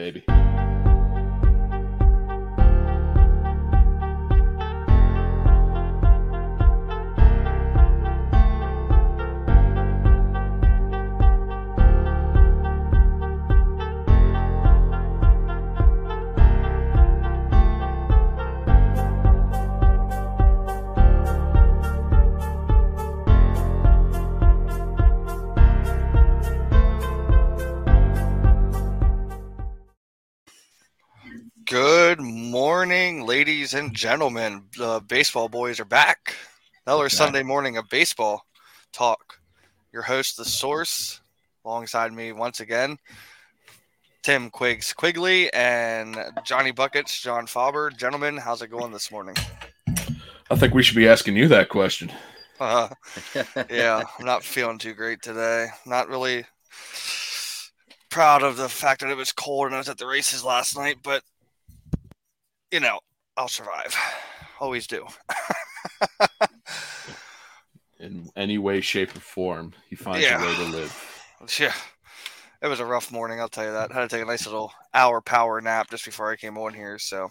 baby. 0.00 0.69
Ladies 33.40 33.72
and 33.72 33.94
gentlemen. 33.94 34.62
The 34.76 35.00
baseball 35.08 35.48
boys 35.48 35.80
are 35.80 35.86
back. 35.86 36.34
Another 36.86 37.04
Okay. 37.04 37.16
Sunday 37.16 37.42
morning 37.42 37.78
of 37.78 37.88
baseball 37.88 38.44
talk. 38.92 39.40
Your 39.94 40.02
host, 40.02 40.36
The 40.36 40.44
Source, 40.44 41.22
alongside 41.64 42.12
me 42.12 42.32
once 42.32 42.60
again, 42.60 42.98
Tim 44.22 44.50
Quiggs 44.50 44.92
Quigley 44.92 45.50
and 45.54 46.18
Johnny 46.44 46.70
Buckets, 46.70 47.18
John 47.18 47.46
Faber. 47.46 47.88
Gentlemen, 47.88 48.36
how's 48.36 48.60
it 48.60 48.68
going 48.68 48.92
this 48.92 49.10
morning? 49.10 49.36
I 50.50 50.56
think 50.56 50.74
we 50.74 50.82
should 50.82 50.96
be 50.96 51.08
asking 51.08 51.34
you 51.36 51.48
that 51.48 51.70
question. 51.70 52.12
Uh, 52.60 52.90
yeah, 53.70 54.02
I'm 54.18 54.26
not 54.26 54.44
feeling 54.44 54.76
too 54.76 54.92
great 54.92 55.22
today. 55.22 55.68
Not 55.86 56.10
really 56.10 56.44
proud 58.10 58.42
of 58.42 58.58
the 58.58 58.68
fact 58.68 59.00
that 59.00 59.08
it 59.08 59.16
was 59.16 59.32
cold 59.32 59.64
and 59.68 59.74
I 59.74 59.78
was 59.78 59.88
at 59.88 59.96
the 59.96 60.06
races 60.06 60.44
last 60.44 60.76
night, 60.76 60.98
but 61.02 61.22
you 62.70 62.80
know, 62.80 63.00
I'll 63.36 63.48
survive. 63.48 63.96
Always 64.60 64.86
do. 64.86 65.06
In 67.98 68.30
any 68.34 68.56
way, 68.58 68.80
shape, 68.80 69.14
or 69.14 69.20
form, 69.20 69.74
he 69.88 69.96
finds 69.96 70.24
Yeah. 70.24 70.42
a 70.42 70.46
way 70.46 70.54
to 70.56 70.62
live. 70.64 71.06
Yeah. 71.58 71.72
It 72.62 72.66
was 72.68 72.80
a 72.80 72.84
rough 72.84 73.10
morning, 73.10 73.40
I'll 73.40 73.48
tell 73.48 73.64
you 73.64 73.72
that. 73.72 73.90
I 73.90 73.94
had 73.94 74.10
to 74.10 74.14
take 74.14 74.22
a 74.22 74.26
nice 74.28 74.44
little 74.44 74.70
hour 74.92 75.22
power 75.22 75.58
nap 75.62 75.88
just 75.90 76.04
before 76.04 76.30
I 76.30 76.36
came 76.36 76.58
on 76.58 76.74
here. 76.74 76.98
So, 76.98 77.30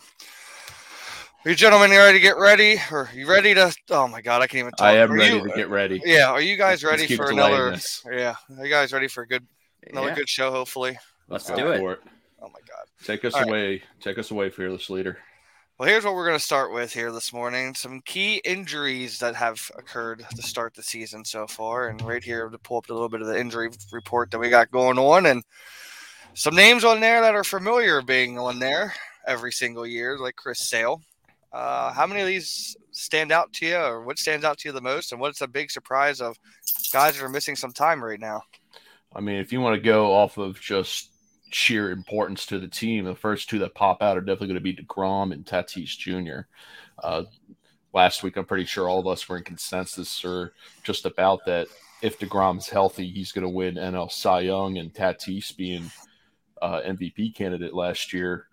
are 1.45 1.49
you 1.49 1.53
gentlemen 1.55 1.91
you 1.91 1.99
ready 1.99 2.17
to 2.17 2.21
get 2.23 2.35
ready? 2.37 2.77
Or 2.91 3.01
are 3.01 3.09
you 3.13 3.27
ready 3.29 3.53
to? 3.53 3.71
Oh 3.91 4.07
my 4.07 4.21
God, 4.21 4.41
I 4.41 4.47
can't 4.47 4.61
even 4.61 4.71
talk. 4.71 4.87
I 4.87 4.97
am 4.97 5.11
Are 5.11 5.15
ready 5.15 5.35
you- 5.35 5.47
to 5.47 5.53
get 5.55 5.69
ready. 5.69 6.01
Yeah, 6.03 6.31
are 6.31 6.41
you 6.41 6.57
guys 6.57 6.83
Let's 6.83 7.01
ready 7.03 7.15
for 7.15 7.29
another? 7.29 7.69
this. 7.69 8.03
Yeah, 8.11 8.33
are 8.57 8.65
you 8.65 8.71
guys 8.71 8.91
ready 8.91 9.07
for 9.07 9.21
a 9.21 9.27
good 9.27 9.45
another 9.85 10.07
Yeah, 10.07 10.15
good 10.15 10.29
show? 10.29 10.49
Hopefully. 10.49 10.97
let's 11.27 11.47
Go 11.47 11.55
do 11.55 11.71
it. 11.73 11.79
it. 11.83 11.99
Oh 12.41 12.47
my 12.47 12.59
God. 12.67 12.85
Take 13.05 13.23
us 13.23 13.35
All 13.35 13.41
right. 13.41 13.49
away. 13.49 13.83
Take 14.01 14.17
us 14.17 14.31
away, 14.31 14.49
fearless 14.49 14.89
leader. 14.89 15.19
Well, 15.79 15.87
here's 15.87 16.03
what 16.03 16.13
we're 16.13 16.25
going 16.25 16.37
to 16.37 16.43
start 16.43 16.73
with 16.73 16.91
here 16.91 17.09
this 17.09 17.31
morning. 17.31 17.73
Some 17.73 18.01
key 18.01 18.41
injuries 18.43 19.17
that 19.19 19.33
have 19.35 19.71
occurred 19.77 20.25
to 20.35 20.41
start 20.41 20.73
the 20.73 20.83
season 20.83 21.23
so 21.23 21.47
far. 21.47 21.87
And 21.87 22.01
right 22.01 22.21
here 22.21 22.49
to 22.49 22.57
pull 22.57 22.79
up 22.79 22.89
a 22.89 22.93
little 22.93 23.07
bit 23.07 23.21
of 23.21 23.27
the 23.27 23.39
injury 23.39 23.69
report 23.93 24.29
that 24.31 24.39
we 24.39 24.49
got 24.49 24.71
going 24.71 24.99
on. 24.99 25.25
And 25.25 25.41
some 26.33 26.53
names 26.53 26.83
on 26.83 26.99
there 26.99 27.21
that 27.21 27.33
are 27.33 27.45
familiar 27.45 28.01
being 28.01 28.37
on 28.37 28.59
there 28.59 28.93
every 29.25 29.53
single 29.53 29.87
year, 29.87 30.17
like 30.19 30.35
Chris 30.35 30.67
Sale. 30.67 31.01
Uh, 31.53 31.93
how 31.93 32.05
many 32.05 32.19
of 32.19 32.27
these 32.27 32.75
stand 32.91 33.31
out 33.31 33.53
to 33.53 33.65
you, 33.65 33.77
or 33.77 34.03
what 34.03 34.19
stands 34.19 34.43
out 34.43 34.57
to 34.57 34.67
you 34.67 34.73
the 34.73 34.81
most? 34.81 35.13
And 35.13 35.21
what's 35.21 35.39
a 35.39 35.47
big 35.47 35.71
surprise 35.71 36.19
of 36.19 36.37
guys 36.91 37.15
that 37.15 37.23
are 37.23 37.29
missing 37.29 37.55
some 37.55 37.71
time 37.71 38.03
right 38.03 38.19
now? 38.19 38.41
I 39.15 39.21
mean, 39.21 39.37
if 39.37 39.53
you 39.53 39.61
want 39.61 39.75
to 39.75 39.81
go 39.81 40.11
off 40.13 40.37
of 40.37 40.59
just 40.59 41.09
sheer 41.49 41.91
importance 41.91 42.45
to 42.47 42.59
the 42.59 42.67
team, 42.67 43.05
the 43.05 43.15
first 43.15 43.49
two 43.49 43.59
that 43.59 43.75
pop 43.75 44.01
out 44.01 44.17
are 44.17 44.21
definitely 44.21 44.47
going 44.47 44.55
to 44.55 44.61
be 44.61 44.75
DeGrom 44.75 45.33
and 45.33 45.45
Tatis 45.45 45.97
Jr. 45.97 46.47
Uh, 47.03 47.23
last 47.93 48.23
week, 48.23 48.37
I'm 48.37 48.45
pretty 48.45 48.65
sure 48.65 48.87
all 48.87 48.99
of 48.99 49.07
us 49.07 49.27
were 49.27 49.37
in 49.37 49.43
consensus 49.43 50.23
or 50.23 50.53
just 50.83 51.05
about 51.05 51.45
that. 51.45 51.67
If 52.01 52.19
DeGrom's 52.19 52.69
healthy, 52.69 53.09
he's 53.09 53.31
going 53.31 53.43
to 53.43 53.49
win 53.49 53.75
NL 53.75 54.11
Cy 54.11 54.41
Young, 54.41 54.77
and 54.77 54.93
Tatis 54.93 55.55
being 55.55 55.91
uh, 56.61 56.81
MVP 56.81 57.35
candidate 57.35 57.73
last 57.73 58.13
year. 58.13 58.47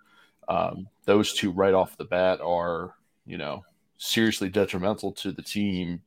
Um, 0.48 0.88
those 1.04 1.32
two 1.32 1.52
right 1.52 1.74
off 1.74 1.96
the 1.96 2.04
bat 2.04 2.40
are, 2.40 2.94
you 3.24 3.38
know, 3.38 3.64
seriously 3.98 4.48
detrimental 4.48 5.12
to 5.12 5.32
the 5.32 5.42
team 5.42 6.02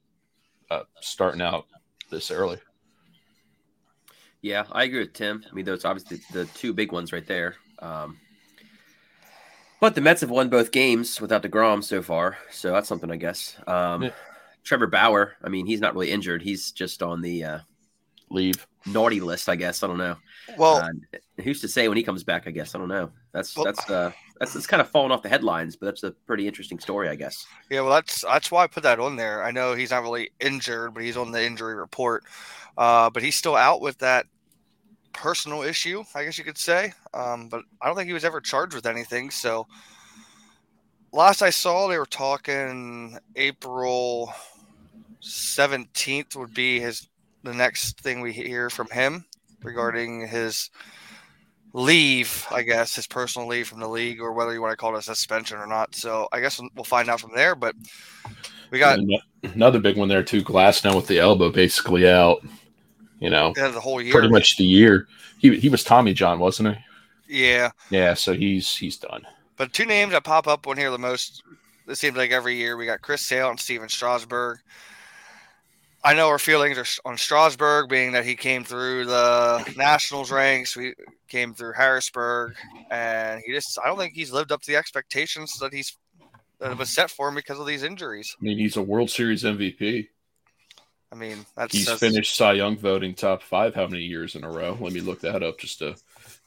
uh, 0.70 0.84
starting 1.02 1.42
out 1.42 1.66
this 2.10 2.32
early. 2.32 2.58
Yeah, 4.42 4.64
I 4.72 4.84
agree 4.86 5.00
with 5.00 5.14
Tim. 5.14 5.44
I 5.50 5.54
mean, 5.54 5.66
those 5.66 5.84
obviously 5.86 6.22
the 6.32 6.46
two 6.46 6.74
big 6.74 6.92
ones 6.92 7.12
right 7.12 7.26
there. 7.28 7.56
Um, 7.80 8.18
but 9.82 9.96
the 9.96 10.02
Mets 10.02 10.22
have 10.22 10.30
won 10.30 10.50
both 10.50 10.72
games 10.72 11.20
without 11.22 11.44
Degrom 11.44 11.84
so 11.84 12.02
far, 12.02 12.38
so 12.52 12.72
that's 12.72 12.88
something, 12.88 13.12
I 13.12 13.16
guess. 13.16 13.56
Um, 13.68 14.04
Yeah. 14.04 14.10
Trevor 14.64 14.88
Bauer, 14.88 15.36
I 15.44 15.50
mean, 15.50 15.66
he's 15.66 15.80
not 15.80 15.94
really 15.94 16.12
injured. 16.12 16.42
He's 16.42 16.72
just 16.72 17.02
on 17.02 17.22
the 17.22 17.44
uh, 17.44 17.60
Leave. 18.30 18.68
naughty 18.86 19.20
list, 19.22 19.48
I 19.50 19.56
guess. 19.56 19.84
I 19.84 19.88
don't 19.88 19.98
know. 19.98 20.18
Well, 20.58 20.78
Uh, 20.78 20.90
who's 21.44 21.62
to 21.62 21.68
say 21.70 21.88
when 21.88 21.98
he 21.98 22.04
comes 22.04 22.24
back? 22.24 22.46
I 22.48 22.52
guess 22.52 22.76
I 22.76 22.78
don't 22.78 22.88
know. 22.90 23.12
That's 23.32 23.56
Well- 23.56 23.66
that's 23.66 23.90
uh, 23.90 24.12
that's 24.40 24.56
it's 24.56 24.68
kind 24.68 24.82
of 24.82 24.90
fallen 24.90 25.12
off 25.12 25.22
the 25.22 25.30
headlines, 25.30 25.76
but 25.76 25.88
that's 25.88 26.04
a 26.04 26.12
pretty 26.12 26.48
interesting 26.48 26.80
story, 26.80 27.10
I 27.10 27.16
guess. 27.16 27.46
Yeah, 27.70 27.82
well, 27.82 27.92
that's 27.92 28.22
that's 28.22 28.52
why 28.52 28.64
I 28.64 28.68
put 28.68 28.84
that 28.84 29.00
on 29.00 29.18
there. 29.18 29.44
I 29.44 29.52
know 29.52 29.74
he's 29.74 29.92
not 29.92 30.04
really 30.04 30.32
injured, 30.40 30.94
but 30.94 31.04
he's 31.04 31.18
on 31.18 31.32
the 31.32 31.44
injury 31.44 31.76
report. 31.76 32.24
Uh, 32.78 33.10
but 33.10 33.22
he's 33.22 33.36
still 33.36 33.56
out 33.56 33.82
with 33.82 33.98
that 33.98 34.26
personal 35.12 35.62
issue, 35.62 36.04
I 36.16 36.24
guess 36.24 36.38
you 36.38 36.46
could 36.46 36.58
say. 36.58 36.94
Um, 37.14 37.50
but 37.50 37.64
I 37.82 37.88
don't 37.88 37.96
think 37.98 38.08
he 38.08 38.14
was 38.14 38.24
ever 38.24 38.40
charged 38.40 38.74
with 38.74 38.86
anything. 38.86 39.30
So 39.30 39.68
last 41.12 41.42
I 41.42 41.50
saw, 41.50 41.88
they 41.88 41.98
were 41.98 42.06
talking 42.06 43.18
April 43.36 44.34
seventeenth 45.20 46.38
would 46.38 46.54
be 46.54 46.80
his 46.80 47.10
the 47.44 47.54
next 47.54 48.00
thing 48.00 48.22
we 48.22 48.32
hear 48.32 48.70
from 48.70 48.90
him 48.90 49.26
regarding 49.64 50.28
his 50.28 50.70
leave, 51.74 52.48
I 52.52 52.64
guess, 52.64 52.96
his 52.96 53.08
personal 53.08 53.48
leave 53.48 53.68
from 53.68 53.80
the 53.80 53.88
league, 53.88 54.22
or 54.22 54.34
whether 54.34 54.54
you 54.54 54.62
want 54.62 54.72
to 54.72 54.78
call 54.78 54.96
it 54.96 55.00
a 55.00 55.02
suspension 55.02 55.58
or 55.58 55.68
not. 55.68 55.96
So 55.96 56.28
I 56.32 56.40
guess 56.40 56.60
we'll 56.76 56.84
find 56.84 57.10
out 57.10 57.20
from 57.22 57.32
there. 57.36 57.56
But 57.56 57.76
we 58.72 58.80
got 58.80 59.00
another 59.44 59.80
big 59.80 59.98
one 59.98 60.10
there 60.10 60.24
too. 60.24 60.44
Glasnow 60.44 60.96
with 60.96 61.08
the 61.08 61.20
elbow 61.20 61.50
basically 61.52 62.10
out. 62.10 62.44
You 63.20 63.30
know, 63.30 63.54
yeah, 63.58 63.68
the 63.68 63.82
whole 63.82 64.02
year. 64.02 64.14
pretty 64.14 64.30
much 64.30 64.56
the 64.58 64.64
year. 64.64 65.08
He 65.40 65.60
he 65.60 65.70
was 65.70 65.84
Tommy 65.84 66.14
John, 66.14 66.40
wasn't 66.40 66.76
he? 66.76 66.84
Yeah, 67.48 67.70
Yeah, 67.90 68.14
so 68.14 68.34
he's 68.34 68.76
he's 68.76 68.98
done. 68.98 69.22
but 69.58 69.74
two 69.74 69.86
names 69.86 70.14
that 70.14 70.24
pop 70.24 70.48
up 70.48 70.68
on 70.68 70.78
here 70.78 70.90
the 70.90 70.98
most. 70.98 71.44
It 71.88 71.96
seems 71.96 72.16
like 72.16 72.32
every 72.32 72.56
year 72.56 72.78
we 72.78 72.86
got 72.86 73.02
Chris 73.02 73.22
Sale 73.22 73.50
and 73.50 73.60
Stephen 73.60 73.90
Strasburg. 73.90 74.60
I 76.04 76.14
know 76.14 76.28
our 76.30 76.40
feelings 76.40 76.78
are 76.78 76.86
on 77.10 77.18
Strasburg, 77.18 77.90
being 77.90 78.14
that 78.14 78.24
he 78.26 78.36
came 78.36 78.64
through 78.64 79.06
the 79.06 79.74
Nationals 79.76 80.32
ranks. 80.32 80.76
We 80.76 80.94
came 81.28 81.54
through 81.54 81.74
Harrisburg, 81.74 82.56
and 82.90 83.42
he 83.46 83.52
just—I 83.52 83.88
don't 83.88 83.98
think 83.98 84.14
he's 84.14 84.32
lived 84.32 84.52
up 84.54 84.62
to 84.62 84.72
the 84.72 84.78
expectations 84.78 85.58
that 85.60 85.74
he's 85.74 85.98
that 86.60 86.78
was 86.78 86.90
set 86.90 87.10
for 87.10 87.28
him 87.28 87.36
because 87.36 87.60
of 87.60 87.66
these 87.66 87.84
injuries. 87.84 88.36
I 88.40 88.44
mean, 88.44 88.58
he's 88.58 88.78
a 88.78 88.82
World 88.82 89.10
Series 89.10 89.44
MVP. 89.44 90.08
I 91.12 91.16
mean, 91.16 91.46
that's 91.58 91.74
He's 91.74 91.86
that's- 91.86 92.00
finished 92.00 92.36
Cy 92.36 92.54
Young 92.54 92.78
voting 92.78 93.14
top 93.16 93.42
five 93.42 93.74
how 93.76 93.88
many 93.88 94.04
years 94.04 94.36
in 94.36 94.44
a 94.44 94.50
row? 94.50 94.78
Let 94.80 94.94
me 94.94 95.02
look 95.02 95.22
that 95.22 95.42
up 95.44 95.58
just 95.58 95.80
to 95.80 95.96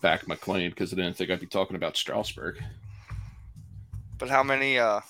back 0.00 0.26
my 0.28 0.36
claim 0.36 0.70
because 0.70 0.92
I 0.92 0.96
didn't 0.96 1.16
think 1.16 1.30
I'd 1.30 1.40
be 1.40 1.46
talking 1.46 1.76
about 1.76 1.96
Strasburg. 1.96 2.62
But 4.19 4.28
how 4.30 4.42
many 4.42 4.78
uh 4.78 5.00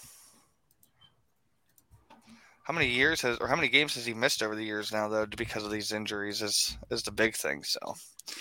how 2.65 2.73
many 2.73 2.89
years 2.89 3.21
has 3.23 3.39
or 3.39 3.49
how 3.49 3.57
many 3.57 3.69
games 3.69 3.95
has 3.95 4.07
he 4.07 4.15
missed 4.15 4.43
over 4.43 4.55
the 4.55 4.65
years 4.65 4.93
now 4.93 5.09
though 5.09 5.27
because 5.27 5.65
of 5.65 5.71
these 5.71 5.93
injuries 5.93 6.43
is 6.43 6.77
is 6.91 7.03
the 7.03 7.11
big 7.11 7.35
thing. 7.35 7.63
So 7.65 7.81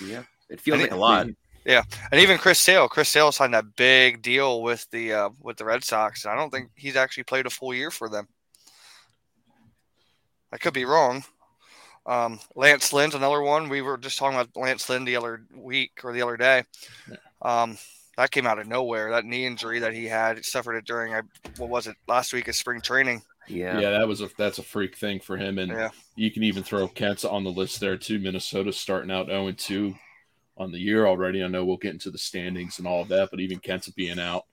Yeah, 0.06 0.24
it 0.50 0.62
feels 0.62 0.80
I 0.80 0.84
like 0.84 0.92
a 0.92 0.96
lot. 0.96 1.28
Yeah, 1.66 1.84
and 2.12 2.20
even 2.20 2.40
Chris 2.40 2.60
Sale, 2.60 2.90
Chris 2.90 3.10
Sale 3.10 3.32
signed 3.32 3.54
that 3.54 3.76
big 3.76 4.22
deal 4.24 4.62
with 4.64 4.88
the 4.92 5.14
uh 5.14 5.30
with 5.42 5.58
the 5.58 5.66
Red 5.66 5.84
Sox. 5.84 6.26
And 6.26 6.34
I 6.34 6.36
don't 6.36 6.50
think 6.50 6.72
he's 6.76 6.96
actually 6.96 7.24
played 7.24 7.46
a 7.46 7.52
full 7.52 7.74
year 7.74 7.92
for 7.92 8.10
them. 8.10 8.28
I 10.52 10.58
could 10.58 10.74
be 10.74 10.86
wrong. 10.86 11.24
Um, 12.06 12.40
Lance 12.56 12.92
Lynn's 12.92 13.16
another 13.16 13.42
one. 13.42 13.70
We 13.70 13.82
were 13.82 13.98
just 13.98 14.18
talking 14.18 14.38
about 14.38 14.50
Lance 14.56 14.90
Lynn 14.90 15.06
the 15.06 15.16
other 15.16 15.44
week 15.56 15.92
or 16.04 16.14
the 16.14 16.22
other 16.24 16.36
day. 16.36 16.64
Um, 17.44 17.78
that 18.18 18.32
came 18.32 18.48
out 18.48 18.60
of 18.60 18.68
nowhere. 18.68 19.12
That 19.12 19.26
knee 19.26 19.46
injury 19.46 19.80
that 19.80 19.94
he 19.94 20.06
had, 20.06 20.38
he 20.38 20.44
suffered 20.44 20.76
it 20.76 20.86
during 20.86 21.14
I- 21.14 21.22
what 21.58 21.70
was 21.70 21.88
it 21.88 21.96
last 22.08 22.34
week 22.34 22.48
of 22.48 22.56
spring 22.56 22.82
training. 22.82 23.22
Yeah. 23.48 23.80
Yeah. 23.80 23.90
that 23.92 24.08
was 24.08 24.22
a 24.22 24.30
that's 24.38 24.60
a 24.60 24.64
freak 24.64 24.96
thing 24.98 25.20
for 25.20 25.38
him, 25.38 25.58
and 25.58 25.72
Yeah. 25.72 25.90
you 26.16 26.32
can 26.32 26.44
even 26.44 26.64
throw 26.64 26.88
Kenta's 26.88 27.26
on 27.26 27.44
the 27.44 27.52
list 27.52 27.80
there 27.80 27.98
too. 27.98 28.20
Minnesota 28.20 28.72
starting 28.72 29.12
out 29.12 29.28
zero 29.28 29.48
and 29.48 29.58
two 29.58 29.96
on 30.58 30.72
the 30.72 30.80
year 30.80 31.08
already. 31.08 31.44
I 31.44 31.48
know 31.48 31.66
we'll 31.66 31.78
get 31.78 31.94
into 31.94 32.12
the 32.12 32.18
standings 32.18 32.78
and 32.78 32.88
all 32.88 33.02
of 33.02 33.08
that, 33.10 33.30
but 33.32 33.40
even 33.40 33.60
Kenta's 33.60 33.94
being 33.94 34.20
out 34.20 34.46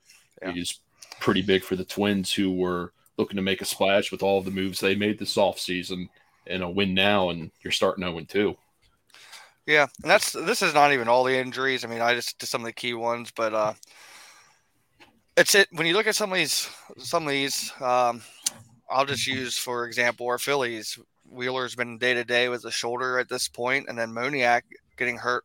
Yeah. 0.43 0.55
is 0.55 0.81
pretty 1.21 1.43
big 1.43 1.63
for 1.65 1.77
the 1.77 1.85
Twins, 1.85 2.33
who 2.33 2.53
were 2.53 2.93
looking 3.19 3.37
to 3.37 3.43
make 3.43 3.61
a 3.61 3.65
splash 3.67 4.11
with 4.11 4.23
all 4.23 4.39
of 4.39 4.45
the 4.45 4.51
moves 4.51 4.81
they 4.81 4.95
made 4.95 5.19
this 5.19 5.35
offseason 5.37 6.09
and 6.47 6.63
a 6.63 6.69
win 6.69 6.95
now, 6.95 7.29
and 7.31 7.51
you're 7.63 7.73
starting 7.73 8.05
zero 8.05 8.17
and 8.19 8.29
two. 8.29 8.57
Yeah, 9.67 9.87
and 10.03 10.11
that's 10.11 10.33
this 10.33 10.63
is 10.63 10.73
not 10.73 10.93
even 10.95 11.09
all 11.09 11.25
the 11.25 11.37
injuries. 11.37 11.85
I 11.85 11.89
mean, 11.89 12.01
I 12.01 12.15
just 12.15 12.39
did 12.39 12.47
some 12.47 12.63
of 12.63 12.67
the 12.67 12.73
key 12.73 12.95
ones, 12.95 13.31
but 13.31 13.53
uh, 13.53 13.75
it's 15.37 15.55
it 15.55 15.69
when 15.73 15.87
you 15.87 15.93
look 15.93 16.07
at 16.07 16.17
some 16.17 16.33
of 16.33 16.39
these 16.39 16.69
some 16.97 17.25
of 17.25 17.31
these. 17.31 17.71
Um, 17.81 18.23
I'll 18.91 19.07
just 19.07 19.27
use 19.27 19.59
for 19.59 19.87
example 19.87 20.27
our 20.27 20.39
Phillies. 20.39 20.99
Wheeler's 21.31 21.75
been 21.75 21.99
day 21.99 22.15
to 22.15 22.25
day 22.25 22.49
with 22.49 22.63
the 22.63 22.71
shoulder 22.71 23.19
at 23.19 23.29
this 23.29 23.49
point, 23.49 23.87
and 23.89 23.99
then 23.99 24.13
Moniak 24.13 24.63
getting 24.97 25.19
hurt 25.19 25.45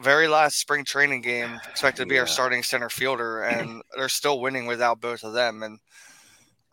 very 0.00 0.28
last 0.28 0.58
spring 0.58 0.84
training 0.84 1.22
game, 1.22 1.60
expected 1.68 2.02
to 2.02 2.06
be 2.06 2.16
yeah. 2.16 2.22
our 2.22 2.26
starting 2.26 2.62
center 2.62 2.88
fielder, 2.88 3.42
and 3.42 3.82
they're 3.96 4.08
still 4.08 4.40
winning 4.40 4.66
without 4.66 5.00
both 5.00 5.24
of 5.24 5.32
them. 5.32 5.62
And 5.62 5.78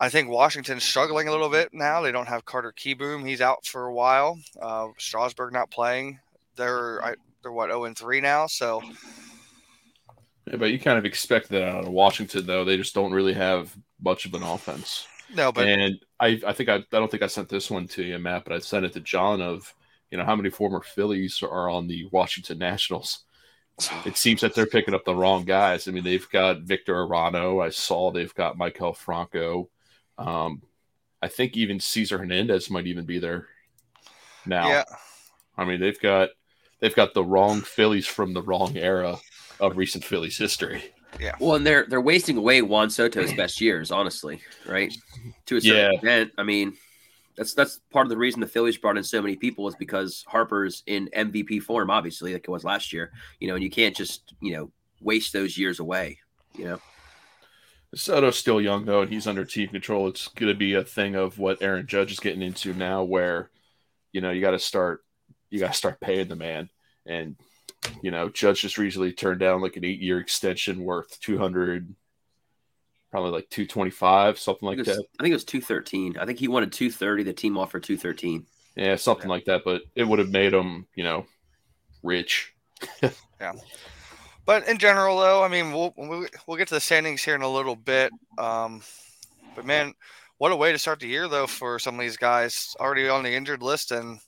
I 0.00 0.08
think 0.08 0.28
Washington's 0.28 0.82
struggling 0.82 1.28
a 1.28 1.30
little 1.30 1.48
bit 1.48 1.70
now. 1.72 2.00
They 2.00 2.12
don't 2.12 2.28
have 2.28 2.44
Carter 2.44 2.72
Kieboom; 2.76 3.26
he's 3.26 3.40
out 3.40 3.64
for 3.66 3.86
a 3.86 3.94
while. 3.94 4.38
Uh, 4.60 4.88
Strasburg 4.98 5.52
not 5.52 5.70
playing. 5.70 6.18
They're 6.56 7.02
I, 7.04 7.14
they're 7.42 7.52
what 7.52 7.68
zero 7.68 7.82
oh 7.82 7.84
and 7.84 7.96
three 7.96 8.20
now. 8.20 8.46
So, 8.46 8.82
yeah, 10.46 10.56
but 10.56 10.70
you 10.70 10.78
kind 10.78 10.98
of 10.98 11.04
expect 11.04 11.48
that 11.50 11.68
out 11.68 11.84
of 11.84 11.90
Washington, 11.90 12.46
though. 12.46 12.64
They 12.64 12.76
just 12.76 12.94
don't 12.94 13.12
really 13.12 13.34
have 13.34 13.74
much 14.02 14.26
of 14.26 14.34
an 14.34 14.42
offense. 14.42 15.06
No, 15.34 15.52
but 15.52 15.68
and 15.68 15.98
I 16.20 16.40
I 16.46 16.52
think 16.52 16.68
I 16.68 16.76
I 16.76 16.84
don't 16.90 17.10
think 17.10 17.22
I 17.22 17.28
sent 17.28 17.48
this 17.48 17.70
one 17.70 17.88
to 17.88 18.02
you, 18.02 18.18
Matt, 18.18 18.44
but 18.44 18.52
I 18.54 18.58
sent 18.58 18.84
it 18.84 18.92
to 18.94 19.00
John 19.00 19.40
of 19.40 19.74
you 20.10 20.18
know 20.18 20.24
how 20.24 20.36
many 20.36 20.50
former 20.50 20.80
Phillies 20.80 21.42
are 21.42 21.68
on 21.68 21.86
the 21.86 22.06
Washington 22.12 22.58
Nationals. 22.58 23.24
It 24.06 24.16
seems 24.16 24.42
that 24.42 24.54
they're 24.54 24.66
picking 24.66 24.94
up 24.94 25.04
the 25.04 25.14
wrong 25.14 25.44
guys. 25.44 25.88
I 25.88 25.90
mean, 25.90 26.04
they've 26.04 26.28
got 26.30 26.60
Victor 26.60 26.94
Arano. 26.94 27.64
I 27.64 27.70
saw 27.70 28.12
they've 28.12 28.34
got 28.34 28.56
Maikel 28.56 28.96
Franco. 28.96 29.68
Um, 30.16 30.62
I 31.20 31.26
think 31.26 31.56
even 31.56 31.80
Cesar 31.80 32.18
Hernandez 32.18 32.70
might 32.70 32.86
even 32.86 33.04
be 33.04 33.18
there 33.18 33.48
now. 34.46 34.68
Yeah. 34.68 34.84
I 35.56 35.64
mean, 35.64 35.80
they've 35.80 36.00
got 36.00 36.28
they've 36.80 36.94
got 36.94 37.14
the 37.14 37.24
wrong 37.24 37.62
Phillies 37.62 38.06
from 38.06 38.32
the 38.32 38.42
wrong 38.42 38.76
era 38.76 39.18
of 39.58 39.76
recent 39.76 40.04
Phillies 40.04 40.38
history. 40.38 40.93
Yeah. 41.20 41.34
Well, 41.40 41.56
and 41.56 41.66
they're 41.66 41.86
they're 41.88 42.00
wasting 42.00 42.36
away 42.36 42.62
Juan 42.62 42.90
Soto's 42.90 43.32
best 43.36 43.60
years, 43.60 43.90
honestly, 43.90 44.40
right? 44.66 44.92
To 45.46 45.56
a 45.56 45.60
certain 45.60 45.76
yeah. 45.76 45.92
extent. 45.92 46.32
I 46.38 46.42
mean, 46.42 46.76
that's 47.36 47.54
that's 47.54 47.80
part 47.90 48.06
of 48.06 48.10
the 48.10 48.16
reason 48.16 48.40
the 48.40 48.46
Phillies 48.46 48.76
brought 48.76 48.96
in 48.96 49.04
so 49.04 49.20
many 49.20 49.36
people 49.36 49.68
is 49.68 49.74
because 49.74 50.24
Harper's 50.26 50.82
in 50.86 51.08
MVP 51.16 51.62
form, 51.62 51.90
obviously, 51.90 52.32
like 52.32 52.44
it 52.44 52.50
was 52.50 52.64
last 52.64 52.92
year. 52.92 53.12
You 53.40 53.48
know, 53.48 53.54
and 53.54 53.62
you 53.62 53.70
can't 53.70 53.96
just 53.96 54.34
you 54.40 54.54
know 54.54 54.70
waste 55.00 55.32
those 55.32 55.56
years 55.58 55.80
away. 55.80 56.18
You 56.56 56.64
know. 56.64 56.80
Soto's 57.94 58.36
still 58.36 58.60
young 58.60 58.84
though, 58.84 59.02
and 59.02 59.12
he's 59.12 59.26
under 59.26 59.44
team 59.44 59.68
control. 59.68 60.08
It's 60.08 60.28
going 60.28 60.52
to 60.52 60.58
be 60.58 60.74
a 60.74 60.82
thing 60.82 61.14
of 61.14 61.38
what 61.38 61.62
Aaron 61.62 61.86
Judge 61.86 62.10
is 62.10 62.20
getting 62.20 62.42
into 62.42 62.74
now, 62.74 63.04
where 63.04 63.50
you 64.12 64.20
know 64.20 64.30
you 64.30 64.40
got 64.40 64.52
to 64.52 64.58
start, 64.58 65.04
you 65.50 65.60
got 65.60 65.72
to 65.72 65.78
start 65.78 66.00
paying 66.00 66.28
the 66.28 66.36
man, 66.36 66.70
and 67.06 67.36
you 68.02 68.10
know 68.10 68.28
Judge 68.28 68.62
just 68.62 68.78
recently 68.78 69.12
turned 69.12 69.40
down 69.40 69.60
like 69.60 69.76
an 69.76 69.84
eight-year 69.84 70.18
extension 70.18 70.84
worth 70.84 71.18
two 71.20 71.38
hundred 71.38 71.94
probably 73.14 73.30
like 73.30 73.48
225, 73.48 74.40
something 74.40 74.66
like 74.66 74.78
was, 74.78 74.88
that. 74.88 75.04
I 75.20 75.22
think 75.22 75.30
it 75.30 75.36
was 75.36 75.44
213. 75.44 76.16
I 76.18 76.26
think 76.26 76.40
he 76.40 76.48
wanted 76.48 76.72
230. 76.72 77.22
The 77.22 77.32
team 77.32 77.56
offered 77.56 77.84
213. 77.84 78.44
Yeah, 78.74 78.96
something 78.96 79.26
yeah. 79.26 79.30
like 79.30 79.44
that. 79.44 79.62
But 79.64 79.82
it 79.94 80.02
would 80.02 80.18
have 80.18 80.30
made 80.30 80.52
him, 80.52 80.88
you 80.96 81.04
know, 81.04 81.24
rich. 82.02 82.52
yeah. 83.40 83.52
But 84.44 84.66
in 84.66 84.78
general, 84.78 85.20
though, 85.20 85.44
I 85.44 85.48
mean, 85.48 85.70
we'll 85.70 85.94
we'll 85.96 86.58
get 86.58 86.66
to 86.68 86.74
the 86.74 86.80
standings 86.80 87.22
here 87.22 87.36
in 87.36 87.42
a 87.42 87.48
little 87.48 87.76
bit. 87.76 88.10
Um, 88.36 88.82
but 89.54 89.64
man, 89.64 89.94
what 90.38 90.50
a 90.50 90.56
way 90.56 90.72
to 90.72 90.78
start 90.78 90.98
the 90.98 91.06
year, 91.06 91.28
though, 91.28 91.46
for 91.46 91.78
some 91.78 91.94
of 91.94 92.00
these 92.00 92.16
guys 92.16 92.74
already 92.80 93.08
on 93.08 93.22
the 93.22 93.32
injured 93.32 93.62
list, 93.62 93.92
and 93.92 94.18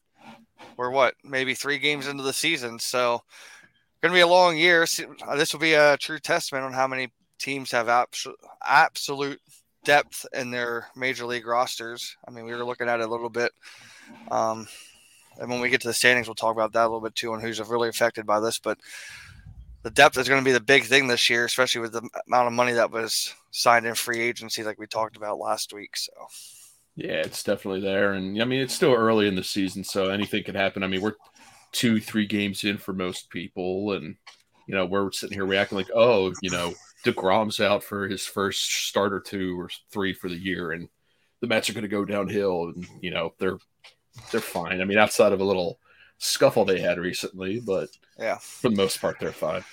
we're 0.77 0.91
what 0.91 1.15
maybe 1.25 1.55
three 1.55 1.79
games 1.79 2.07
into 2.07 2.23
the 2.23 2.33
season, 2.33 2.79
so 2.79 3.23
going 4.03 4.13
to 4.13 4.17
be 4.17 4.21
a 4.21 4.27
long 4.27 4.57
year. 4.57 4.87
This 5.37 5.53
will 5.53 5.61
be 5.61 5.75
a 5.75 5.97
true 5.97 6.19
testament 6.19 6.65
on 6.65 6.73
how 6.73 6.87
many 6.87 7.11
teams 7.39 7.71
have 7.73 7.89
abs- 7.89 8.27
absolute 8.67 9.41
depth 9.85 10.27
in 10.33 10.51
their 10.51 10.89
major 10.97 11.27
league 11.27 11.47
rosters. 11.47 12.17
I 12.27 12.31
mean, 12.31 12.45
we 12.45 12.53
were 12.55 12.65
looking 12.65 12.89
at 12.89 13.01
it 13.01 13.07
a 13.07 13.11
little 13.11 13.31
bit. 13.31 13.53
Um, 14.31 14.69
and 15.39 15.51
when 15.51 15.61
we 15.61 15.71
get 15.71 15.81
to 15.83 15.89
the 15.89 15.95
standings, 15.95 16.29
we'll 16.29 16.35
talk 16.35 16.55
about 16.55 16.73
that 16.73 16.83
a 16.83 16.89
little 16.89 17.01
bit 17.01 17.15
too 17.15 17.33
and 17.35 17.43
who's 17.43 17.61
really 17.61 17.89
affected 17.89 18.27
by 18.27 18.41
this. 18.41 18.59
But 18.59 18.79
the 19.83 19.91
depth 19.91 20.19
is 20.19 20.29
going 20.29 20.41
to 20.41 20.45
be 20.45 20.53
the 20.53 20.61
big 20.61 20.85
thing 20.85 21.07
this 21.07 21.31
year, 21.31 21.45
especially 21.45 21.81
with 21.81 21.93
the 21.93 22.09
amount 22.27 22.49
of 22.49 22.53
money 22.53 22.73
that 22.73 22.91
was 22.91 23.35
signed 23.51 23.87
in 23.87 23.95
free 23.95 24.21
agency, 24.21 24.63
like 24.65 24.79
we 24.79 24.87
talked 24.87 25.17
about 25.17 25.39
last 25.39 25.73
week. 25.73 25.97
So, 25.97 26.13
yeah, 26.97 27.21
it's 27.21 27.43
definitely 27.43 27.83
there. 27.83 28.13
And 28.13 28.41
I 28.41 28.45
mean, 28.45 28.61
it's 28.61 28.75
still 28.75 28.95
early 28.95 29.29
in 29.29 29.37
the 29.37 29.45
season, 29.45 29.85
so 29.85 30.11
anything 30.11 30.43
could 30.45 30.57
happen. 30.57 30.83
I 30.83 30.87
mean, 30.89 31.03
we're 31.03 31.15
two, 31.73 32.01
three 32.01 32.27
games 32.27 32.65
in 32.65 32.79
for 32.79 32.93
most 32.93 33.31
people. 33.31 33.93
And, 33.93 34.17
you 34.67 34.75
know, 34.75 34.87
we're 34.87 35.13
sitting 35.13 35.37
here 35.37 35.47
reacting 35.47 35.77
like, 35.77 35.91
oh, 35.95 36.33
you 36.41 36.51
know, 36.51 36.73
Degrom's 37.05 37.61
out 37.61 37.85
for 37.85 38.09
his 38.09 38.25
first 38.25 38.89
start 38.89 39.13
or 39.13 39.21
two 39.21 39.61
or 39.61 39.69
three 39.93 40.13
for 40.13 40.29
the 40.29 40.37
year, 40.37 40.73
and 40.73 40.89
the 41.41 41.47
Mets 41.47 41.71
are 41.71 41.73
going 41.73 41.83
to 41.83 41.89
go 41.89 42.05
downhill, 42.05 42.73
and 42.75 42.87
you 43.01 43.11
know 43.11 43.33
they're 43.39 43.59
they're 44.33 44.41
fine. 44.41 44.81
I 44.81 44.85
mean, 44.85 44.99
outside 44.99 45.33
of 45.33 45.41
a 45.41 45.45
little 45.45 45.79
scuffle 46.19 46.65
they 46.65 46.81
had 46.81 46.99
recently, 46.99 47.61
but 47.61 47.91
yeah, 48.19 48.39
for 48.41 48.71
the 48.71 48.77
most 48.77 49.01
part, 49.01 49.21
they're 49.21 49.31
fine. 49.31 49.65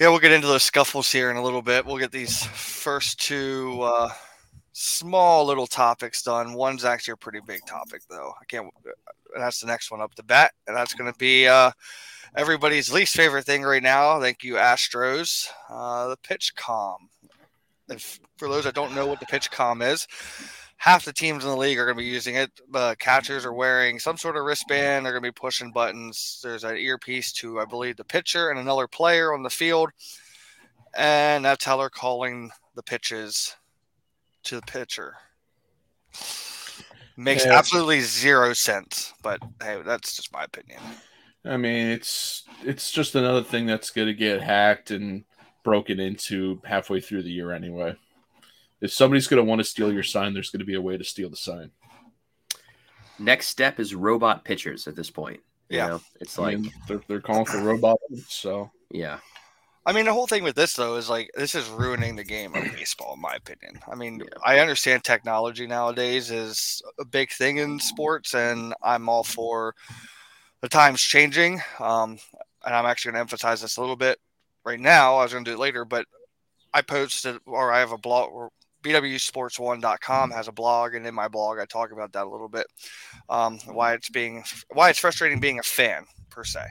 Yeah, 0.00 0.08
we'll 0.08 0.20
get 0.20 0.32
into 0.32 0.46
those 0.46 0.62
scuffles 0.62 1.12
here 1.12 1.30
in 1.30 1.36
a 1.36 1.42
little 1.42 1.62
bit. 1.62 1.84
We'll 1.84 1.98
get 1.98 2.10
these 2.12 2.44
first 2.46 3.20
two 3.20 3.80
uh, 3.82 4.08
small 4.74 5.46
little 5.46 5.68
topics 5.68 6.22
done. 6.22 6.52
One's 6.52 6.84
actually 6.84 7.12
a 7.12 7.16
pretty 7.16 7.40
big 7.46 7.64
topic, 7.64 8.02
though. 8.10 8.34
I 8.38 8.44
can't. 8.44 8.68
That's 9.34 9.60
the 9.60 9.66
next 9.66 9.90
one 9.90 10.02
up 10.02 10.14
the 10.14 10.22
bat, 10.22 10.52
and 10.66 10.76
that's 10.76 10.94
going 10.94 11.10
to 11.10 11.18
be. 11.18 11.48
Uh, 11.48 11.70
everybody's 12.36 12.92
least 12.92 13.16
favorite 13.16 13.46
thing 13.46 13.62
right 13.62 13.82
now. 13.82 14.20
Thank 14.20 14.42
you, 14.42 14.54
Astros. 14.54 15.48
Uh, 15.70 16.08
the 16.08 16.16
PitchCom. 16.18 16.96
If 17.88 18.18
for 18.36 18.48
those 18.48 18.64
that 18.64 18.74
don't 18.74 18.94
know 18.94 19.06
what 19.06 19.20
the 19.20 19.26
PitchCom 19.26 19.86
is, 19.86 20.08
half 20.76 21.04
the 21.04 21.12
teams 21.12 21.44
in 21.44 21.50
the 21.50 21.56
league 21.56 21.78
are 21.78 21.84
going 21.84 21.96
to 21.96 22.02
be 22.02 22.08
using 22.08 22.34
it. 22.34 22.50
The 22.70 22.96
catchers 22.98 23.44
are 23.44 23.52
wearing 23.52 23.98
some 23.98 24.16
sort 24.16 24.36
of 24.36 24.44
wristband. 24.44 25.06
They're 25.06 25.12
going 25.12 25.22
to 25.22 25.28
be 25.28 25.40
pushing 25.40 25.70
buttons. 25.70 26.40
There's 26.42 26.64
an 26.64 26.76
earpiece 26.76 27.32
to, 27.34 27.60
I 27.60 27.64
believe, 27.64 27.96
the 27.96 28.04
pitcher 28.04 28.50
and 28.50 28.58
another 28.58 28.88
player 28.88 29.32
on 29.32 29.42
the 29.42 29.50
field, 29.50 29.90
and 30.96 31.44
that's 31.44 31.64
how 31.64 31.76
they're 31.76 31.90
calling 31.90 32.50
the 32.74 32.82
pitches 32.82 33.54
to 34.44 34.56
the 34.56 34.62
pitcher. 34.62 35.14
Makes 37.16 37.46
yeah. 37.46 37.58
absolutely 37.58 38.00
zero 38.00 38.52
sense, 38.52 39.14
but 39.22 39.40
hey, 39.62 39.80
that's 39.84 40.16
just 40.16 40.32
my 40.32 40.44
opinion. 40.44 40.80
I 41.44 41.56
mean, 41.56 41.88
it's 41.88 42.44
it's 42.62 42.90
just 42.90 43.14
another 43.14 43.42
thing 43.42 43.66
that's 43.66 43.90
going 43.90 44.08
to 44.08 44.14
get 44.14 44.42
hacked 44.42 44.90
and 44.90 45.24
broken 45.62 46.00
into 46.00 46.60
halfway 46.64 47.00
through 47.00 47.22
the 47.22 47.30
year 47.30 47.52
anyway. 47.52 47.96
If 48.80 48.92
somebody's 48.92 49.28
going 49.28 49.42
to 49.42 49.48
want 49.48 49.60
to 49.60 49.64
steal 49.64 49.92
your 49.92 50.02
sign, 50.02 50.34
there's 50.34 50.50
going 50.50 50.60
to 50.60 50.66
be 50.66 50.74
a 50.74 50.80
way 50.80 50.96
to 50.96 51.04
steal 51.04 51.30
the 51.30 51.36
sign. 51.36 51.70
Next 53.18 53.46
step 53.46 53.78
is 53.78 53.94
robot 53.94 54.44
pitchers 54.44 54.88
at 54.88 54.96
this 54.96 55.10
point. 55.10 55.40
You 55.68 55.78
yeah, 55.78 55.86
know, 55.86 56.00
it's 56.20 56.36
like 56.36 56.58
mean, 56.58 56.72
they're, 56.88 57.00
they're 57.08 57.20
calling 57.20 57.46
for 57.46 57.58
robots. 57.58 58.00
So 58.28 58.70
yeah, 58.90 59.18
I 59.86 59.92
mean, 59.92 60.06
the 60.06 60.12
whole 60.12 60.26
thing 60.26 60.42
with 60.42 60.56
this 60.56 60.74
though 60.74 60.96
is 60.96 61.10
like 61.10 61.30
this 61.34 61.54
is 61.54 61.68
ruining 61.68 62.16
the 62.16 62.24
game 62.24 62.54
of 62.54 62.64
baseball, 62.74 63.14
in 63.14 63.20
my 63.20 63.34
opinion. 63.34 63.80
I 63.90 63.94
mean, 63.94 64.20
yeah. 64.20 64.38
I 64.44 64.58
understand 64.60 65.04
technology 65.04 65.66
nowadays 65.66 66.30
is 66.30 66.82
a 66.98 67.04
big 67.04 67.30
thing 67.30 67.58
in 67.58 67.78
sports, 67.78 68.34
and 68.34 68.74
I'm 68.82 69.08
all 69.08 69.24
for 69.24 69.74
the 70.62 70.68
time's 70.68 71.02
changing. 71.02 71.60
Um, 71.80 72.18
and 72.64 72.74
I'm 72.74 72.86
actually 72.86 73.10
going 73.10 73.16
to 73.16 73.20
emphasize 73.20 73.60
this 73.60 73.76
a 73.76 73.80
little 73.80 73.96
bit 73.96 74.18
right 74.64 74.80
now. 74.80 75.16
I 75.16 75.24
was 75.24 75.32
going 75.32 75.44
to 75.44 75.50
do 75.50 75.56
it 75.56 75.60
later, 75.60 75.84
but 75.84 76.06
I 76.72 76.80
posted 76.80 77.38
or 77.46 77.70
I 77.70 77.80
have 77.80 77.92
a 77.92 77.98
blog 77.98 78.32
or 78.32 78.50
bwsports1.com 78.82 80.30
has 80.30 80.46
a 80.46 80.52
blog 80.52 80.94
and 80.94 81.06
in 81.06 81.14
my 81.14 81.26
blog 81.26 81.58
I 81.58 81.64
talk 81.64 81.90
about 81.90 82.12
that 82.12 82.26
a 82.26 82.28
little 82.28 82.48
bit. 82.48 82.66
Um, 83.30 83.58
why 83.66 83.94
it's 83.94 84.10
being 84.10 84.44
why 84.72 84.90
it's 84.90 84.98
frustrating 84.98 85.40
being 85.40 85.58
a 85.58 85.62
fan 85.62 86.04
per 86.30 86.44
se. 86.44 86.66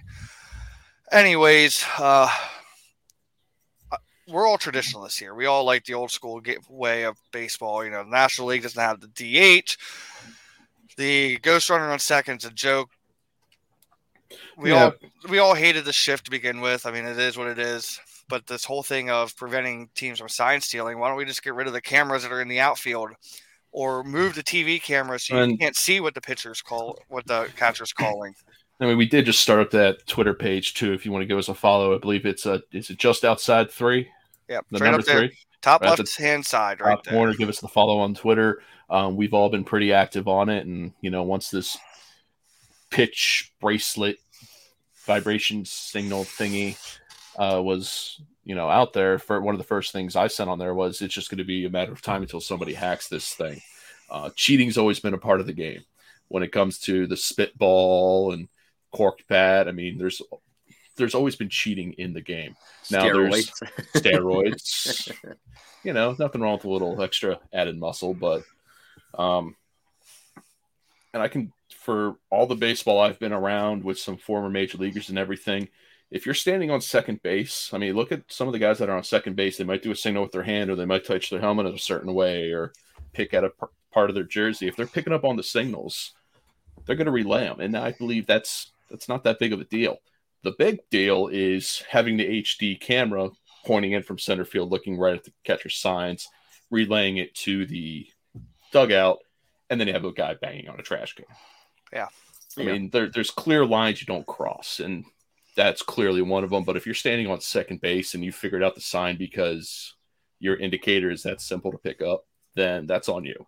Anyways, 1.12 1.84
uh 1.98 2.30
we're 4.28 4.48
all 4.48 4.58
traditionalists 4.58 5.20
here. 5.20 5.34
We 5.36 5.46
all 5.46 5.64
like 5.64 5.86
the 5.86 5.94
old 5.94 6.12
school 6.12 6.42
way 6.70 7.04
of 7.04 7.18
baseball. 7.32 7.84
You 7.84 7.92
know, 7.92 8.04
the 8.04 8.10
National 8.10 8.48
League 8.48 8.64
doesn't 8.64 8.82
have 8.82 9.02
the 9.02 9.08
DH. 9.08 9.78
The 10.98 11.38
ghost 11.40 11.70
runner 11.70 11.92
on 11.92 12.00
second 12.00 12.38
is 12.38 12.46
a 12.46 12.52
joke. 12.52 12.90
We 14.58 14.72
yeah. 14.72 14.86
all 14.86 14.94
we 15.30 15.40
all 15.40 15.54
hated 15.54 15.86
the 15.86 15.94
shift 15.94 16.26
to 16.26 16.32
begin 16.32 16.62
with. 16.62 16.86
I 16.86 16.92
mean, 16.92 17.06
it 17.06 17.18
is 17.18 17.38
what 17.38 17.48
it 17.48 17.60
is. 17.60 18.00
But 18.30 18.48
this 18.48 18.66
whole 18.66 18.84
thing 18.84 19.10
of 19.10 19.36
preventing 19.36 19.90
teams 19.96 20.20
from 20.20 20.30
sign 20.30 20.62
stealing, 20.62 20.98
why 20.98 21.10
don't 21.10 21.18
we 21.18 21.26
just 21.26 21.44
get 21.44 21.56
rid 21.56 21.68
of 21.68 21.74
the 21.74 21.82
cameras 21.82 22.24
that 22.24 22.32
are 22.32 22.42
in 22.42 22.48
the 22.48 22.60
outfield, 22.60 23.10
or 23.72 24.04
move 24.04 24.36
the 24.36 24.44
TV 24.44 24.82
cameras 24.82 25.24
so 25.26 25.36
you 25.36 25.42
and, 25.42 25.60
can't 25.60 25.76
see 25.76 26.00
what 26.00 26.14
the 26.14 26.22
pitcher's 26.22 26.62
call, 26.62 27.00
what 27.10 27.28
the 27.28 27.50
catcher's 27.58 27.92
calling. 27.92 28.34
I 28.84 28.88
mean, 28.88 28.98
we 28.98 29.06
did 29.06 29.26
just 29.26 29.42
start 29.42 29.62
up 29.62 29.72
that 29.72 30.06
Twitter 30.08 30.34
page 30.34 30.74
too. 30.74 30.94
If 30.94 31.06
you 31.06 31.12
want 31.12 31.22
to 31.22 31.28
give 31.28 31.38
us 31.38 31.48
a 31.48 31.54
follow, 31.54 31.96
I 31.96 32.00
believe 32.00 32.26
it's 32.26 32.46
a 32.46 32.62
is 32.72 32.90
it 32.90 32.98
just 32.98 33.24
outside 33.24 33.72
three? 33.72 34.10
Yep, 34.50 34.66
the 34.72 34.80
number 34.80 35.02
three, 35.02 35.38
top 35.62 35.82
right 35.82 35.98
left 35.98 36.18
hand 36.18 36.46
side, 36.46 36.82
right 36.82 36.96
top 36.96 37.06
there. 37.06 37.14
Corner. 37.14 37.34
Give 37.34 37.50
us 37.50 37.60
the 37.60 37.68
follow 37.68 38.00
on 38.00 38.14
Twitter. 38.14 38.62
Um, 38.90 39.16
we've 39.16 39.34
all 39.34 39.50
been 39.50 39.64
pretty 39.64 39.94
active 39.94 40.28
on 40.28 40.50
it, 40.50 40.66
and 40.66 40.92
you 41.02 41.10
know, 41.10 41.24
once 41.24 41.50
this 41.50 41.78
pitch 42.90 43.52
bracelet 43.60 44.18
vibration 45.06 45.66
signal 45.66 46.24
thingy 46.24 46.78
uh, 47.38 47.62
was 47.62 48.22
you 48.44 48.54
know 48.54 48.70
out 48.70 48.94
there 48.94 49.18
for 49.18 49.42
one 49.42 49.56
of 49.56 49.60
the 49.60 49.66
first 49.66 49.92
things 49.92 50.16
I 50.16 50.28
sent 50.28 50.50
on 50.50 50.60
there 50.60 50.74
was 50.74 51.02
it's 51.02 51.14
just 51.14 51.30
going 51.30 51.40
to 51.40 51.44
be 51.44 51.66
a 51.66 51.70
matter 51.70 51.92
of 51.92 52.02
time 52.02 52.22
until 52.22 52.42
somebody 52.42 52.74
hacks 52.74 53.08
this 53.08 53.34
thing. 53.34 53.62
Uh, 54.10 54.30
cheating's 54.36 54.78
always 54.78 55.00
been 55.00 55.14
a 55.14 55.18
part 55.18 55.40
of 55.40 55.48
the 55.48 55.54
game 55.54 55.86
when 56.28 56.44
it 56.44 56.52
comes 56.52 56.80
to 56.80 57.08
the 57.08 57.18
spitball 57.18 58.34
and 58.34 58.48
corked 58.94 59.28
bat. 59.28 59.68
I 59.68 59.72
mean, 59.72 59.98
there's 59.98 60.22
there's 60.96 61.16
always 61.16 61.36
been 61.36 61.50
cheating 61.50 61.94
in 61.94 62.14
the 62.14 62.22
game. 62.22 62.56
Now 62.92 63.04
steroids. 63.04 63.52
there's 63.60 64.04
steroids. 64.04 65.12
you 65.84 65.94
know, 65.94 66.16
nothing 66.18 66.42
wrong 66.42 66.56
with 66.56 66.66
a 66.66 66.70
little 66.70 67.02
extra 67.02 67.40
added 67.52 67.78
muscle, 67.78 68.14
but 68.14 68.44
um, 69.18 69.56
and 71.14 71.22
I 71.22 71.28
can 71.28 71.52
for 71.84 72.16
all 72.30 72.48
the 72.48 72.56
baseball 72.56 73.00
I've 73.00 73.20
been 73.20 73.34
around 73.34 73.84
with 73.84 74.00
some 74.00 74.18
former 74.18 74.50
major 74.50 74.78
leaguers 74.78 75.10
and 75.10 75.18
everything. 75.18 75.70
If 76.12 76.26
you're 76.26 76.36
standing 76.36 76.70
on 76.70 76.80
second 76.80 77.24
base, 77.24 77.72
I 77.74 77.80
mean, 77.80 77.96
look 77.96 78.12
at 78.12 78.24
some 78.32 78.48
of 78.48 78.54
the 78.54 78.60
guys 78.60 78.78
that 78.78 78.90
are 78.90 78.96
on 78.96 79.04
second 79.04 79.36
base. 79.36 79.58
They 79.58 79.64
might 79.64 79.82
do 79.82 79.92
a 79.92 79.96
signal 79.96 80.24
with 80.24 80.32
their 80.32 80.44
hand, 80.44 80.70
or 80.70 80.76
they 80.76 80.86
might 80.86 81.06
touch 81.06 81.30
their 81.30 81.40
helmet 81.40 81.66
in 81.66 81.74
a 81.74 81.80
certain 81.80 82.14
way, 82.14 82.52
or 82.52 82.72
pick 83.14 83.34
at 83.34 83.44
a 83.44 83.50
p- 83.50 83.66
part 83.92 84.12
of 84.12 84.16
their 84.16 84.24
jersey. 84.24 84.68
If 84.68 84.76
they're 84.76 84.86
picking 84.86 85.14
up 85.14 85.24
on 85.24 85.38
the 85.38 85.44
signals, 85.44 86.14
they're 86.86 86.96
going 86.96 87.06
to 87.06 87.12
relay 87.12 87.46
them, 87.46 87.60
and 87.60 87.76
I 87.76 87.94
believe 87.94 88.28
that's 88.28 88.72
that's 88.94 89.10
not 89.10 89.24
that 89.24 89.40
big 89.40 89.52
of 89.52 89.60
a 89.60 89.66
deal. 89.66 89.98
The 90.44 90.54
big 90.58 90.80
deal 90.92 91.28
is 91.28 91.84
having 91.90 92.16
the 92.16 92.44
HD 92.44 92.80
camera 92.80 93.32
pointing 93.66 93.94
in 93.94 94.04
from 94.04 94.20
center 94.20 94.46
field, 94.46 94.72
looking 94.72 94.98
right 94.98 95.16
at 95.16 95.24
the 95.24 95.34
catcher's 95.44 95.78
signs, 95.78 96.28
relaying 96.70 97.18
it 97.18 97.34
to 97.34 97.66
the 97.66 98.06
dugout, 98.72 99.18
and 99.70 99.80
then 99.80 99.88
you 99.88 99.94
have 99.94 100.06
a 100.06 100.14
guy 100.14 100.36
banging 100.36 100.70
on 100.70 100.80
a 100.80 100.84
trash 100.84 101.16
can. 101.16 101.26
Yeah. 101.92 102.08
I 102.56 102.62
yeah. 102.62 102.74
mean, 102.74 102.90
there, 102.92 103.10
there's 103.10 103.32
clear 103.32 103.66
lines 103.66 104.00
you 104.00 104.06
don't 104.06 104.28
cross, 104.28 104.80
and 104.80 105.06
that's 105.56 105.82
clearly 105.82 106.22
one 106.22 106.44
of 106.44 106.52
them. 106.52 106.64
But 106.64 106.78
if 106.78 106.86
you're 106.86 106.94
standing 106.94 107.26
on 107.28 107.42
second 107.42 107.82
base 107.82 108.14
and 108.14 108.24
you 108.24 108.32
figured 108.32 108.64
out 108.64 108.76
the 108.76 108.82
sign 108.82 109.18
because 109.18 109.96
your 110.40 110.58
indicator 110.58 111.10
is 111.10 111.24
that 111.24 111.42
simple 111.42 111.72
to 111.72 111.80
pick 111.80 112.04
up, 112.04 112.26
then 112.54 112.86
that's 112.86 113.10
on 113.10 113.24
you. 113.24 113.48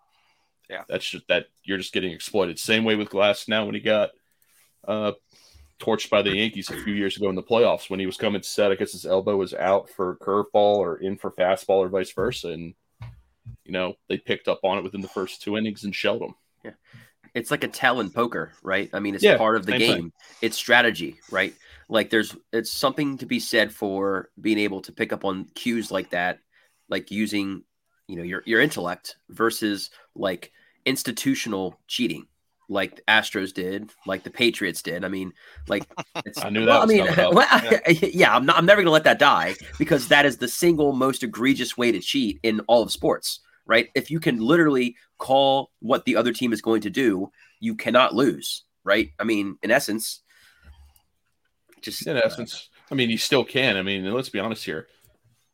Yeah. 0.68 0.82
That's 0.88 1.08
just 1.08 1.28
that 1.28 1.46
you're 1.62 1.78
just 1.78 1.92
getting 1.92 2.12
exploited. 2.12 2.58
Same 2.58 2.82
way 2.82 2.96
with 2.96 3.10
Glasnow 3.10 3.66
when 3.66 3.76
he 3.76 3.80
got 3.80 4.10
uh, 4.86 5.12
torched 5.78 6.10
by 6.10 6.22
the 6.22 6.34
Yankees 6.34 6.70
a 6.70 6.82
few 6.82 6.94
years 6.94 7.16
ago 7.16 7.28
in 7.28 7.34
the 7.34 7.42
playoffs 7.42 7.90
when 7.90 8.00
he 8.00 8.06
was 8.06 8.16
coming 8.16 8.40
to 8.40 8.48
set. 8.48 8.72
I 8.72 8.76
guess 8.76 8.92
his 8.92 9.06
elbow 9.06 9.36
was 9.36 9.54
out 9.54 9.90
for 9.90 10.16
curveball 10.16 10.76
or 10.76 10.96
in 10.96 11.16
for 11.16 11.30
fastball 11.30 11.78
or 11.78 11.88
vice 11.88 12.12
versa. 12.12 12.48
And, 12.48 12.74
you 13.64 13.72
know, 13.72 13.94
they 14.08 14.18
picked 14.18 14.48
up 14.48 14.60
on 14.64 14.78
it 14.78 14.84
within 14.84 15.00
the 15.00 15.08
first 15.08 15.42
two 15.42 15.56
innings 15.56 15.84
and 15.84 15.94
shelled 15.94 16.22
him. 16.22 16.34
Yeah. 16.64 16.70
It's 17.34 17.50
like 17.50 17.64
a 17.64 17.68
tell 17.68 18.00
in 18.00 18.10
poker, 18.10 18.52
right? 18.62 18.88
I 18.94 19.00
mean, 19.00 19.14
it's 19.14 19.22
yeah, 19.22 19.36
part 19.36 19.56
of 19.56 19.66
the 19.66 19.76
game. 19.76 20.12
It's 20.40 20.56
strategy, 20.56 21.20
right? 21.30 21.54
Like 21.88 22.08
there's 22.08 22.34
it's 22.52 22.70
something 22.70 23.18
to 23.18 23.26
be 23.26 23.38
said 23.38 23.70
for 23.72 24.30
being 24.40 24.58
able 24.58 24.80
to 24.80 24.92
pick 24.92 25.12
up 25.12 25.24
on 25.24 25.44
cues 25.54 25.90
like 25.90 26.10
that, 26.10 26.38
like 26.88 27.10
using, 27.10 27.62
you 28.08 28.16
know, 28.16 28.22
your 28.22 28.42
your 28.46 28.62
intellect 28.62 29.16
versus 29.28 29.90
like 30.14 30.50
institutional 30.86 31.78
cheating 31.88 32.26
like 32.68 33.00
Astros 33.06 33.52
did, 33.52 33.90
like 34.06 34.22
the 34.22 34.30
Patriots 34.30 34.82
did. 34.82 35.04
I 35.04 35.08
mean, 35.08 35.32
like 35.68 35.86
I 36.38 36.50
knew 36.50 36.64
that. 36.64 36.72
Well, 36.72 36.82
I 36.82 36.86
mean, 36.86 37.04
well, 37.16 37.46
yeah. 37.64 37.80
yeah, 38.12 38.36
I'm 38.36 38.46
not. 38.46 38.56
I'm 38.56 38.66
never 38.66 38.82
gonna 38.82 38.90
let 38.90 39.04
that 39.04 39.18
die 39.18 39.54
because 39.78 40.08
that 40.08 40.26
is 40.26 40.38
the 40.38 40.48
single 40.48 40.92
most 40.92 41.22
egregious 41.22 41.76
way 41.76 41.92
to 41.92 42.00
cheat 42.00 42.40
in 42.42 42.60
all 42.60 42.82
of 42.82 42.92
sports. 42.92 43.40
Right? 43.68 43.88
If 43.96 44.12
you 44.12 44.20
can 44.20 44.38
literally 44.38 44.94
call 45.18 45.72
what 45.80 46.04
the 46.04 46.16
other 46.16 46.32
team 46.32 46.52
is 46.52 46.62
going 46.62 46.82
to 46.82 46.90
do, 46.90 47.32
you 47.58 47.74
cannot 47.74 48.14
lose. 48.14 48.64
Right? 48.84 49.10
I 49.18 49.24
mean, 49.24 49.58
in 49.62 49.72
essence, 49.72 50.22
just 51.80 52.06
in 52.06 52.16
essence, 52.16 52.68
I 52.90 52.94
mean, 52.94 53.10
you 53.10 53.18
still 53.18 53.44
can. 53.44 53.76
I 53.76 53.82
mean, 53.82 54.12
let's 54.12 54.28
be 54.28 54.38
honest 54.38 54.64
here. 54.64 54.86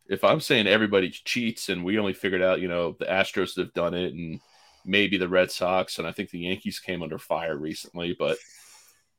If 0.09 0.25
I'm 0.25 0.41
saying 0.41 0.67
everybody 0.67 1.09
cheats 1.09 1.71
and 1.71 1.85
we 1.85 1.99
only 1.99 2.13
figured 2.13 2.43
out, 2.43 2.61
you 2.61 2.69
know, 2.69 2.97
the 2.99 3.07
Astros 3.07 3.57
have 3.57 3.73
done 3.73 3.95
it 3.95 4.13
and 4.13 4.41
maybe 4.85 5.19
the 5.19 5.29
Red 5.29 5.51
Sox, 5.51 5.99
and 5.99 6.07
I 6.07 6.13
think 6.13 6.31
the 6.31 6.41
Yankees 6.41 6.81
came 6.81 7.03
under 7.03 7.19
fire 7.19 7.57
recently, 7.57 8.15
but 8.19 8.39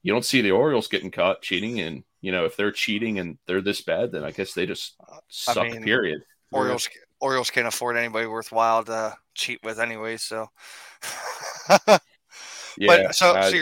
you 0.04 0.12
don't 0.12 0.26
see 0.26 0.42
the 0.42 0.52
Orioles 0.52 0.88
getting 0.88 1.12
caught 1.12 1.42
cheating. 1.42 1.80
And, 1.80 2.04
you 2.22 2.32
know, 2.32 2.46
if 2.46 2.56
they're 2.56 2.72
cheating 2.72 3.20
and 3.20 3.38
they're 3.48 3.62
this 3.62 3.82
bad, 3.82 4.12
then 4.12 4.24
I 4.24 4.32
guess 4.32 4.54
they 4.54 4.66
just 4.66 4.96
suck, 5.30 5.58
I 5.58 5.70
mean, 5.70 5.84
period. 5.84 6.22
Orioles, 6.52 6.90
Orioles 7.20 7.50
can't 7.50 7.68
afford 7.68 7.98
anybody 7.98 8.28
worthwhile 8.28 8.84
to 8.84 9.16
cheat 9.34 9.60
with 9.64 9.80
anyway. 9.80 10.18
So, 10.18 10.48
yeah. 11.88 11.98
But 12.86 13.16
so, 13.16 13.34
I, 13.34 13.50
so, 13.50 13.58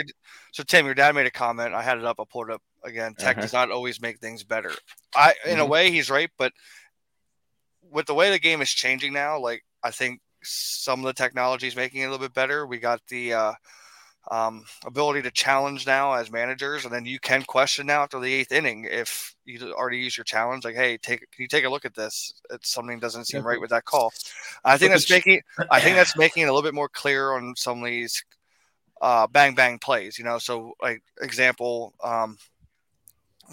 so, 0.52 0.64
Tim, 0.64 0.86
your 0.86 0.96
dad 0.96 1.16
made 1.16 1.28
a 1.28 1.32
comment. 1.32 1.74
I 1.74 1.84
had 1.84 2.00
it 2.00 2.06
up. 2.06 2.20
I 2.20 2.24
pulled 2.30 2.50
it 2.50 2.56
up 2.56 2.62
again. 2.84 3.14
Tech 3.14 3.38
uh-huh. 3.38 3.42
does 3.44 3.54
not 3.54 3.72
always 3.72 4.02
make 4.02 4.20
things 4.20 4.44
better. 4.44 4.72
I, 5.16 5.36
in 5.46 5.52
mm-hmm. 5.52 5.62
a 5.62 5.66
way, 5.66 5.92
he's 5.92 6.10
right. 6.10 6.30
But 6.38 6.54
with 7.92 8.08
the 8.08 8.16
way 8.16 8.32
the 8.32 8.40
game 8.40 8.62
is 8.62 8.72
changing 8.72 9.14
now, 9.14 9.40
like, 9.40 9.64
I 9.84 9.92
think 9.92 10.22
some 10.44 11.00
of 11.00 11.06
the 11.06 11.14
technology 11.14 11.68
is 11.68 11.76
making 11.76 12.02
it 12.02 12.06
a 12.06 12.12
little 12.12 12.26
bit 12.26 12.34
better. 12.34 12.66
We 12.66 12.80
got 12.80 13.02
the 13.08 13.34
uh, 13.34 13.54
um, 14.30 14.64
ability 14.86 15.24
to 15.24 15.32
challenge 15.32 15.88
now 15.88 16.14
as 16.14 16.32
managers, 16.32 16.86
and 16.86 16.94
then 16.94 17.06
you 17.06 17.20
can 17.20 17.44
question 17.44 17.88
now 17.88 18.04
after 18.04 18.20
the 18.20 18.34
eighth 18.34 18.52
inning 18.52 18.88
if 18.90 19.36
you 19.46 19.74
already 19.74 19.98
use 19.98 20.18
your 20.18 20.24
challenge. 20.24 20.64
Like, 20.64 20.76
hey, 20.76 20.98
take 20.98 21.20
can 21.20 21.42
you 21.42 21.48
take 21.48 21.66
a 21.66 21.70
look 21.70 21.86
at 21.86 21.96
this? 21.96 22.34
It's 22.50 22.72
something 22.72 23.00
doesn't 23.00 23.26
seem 23.26 23.46
right 23.46 23.60
with 23.60 23.72
that 23.72 23.86
call. 23.86 24.14
I 24.64 24.78
think 24.78 24.92
that's 24.92 25.10
making 25.10 25.42
I 25.70 25.80
think 25.80 25.96
that's 25.96 26.18
making 26.18 26.44
it 26.44 26.48
a 26.48 26.54
little 26.54 26.68
bit 26.68 26.76
more 26.76 26.90
clear 26.90 27.34
on 27.34 27.56
some 27.56 27.80
of 27.80 27.86
these 27.86 28.24
uh, 29.02 29.28
bang 29.28 29.56
bang 29.56 29.80
plays. 29.80 30.18
You 30.18 30.26
know, 30.26 30.38
so 30.38 30.74
like 30.82 31.02
example. 31.22 31.94
Um, 32.04 32.38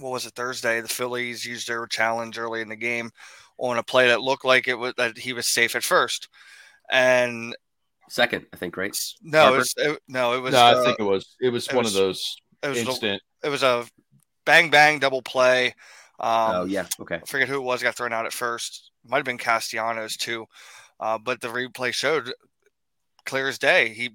what 0.00 0.12
was 0.12 0.26
it 0.26 0.35
Thursday? 0.35 0.80
The 0.80 0.87
Phillies 0.87 1.45
used 1.45 1.66
their 1.66 1.85
challenge 1.87 2.38
early 2.38 2.61
in 2.61 2.68
the 2.68 2.76
game 2.76 3.11
on 3.57 3.78
a 3.78 3.83
play 3.83 4.07
that 4.07 4.21
looked 4.21 4.45
like 4.45 4.68
it 4.68 4.75
was 4.75 4.95
that 4.97 5.18
he 5.18 5.33
was 5.33 5.49
safe 5.49 5.75
at 5.75 5.83
first 5.83 6.28
and 6.90 7.57
second, 8.09 8.47
I 8.52 8.57
think, 8.57 8.76
right? 8.76 8.97
No, 9.23 9.54
it 9.54 9.59
was, 9.59 9.75
it, 9.76 10.00
no, 10.09 10.35
it 10.35 10.40
was. 10.40 10.52
No, 10.52 10.59
uh, 10.59 10.80
I 10.80 10.85
think 10.85 11.00
it 11.00 11.04
was. 11.04 11.37
It 11.40 11.50
was 11.50 11.68
it 11.68 11.75
one 11.75 11.85
was, 11.85 11.95
of 11.95 12.02
those 12.02 12.37
it 12.62 12.68
was 12.68 12.78
instant. 12.78 13.23
A, 13.42 13.47
it 13.47 13.50
was 13.50 13.62
a 13.62 13.87
bang 14.45 14.71
bang 14.71 14.99
double 14.99 15.23
play. 15.23 15.75
Um, 16.21 16.50
oh 16.54 16.64
yeah, 16.64 16.87
okay. 17.00 17.16
I 17.16 17.26
forget 17.26 17.49
who 17.49 17.57
it 17.57 17.64
was. 17.64 17.83
Got 17.83 17.95
thrown 17.95 18.12
out 18.12 18.26
at 18.26 18.33
first. 18.33 18.90
Might 19.07 19.18
have 19.18 19.26
been 19.26 19.38
Castellanos 19.38 20.16
too, 20.16 20.47
uh, 21.00 21.18
but 21.18 21.40
the 21.40 21.49
replay 21.49 21.92
showed 21.92 22.33
clear 23.25 23.49
as 23.49 23.59
day. 23.59 23.90
He 23.90 24.11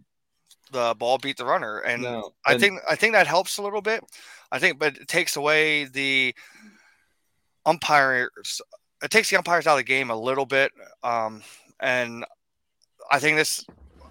the 0.72 0.96
ball 0.98 1.18
beat 1.20 1.38
the 1.38 1.46
runner, 1.46 1.80
and, 1.80 2.02
no, 2.02 2.34
and 2.46 2.56
I 2.56 2.58
think 2.58 2.82
I 2.90 2.96
think 2.96 3.14
that 3.14 3.28
helps 3.28 3.58
a 3.58 3.62
little 3.62 3.82
bit. 3.82 4.04
I 4.52 4.60
think, 4.60 4.80
but 4.80 4.98
it 4.98 5.08
takes 5.08 5.36
away 5.36 5.86
the 5.86 6.36
umpires. 7.66 8.62
It 9.02 9.12
takes 9.12 9.30
the 9.30 9.38
umpires 9.38 9.68
out 9.68 9.74
of 9.74 9.78
the 9.78 9.84
game 9.84 10.10
a 10.10 10.16
little 10.16 10.46
bit, 10.46 10.72
um, 11.04 11.42
and 11.80 12.26
I 13.12 13.20
think 13.20 13.38
this. 13.38 13.66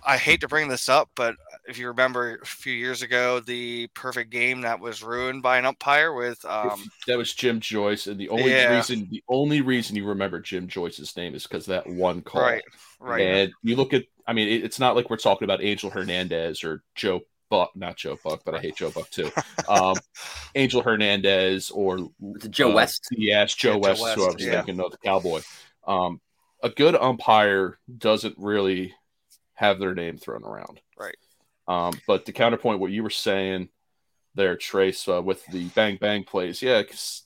I 0.05 0.17
hate 0.17 0.41
to 0.41 0.49
bring 0.49 0.67
this 0.67 0.89
up, 0.89 1.11
but 1.15 1.37
if 1.69 1.79
you 1.79 1.87
remember 1.87 2.41
a 2.43 2.47
few 2.47 2.73
years 2.73 3.03
ago, 3.03 3.39
the 3.39 3.87
perfect 3.95 4.31
game 4.31 4.63
that 4.63 4.81
was 4.81 5.03
ruined 5.03 5.43
by 5.43 5.59
an 5.59 5.65
umpire 5.65 6.13
with 6.13 6.45
um, 6.45 6.91
that 7.07 7.17
was 7.17 7.33
Jim 7.33 7.61
Joyce, 7.61 8.09
and 8.09 8.19
the 8.19 8.29
only 8.29 8.51
yeah. 8.51 8.75
reason 8.75 9.07
the 9.11 9.23
only 9.29 9.61
reason 9.61 9.95
you 9.95 10.07
remember 10.07 10.41
Jim 10.41 10.67
Joyce's 10.67 11.17
name 11.17 11.35
is 11.35 11.47
because 11.47 11.67
that 11.67 11.87
one 11.87 12.21
call. 12.21 12.43
Right, 12.43 12.63
right. 12.99 13.21
And 13.21 13.53
you 13.63 13.77
look 13.77 13.95
at, 13.95 14.05
I 14.27 14.33
mean, 14.33 14.49
it, 14.49 14.65
it's 14.65 14.81
not 14.81 14.97
like 14.97 15.09
we're 15.09 15.19
talking 15.19 15.47
about 15.47 15.63
Angel 15.63 15.89
Hernandez 15.89 16.65
or 16.65 16.83
Joe 16.97 17.21
Buck, 17.49 17.71
not 17.77 17.97
Joe 17.97 18.19
Buck, 18.25 18.43
but 18.45 18.55
I 18.55 18.61
hate 18.61 18.77
Joe 18.77 18.91
Buck 18.91 19.11
too. 19.11 19.31
Um, 19.69 19.95
Angel 20.55 20.83
Hernandez 20.83 21.71
or 21.71 22.09
Joe 22.51 22.73
uh, 22.73 22.75
West. 22.75 23.07
Yes, 23.13 23.55
Joe 23.55 23.73
yeah, 23.73 23.77
West, 23.77 24.01
Joe 24.01 24.05
West, 24.05 24.17
who 24.17 24.25
I 24.25 24.27
was 24.27 24.37
yeah. 24.45 24.51
thinking 24.53 24.81
of, 24.81 24.91
the 24.91 24.99
Cowboy. 24.99 25.43
Um, 25.87 26.21
a 26.62 26.71
good 26.71 26.95
umpire 26.95 27.78
doesn't 27.99 28.37
really 28.38 28.95
have 29.54 29.78
their 29.78 29.95
name 29.95 30.16
thrown 30.16 30.45
around. 30.45 30.81
Right. 30.99 31.16
Um, 31.69 31.95
but 32.07 32.26
to 32.26 32.33
counterpoint 32.33 32.81
what 32.81 32.90
you 32.90 33.02
were 33.02 33.11
saying 33.11 33.69
there, 34.35 34.57
Trace, 34.57 35.07
uh, 35.09 35.23
with 35.23 35.45
the 35.47 35.69
bang 35.71 35.99
bang 36.00 36.25
plays, 36.25 36.62
yeah, 36.62 36.83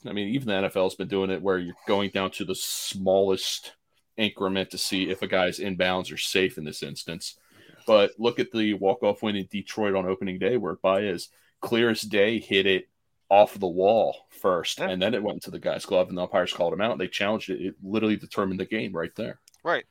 I 0.07 0.13
mean, 0.13 0.29
even 0.29 0.49
the 0.49 0.69
NFL's 0.69 0.95
been 0.95 1.09
doing 1.09 1.31
it 1.31 1.43
where 1.43 1.59
you're 1.59 1.75
going 1.87 2.11
down 2.11 2.31
to 2.33 2.45
the 2.45 2.55
smallest 2.55 3.73
increment 4.17 4.71
to 4.71 4.79
see 4.79 5.11
if 5.11 5.23
a 5.23 5.27
guy's 5.27 5.59
inbounds 5.59 6.13
or 6.13 6.17
safe 6.17 6.59
in 6.59 6.65
this 6.65 6.83
instance. 6.83 7.39
But 7.87 8.13
look 8.19 8.41
at 8.41 8.51
the 8.51 8.75
walk 8.75 9.03
off 9.03 9.23
win 9.23 9.37
in 9.37 9.47
Detroit 9.51 9.95
on 9.95 10.07
opening 10.07 10.39
day 10.39 10.57
where 10.57 10.77
Baez, 10.77 11.29
clear 11.61 11.91
as 11.91 12.01
day, 12.03 12.41
hit 12.41 12.67
it 12.67 12.89
off 13.29 13.59
the 13.59 13.67
wall 13.67 14.27
first, 14.31 14.79
yeah. 14.79 14.89
and 14.89 15.01
then 15.01 15.15
it 15.15 15.23
went 15.23 15.37
into 15.37 15.51
the 15.51 15.59
guy's 15.59 15.87
glove, 15.87 16.09
and 16.09 16.17
the 16.17 16.23
umpires 16.23 16.53
called 16.53 16.73
him 16.73 16.81
out. 16.81 16.99
They 16.99 17.09
challenged 17.09 17.51
it. 17.51 17.61
It 17.61 17.75
literally 17.83 18.17
determined 18.17 18.61
the 18.61 18.67
game 18.67 18.93
right 18.93 19.15
there. 19.17 19.41
Right. 19.65 19.85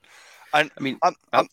I, 0.54 0.62
I 0.62 0.82
mean, 0.82 0.98
I'm, 1.04 1.16
I'm, 1.34 1.48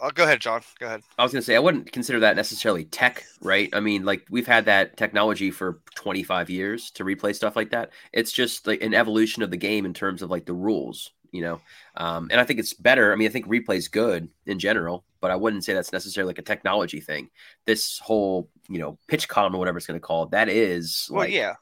uh, 0.00 0.10
go 0.10 0.24
ahead, 0.24 0.40
John. 0.40 0.60
Go 0.78 0.86
ahead. 0.86 1.02
I 1.18 1.22
was 1.22 1.32
going 1.32 1.40
to 1.40 1.46
say 1.46 1.56
I 1.56 1.60
wouldn't 1.60 1.92
consider 1.92 2.20
that 2.20 2.36
necessarily 2.36 2.84
tech, 2.84 3.24
right? 3.40 3.70
I 3.72 3.80
mean, 3.80 4.04
like 4.04 4.26
we've 4.28 4.46
had 4.46 4.64
that 4.66 4.96
technology 4.96 5.50
for 5.50 5.80
25 5.94 6.50
years 6.50 6.90
to 6.92 7.04
replay 7.04 7.34
stuff 7.34 7.56
like 7.56 7.70
that. 7.70 7.90
It's 8.12 8.32
just 8.32 8.66
like 8.66 8.82
an 8.82 8.94
evolution 8.94 9.42
of 9.42 9.50
the 9.50 9.56
game 9.56 9.86
in 9.86 9.94
terms 9.94 10.22
of 10.22 10.30
like 10.30 10.46
the 10.46 10.52
rules, 10.52 11.12
you 11.34 11.42
know. 11.42 11.60
Um, 11.96 12.28
and 12.30 12.40
I 12.40 12.44
think 12.44 12.60
it's 12.60 12.72
better. 12.72 13.12
I 13.12 13.16
mean, 13.16 13.28
I 13.28 13.30
think 13.30 13.48
replay 13.48 13.76
is 13.76 13.88
good 13.88 14.28
in 14.46 14.60
general, 14.60 15.04
but 15.20 15.32
I 15.32 15.36
wouldn't 15.36 15.64
say 15.64 15.74
that's 15.74 15.92
necessarily 15.92 16.30
like 16.30 16.38
a 16.38 16.42
technology 16.42 17.00
thing. 17.00 17.28
This 17.66 17.98
whole, 17.98 18.48
you 18.68 18.78
know, 18.78 18.98
PitchCom 19.10 19.52
or 19.52 19.58
whatever 19.58 19.76
it's 19.76 19.86
going 19.86 20.00
to 20.00 20.06
call 20.06 20.22
it, 20.22 20.30
that 20.30 20.48
is 20.48 21.08
well, 21.10 21.24
like, 21.24 21.32
yeah, 21.32 21.54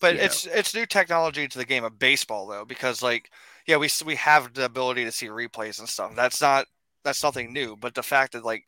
But 0.00 0.16
it's 0.16 0.46
know. 0.46 0.52
it's 0.54 0.74
new 0.74 0.84
technology 0.84 1.46
to 1.46 1.58
the 1.58 1.64
game 1.64 1.84
of 1.84 1.98
baseball 1.98 2.48
though, 2.48 2.64
because 2.64 3.02
like 3.02 3.30
yeah, 3.66 3.76
we 3.76 3.88
we 4.04 4.16
have 4.16 4.52
the 4.52 4.64
ability 4.64 5.04
to 5.04 5.12
see 5.12 5.28
replays 5.28 5.78
and 5.78 5.88
stuff. 5.88 6.12
That's 6.16 6.40
not 6.40 6.66
that's 7.04 7.22
nothing 7.22 7.52
new. 7.52 7.76
But 7.76 7.94
the 7.94 8.02
fact 8.02 8.32
that 8.32 8.44
like 8.44 8.64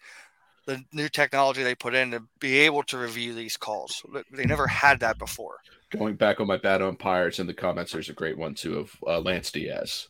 the 0.66 0.85
new 0.92 1.09
technology 1.09 1.64
they 1.64 1.75
put 1.75 1.95
in 1.95 2.12
to 2.12 2.23
be 2.38 2.61
able 2.61 2.85
to 2.85 2.99
review 2.99 3.35
these 3.35 3.57
calls, 3.57 4.00
they 4.31 4.45
never 4.45 4.69
had 4.69 5.00
that 5.00 5.19
before. 5.19 5.57
Going 5.90 6.14
back 6.14 6.40
on 6.40 6.47
my 6.47 6.57
bad 6.57 6.83
umpires 6.83 7.40
in 7.40 7.49
the 7.49 7.52
comments, 7.52 7.90
there's 7.90 8.09
a 8.09 8.14
great 8.14 8.38
one 8.38 8.54
too 8.54 8.78
of 8.78 8.97
uh, 9.04 9.19
Lance 9.19 9.50
Diaz 9.50 10.09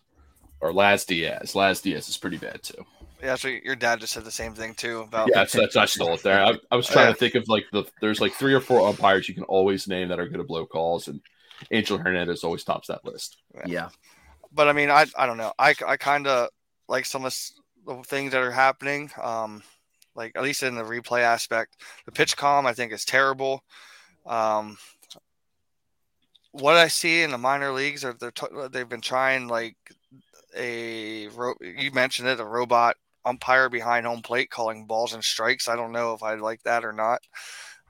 or 0.62 0.72
Laz 0.72 1.04
Diaz. 1.04 1.54
Laz 1.54 1.80
Diaz 1.80 2.08
is 2.08 2.16
pretty 2.16 2.38
bad 2.38 2.62
too. 2.62 2.86
Yeah, 3.22 3.34
so 3.34 3.48
your 3.48 3.76
dad 3.76 4.00
just 4.00 4.14
said 4.14 4.24
the 4.24 4.30
same 4.30 4.54
thing 4.54 4.74
too 4.74 5.00
about. 5.00 5.28
Yeah, 5.28 5.40
that's, 5.40 5.52
that's 5.52 5.76
I 5.76 5.84
stole 5.84 6.14
it 6.14 6.22
there. 6.22 6.42
I, 6.42 6.54
I 6.70 6.76
was 6.76 6.86
trying 6.86 7.06
yeah. 7.08 7.12
to 7.12 7.18
think 7.18 7.34
of 7.34 7.48
like 7.48 7.64
the 7.72 7.84
there's 8.00 8.20
like 8.20 8.32
three 8.32 8.54
or 8.54 8.60
four 8.60 8.88
umpires 8.88 9.28
you 9.28 9.34
can 9.34 9.44
always 9.44 9.86
name 9.86 10.08
that 10.08 10.18
are 10.18 10.28
good 10.28 10.40
at 10.40 10.46
blow 10.46 10.64
calls, 10.64 11.08
and 11.08 11.20
Angel 11.70 11.98
Hernandez 11.98 12.42
always 12.42 12.64
tops 12.64 12.88
that 12.88 13.04
list. 13.04 13.36
Yeah, 13.54 13.62
yeah. 13.66 13.88
but 14.52 14.68
I 14.68 14.72
mean, 14.72 14.90
I 14.90 15.06
I 15.16 15.26
don't 15.26 15.36
know. 15.36 15.52
I 15.58 15.74
I 15.86 15.96
kind 15.96 16.26
of 16.26 16.48
like 16.88 17.04
some 17.04 17.24
of 17.24 17.36
the 17.86 18.02
things 18.04 18.32
that 18.32 18.42
are 18.42 18.50
happening. 18.50 19.10
Um, 19.20 19.62
like 20.14 20.32
at 20.36 20.42
least 20.42 20.62
in 20.62 20.74
the 20.74 20.82
replay 20.82 21.20
aspect, 21.20 21.76
the 22.06 22.12
PitchCom 22.12 22.66
I 22.66 22.72
think 22.72 22.92
is 22.92 23.04
terrible. 23.04 23.62
Um, 24.26 24.76
what 26.50 26.76
I 26.76 26.88
see 26.88 27.22
in 27.22 27.30
the 27.30 27.38
minor 27.38 27.72
leagues 27.72 28.04
are 28.04 28.12
they're 28.12 28.30
t- 28.30 28.46
they've 28.70 28.88
been 28.88 29.00
trying 29.00 29.48
like 29.48 29.76
a 30.56 31.28
you 31.60 31.90
mentioned 31.92 32.28
it 32.28 32.40
a 32.40 32.44
robot 32.44 32.96
umpire 33.24 33.68
behind 33.68 34.06
home 34.06 34.22
plate 34.22 34.50
calling 34.50 34.86
balls 34.86 35.14
and 35.14 35.22
strikes. 35.22 35.68
I 35.68 35.76
don't 35.76 35.92
know 35.92 36.14
if 36.14 36.22
I 36.22 36.34
like 36.34 36.62
that 36.64 36.84
or 36.84 36.92
not. 36.92 37.20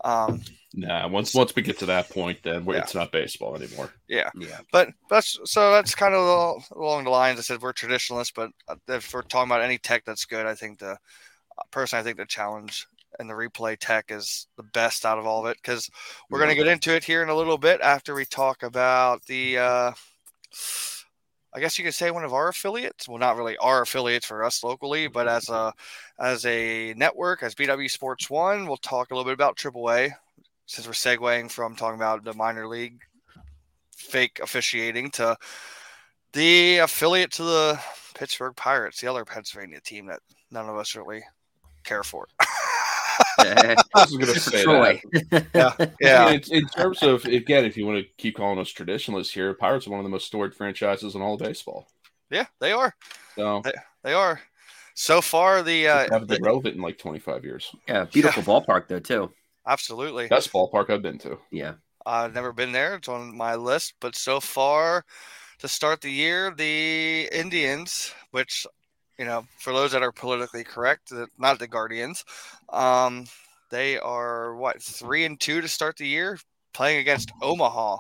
Um, 0.05 0.43
nah, 0.75 1.07
once 1.09 1.35
once 1.35 1.55
we 1.55 1.63
get 1.63 1.79
to 1.79 1.87
that 1.87 2.11
point, 2.11 2.43
then 2.43 2.65
yeah. 2.67 2.79
it's 2.79 2.95
not 2.95 3.13
baseball 3.13 3.55
anymore. 3.57 3.91
Yeah, 4.09 4.31
yeah. 4.37 4.61
But 4.73 4.91
that's 5.09 5.39
so 5.45 5.73
that's 5.73 5.95
kind 5.95 6.15
of 6.15 6.65
along 6.73 7.05
the 7.05 7.11
lines. 7.11 7.39
I 7.39 7.43
said 7.43 7.63
we're 7.63 7.73
traditionalists, 7.73 8.33
but 8.35 8.51
if 8.89 9.15
we're 9.15 9.23
talking 9.23 9.51
about 9.51 9.63
any 9.63 9.79
tech 9.79 10.05
that's 10.05 10.25
good, 10.25 10.47
I 10.47 10.55
think 10.55 10.79
the 10.79 10.99
personally, 11.71 12.01
I 12.01 12.05
think 12.05 12.17
the 12.17 12.27
challenge 12.27 12.87
and 13.19 13.29
the 13.29 13.35
replay 13.35 13.77
tech 13.79 14.07
is 14.11 14.49
the 14.57 14.63
best 14.63 15.05
out 15.05 15.19
of 15.19 15.27
all 15.27 15.45
of 15.45 15.51
it 15.51 15.59
because 15.63 15.89
we're 16.31 16.39
going 16.39 16.51
to 16.51 16.57
get 16.57 16.67
into 16.67 16.95
it 16.95 17.05
here 17.05 17.23
in 17.23 17.29
a 17.29 17.37
little 17.37 17.59
bit 17.59 17.81
after 17.81 18.15
we 18.15 18.25
talk 18.25 18.63
about 18.63 19.25
the. 19.27 19.59
Uh, 19.59 19.93
I 21.55 21.61
guess 21.61 21.79
you 21.79 21.85
could 21.85 21.95
say 21.95 22.11
one 22.11 22.25
of 22.25 22.33
our 22.33 22.49
affiliates. 22.49 23.09
Well, 23.09 23.19
not 23.19 23.37
really 23.37 23.57
our 23.59 23.83
affiliates 23.83 24.27
for 24.27 24.43
us 24.43 24.65
locally, 24.65 25.07
but 25.07 25.29
as 25.29 25.49
a 25.49 25.73
as 26.19 26.47
a 26.47 26.95
network, 26.95 27.43
as 27.43 27.55
BW 27.55 27.91
Sports 27.91 28.31
One, 28.31 28.67
we'll 28.67 28.79
talk 28.79 29.11
a 29.11 29.15
little 29.15 29.25
bit 29.25 29.35
about 29.35 29.57
AAA 29.57 30.13
since 30.67 30.87
we're 30.87 30.93
segueing 30.93 31.51
from 31.51 31.77
talking 31.77 31.97
about 31.97 32.25
the 32.25 32.35
minor 32.35 32.67
league 32.67 33.01
fake 33.95 34.41
officiating 34.43 35.11
to 35.11 35.37
the 36.33 36.79
affiliate 36.79 37.33
to 37.33 37.43
the 37.43 37.81
Pittsburgh 38.15 38.57
Pirates, 38.57 39.01
the 39.01 39.09
other 39.09 39.25
Pennsylvania 39.25 39.81
team 39.81 40.07
that 40.07 40.21
none 40.51 40.69
of 40.69 40.77
us 40.77 40.97
really 40.97 41.23
care 41.85 42.03
for. 42.03 42.27
I 43.39 43.77
was 43.95 44.11
going 44.11 44.33
to 44.33 44.41
say 44.41 44.63
Troy. 44.63 45.01
that. 45.13 45.47
yeah, 45.55 45.87
yeah. 46.01 46.25
I 46.25 46.31
mean, 46.33 46.43
in 46.51 46.67
terms 46.69 47.03
of 47.03 47.25
again, 47.25 47.65
if 47.65 47.77
you 47.77 47.87
want 47.87 47.99
to 47.99 48.09
keep 48.19 48.37
calling 48.37 48.59
us 48.59 48.71
traditionalists 48.71 49.33
here, 49.33 49.55
Pirates 49.55 49.87
are 49.87 49.91
one 49.91 50.01
of 50.01 50.05
the 50.05 50.11
most 50.11 50.27
storied 50.27 50.55
franchises 50.55 51.15
in 51.15 51.23
all 51.23 51.35
of 51.35 51.41
baseball. 51.41 51.89
Yeah, 52.31 52.47
they 52.61 52.73
are. 52.73 52.95
So 53.37 53.61
they, 53.65 53.73
they 54.05 54.13
are. 54.15 54.41
So 54.95 55.21
far, 55.21 55.63
the 55.63 55.89
uh, 55.89 56.09
haven't 56.11 56.29
been 56.29 56.43
relevant 56.43 56.77
in 56.77 56.83
like 56.83 56.99
twenty 56.99 57.19
five 57.19 57.45
years. 57.45 57.75
Yeah, 57.89 58.05
beautiful 58.05 58.43
yeah. 58.43 58.61
ballpark 58.61 58.89
though 58.89 59.01
too. 59.01 59.33
Absolutely, 59.67 60.29
best 60.29 60.53
ballpark 60.53 60.91
I've 60.91 61.03
been 61.03 61.19
to. 61.19 61.39
Yeah, 61.51 61.75
I've 62.05 62.35
never 62.35 62.53
been 62.53 62.73
there. 62.73 62.97
It's 62.97 63.09
on 63.09 63.37
my 63.37 63.55
list, 63.55 63.95
but 64.01 64.15
so 64.15 64.41
far, 64.41 65.05
to 65.59 65.69
start 65.69 66.01
the 66.01 66.11
year, 66.11 66.53
the 66.55 67.29
Indians, 67.33 68.13
which 68.33 68.67
you 69.19 69.25
know, 69.25 69.47
for 69.59 69.73
those 69.73 69.93
that 69.93 70.03
are 70.03 70.13
politically 70.13 70.65
correct, 70.65 71.13
not 71.39 71.59
the 71.59 71.69
Guardians, 71.69 72.25
um, 72.71 73.27
they 73.71 73.99
are 73.99 74.57
what 74.57 74.83
three 74.83 75.25
and 75.25 75.39
two 75.39 75.61
to 75.61 75.69
start 75.69 75.97
the 75.97 76.07
year, 76.07 76.39
playing 76.73 76.99
against 76.99 77.33
Omaha. 77.41 77.99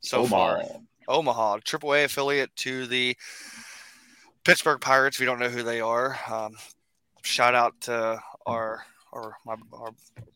So 0.00 0.22
Omar. 0.22 0.62
far, 0.62 0.80
Omaha, 1.08 1.58
AAA 1.58 2.04
affiliate 2.04 2.54
to 2.56 2.86
the 2.86 3.16
Pittsburgh 4.44 4.80
Pirates. 4.80 5.18
We 5.18 5.26
don't 5.26 5.38
know 5.38 5.48
who 5.48 5.62
they 5.62 5.80
are. 5.80 6.18
Um, 6.30 6.56
shout 7.22 7.54
out 7.54 7.80
to 7.82 8.20
our 8.46 8.84
or 9.14 9.36
my 9.46 9.54
our 9.72 9.92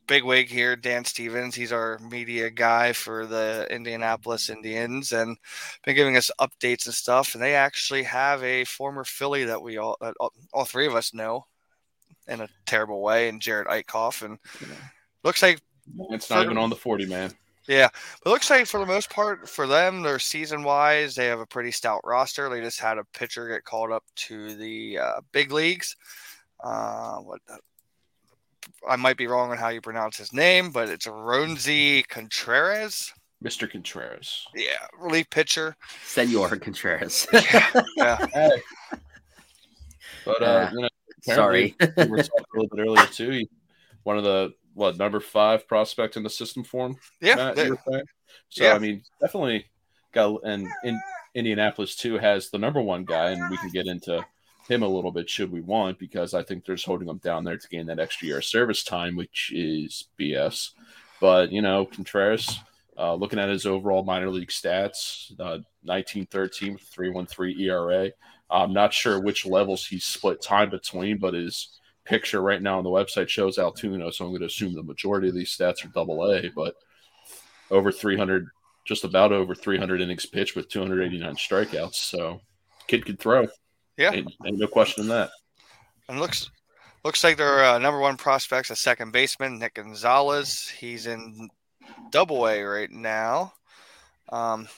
big 0.07 0.25
wig 0.25 0.49
here, 0.49 0.77
Dan 0.77 1.05
Stevens. 1.05 1.55
He's 1.55 1.73
our 1.73 1.99
media 1.99 2.49
guy 2.49 2.93
for 2.93 3.27
the 3.27 3.67
Indianapolis 3.71 4.49
Indians, 4.49 5.13
and 5.13 5.37
been 5.85 5.97
giving 5.97 6.17
us 6.17 6.31
updates 6.41 6.87
and 6.87 6.95
stuff. 6.95 7.35
And 7.35 7.43
they 7.43 7.55
actually 7.55 8.05
have 8.05 8.43
a 8.43 8.65
former 8.65 9.05
Philly 9.05 9.45
that 9.45 9.61
we 9.61 9.77
all 9.79 9.97
that 10.01 10.15
all, 10.21 10.33
all 10.53 10.65
three 10.65 10.87
of 10.87 10.95
us 10.95 11.13
know 11.13 11.45
in 12.29 12.41
a 12.41 12.49
terrible 12.65 13.03
way, 13.03 13.29
and 13.29 13.43
Jerad 13.43 13.67
Eickhoff. 13.67 14.23
And 14.23 14.39
looks 15.25 15.43
like 15.43 15.61
it's 16.11 16.31
not 16.31 16.45
even 16.45 16.57
on 16.57 16.71
the 16.71 16.77
forty 16.77 17.05
man. 17.05 17.33
Yeah, 17.67 17.89
but 18.25 18.31
looks 18.31 18.49
like 18.49 18.67
for 18.67 18.81
the 18.81 18.87
most 18.87 19.11
part, 19.11 19.47
for 19.47 19.67
them, 19.67 20.01
their 20.01 20.19
season 20.19 20.63
wise, 20.63 21.15
they 21.15 21.27
have 21.27 21.41
a 21.41 21.47
pretty 21.47 21.71
stout 21.71 22.01
roster. 22.03 22.49
They 22.49 22.63
just 22.63 22.81
had 22.81 22.97
a 22.97 23.05
pitcher 23.13 23.47
get 23.47 23.65
called 23.65 23.93
up 23.93 24.05
to 24.15 24.55
the 24.55 24.99
uh, 24.99 25.21
big 25.33 25.53
leagues. 25.53 25.95
Uh, 26.65 27.17
what 27.19 27.41
I 28.89 28.97
might 28.97 29.17
be 29.17 29.27
wrong 29.27 29.51
on 29.51 29.59
how 29.59 29.69
you 29.69 29.81
pronounce 29.81 30.17
his 30.17 30.33
name, 30.33 30.71
but 30.71 30.89
it's 30.89 31.07
Roansy 31.07 32.07
Contreras. 32.09 33.13
Mr. 33.45 33.71
Contreras. 33.71 34.47
Yeah, 34.55 34.87
relief 34.99 35.31
pitcher. 35.31 35.77
Senor 36.05 36.57
Contreras. 36.57 37.27
yeah. 37.33 37.83
yeah. 37.97 38.27
Hey. 38.33 38.51
But 40.25 40.43
uh, 40.43 40.71
you 40.75 40.83
know, 40.83 40.89
sorry, 41.23 41.75
we 41.81 42.05
were 42.07 42.19
talking 42.19 42.45
a 42.55 42.59
little 42.59 42.77
bit 42.77 42.83
earlier 42.83 43.07
too. 43.07 43.31
He, 43.31 43.49
one 44.03 44.19
of 44.19 44.25
the 44.25 44.53
what 44.75 44.99
number 44.99 45.21
five 45.21 45.67
prospect 45.67 46.17
in 46.17 46.23
the 46.23 46.31
system 46.31 46.65
form. 46.65 46.97
Yeah. 47.21 47.37
Matt, 47.37 47.57
they, 47.57 47.69
so 48.49 48.65
yeah. 48.65 48.75
I 48.75 48.79
mean, 48.79 49.03
definitely 49.21 49.67
got 50.13 50.41
and 50.45 50.69
in 50.85 51.01
Indianapolis 51.35 51.97
too 51.97 52.19
has 52.19 52.51
the 52.51 52.59
number 52.59 52.83
one 52.83 53.05
guy, 53.05 53.31
and 53.31 53.51
we 53.51 53.57
can 53.57 53.71
get 53.71 53.87
into 53.87 54.25
him 54.69 54.83
a 54.83 54.89
little 54.89 55.11
bit 55.11 55.31
should 55.31 55.51
we 55.51 55.61
want 55.61 55.99
because 55.99 56.35
I 56.35 56.43
think 56.43 56.65
there's 56.65 56.85
holding 56.85 57.09
him 57.09 57.19
down 57.19 57.45
there 57.45 57.57
to 57.57 57.69
gain 57.69 57.87
that 57.87 57.99
extra 57.99 58.29
year 58.29 58.39
of 58.39 58.45
service 58.45 58.85
time, 58.85 59.17
which 59.17 59.51
is 59.55 60.09
BS. 60.21 60.71
But 61.21 61.51
you 61.51 61.63
know, 61.63 61.87
Contreras, 61.87 62.61
uh, 62.97 63.15
looking 63.15 63.39
at 63.39 63.49
his 63.49 63.67
overall 63.67 64.05
minor 64.05 64.31
league 64.31 64.51
stats, 64.51 65.31
uh, 65.41 65.63
1913 65.83 66.79
313 66.79 67.61
ERA. 67.61 68.11
I'm 68.51 68.73
not 68.73 68.93
sure 68.93 69.21
which 69.21 69.47
levels 69.47 69.87
he 69.87 69.99
split 69.99 70.43
time 70.43 70.71
between, 70.71 71.19
but 71.19 71.35
his 71.35 71.79
picture 72.05 72.41
right 72.41 72.63
now 72.63 72.79
on 72.79 72.85
the 72.85 72.91
website 72.91 73.29
shows 73.29 73.59
Altoona, 73.59 74.11
so 74.11 74.25
I'm 74.25 74.31
going 74.31 74.41
to 74.41 74.47
assume 74.47 74.75
the 74.75 74.83
majority 74.83 75.29
of 75.29 75.35
these 75.35 75.55
stats 75.55 75.85
are 75.85 75.89
double 75.89 76.25
A, 76.31 76.49
but 76.49 76.75
over 77.71 77.93
300, 77.93 78.49
just 78.87 79.05
about 79.05 79.33
over 79.33 79.55
300 79.55 80.01
innings 80.01 80.25
pitched 80.25 80.57
with 80.57 80.71
289 80.71 81.37
strikeouts. 81.37 81.97
So 81.97 82.41
kid 82.87 83.05
could 83.05 83.19
throw. 83.19 83.49
Yeah, 83.99 84.13
ain't, 84.13 84.33
ain't 84.47 84.59
no 84.59 84.69
question 84.69 85.03
in 85.03 85.09
that. 85.09 85.31
And 86.09 86.21
looks 86.21 86.51
looks 87.05 87.23
like 87.25 87.37
their 87.37 87.65
uh, 87.65 87.79
number 87.79 88.01
one 88.01 88.17
prospects 88.17 88.71
a 88.71 88.77
second 88.77 89.13
baseman 89.13 89.59
Nick 89.59 89.75
Gonzalez. 89.75 90.69
He's 90.69 91.07
in 91.07 91.51
Double 92.11 92.47
A 92.47 92.63
right 92.63 92.91
now. 92.91 93.53
Um, 94.31 94.69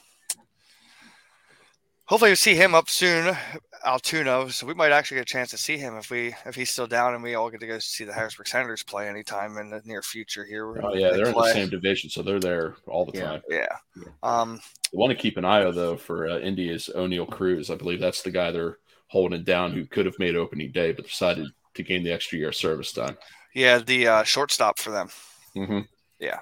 hopefully 2.06 2.30
we 2.30 2.36
see 2.36 2.54
him 2.54 2.74
up 2.74 2.88
soon, 2.88 3.36
Altoona. 3.84 4.50
So 4.50 4.66
we 4.66 4.74
might 4.74 4.92
actually 4.92 5.16
get 5.16 5.22
a 5.22 5.32
chance 5.32 5.50
to 5.50 5.58
see 5.58 5.76
him 5.76 5.96
if 5.96 6.10
we 6.10 6.34
if 6.46 6.54
he's 6.54 6.70
still 6.70 6.86
down 6.86 7.14
and 7.14 7.22
we 7.22 7.34
all 7.34 7.50
get 7.50 7.60
to 7.60 7.66
go 7.66 7.78
see 7.78 8.04
the 8.04 8.12
Harrisburg 8.12 8.48
Senators 8.48 8.82
play 8.82 9.08
anytime 9.08 9.58
in 9.58 9.70
the 9.70 9.82
near 9.84 10.02
future 10.02 10.44
here. 10.44 10.80
Oh 10.82 10.94
yeah, 10.94 11.10
they 11.10 11.22
are 11.22 11.28
in 11.28 11.34
the 11.34 11.52
same 11.52 11.68
division, 11.68 12.10
so 12.10 12.22
they're 12.22 12.40
there 12.40 12.76
all 12.86 13.04
the 13.04 13.18
yeah. 13.18 13.24
time. 13.24 13.42
Yeah. 13.48 13.76
yeah. 13.96 14.08
Um, 14.22 14.60
I 14.92 14.96
want 14.96 15.10
to 15.10 15.16
keep 15.16 15.36
an 15.36 15.44
eye 15.44 15.64
out 15.64 15.74
though 15.74 15.96
for 15.96 16.28
uh, 16.28 16.38
Indy's 16.38 16.88
Oneil 16.94 17.30
Cruz. 17.30 17.70
I 17.70 17.76
believe 17.76 18.00
that's 18.00 18.22
the 18.22 18.30
guy 18.30 18.50
they're 18.50 18.78
holding 19.10 19.40
it 19.40 19.44
down 19.44 19.72
who 19.72 19.84
could 19.84 20.06
have 20.06 20.18
made 20.18 20.36
opening 20.36 20.70
day 20.70 20.92
but 20.92 21.04
decided 21.04 21.48
to 21.74 21.82
gain 21.82 22.04
the 22.04 22.12
extra 22.12 22.38
year 22.38 22.48
of 22.48 22.56
service 22.56 22.92
time. 22.92 23.16
Yeah, 23.54 23.78
the 23.78 24.06
uh, 24.06 24.22
shortstop 24.22 24.78
for 24.78 24.90
them. 24.90 25.08
Mm-hmm. 25.56 25.80
Yeah, 26.20 26.38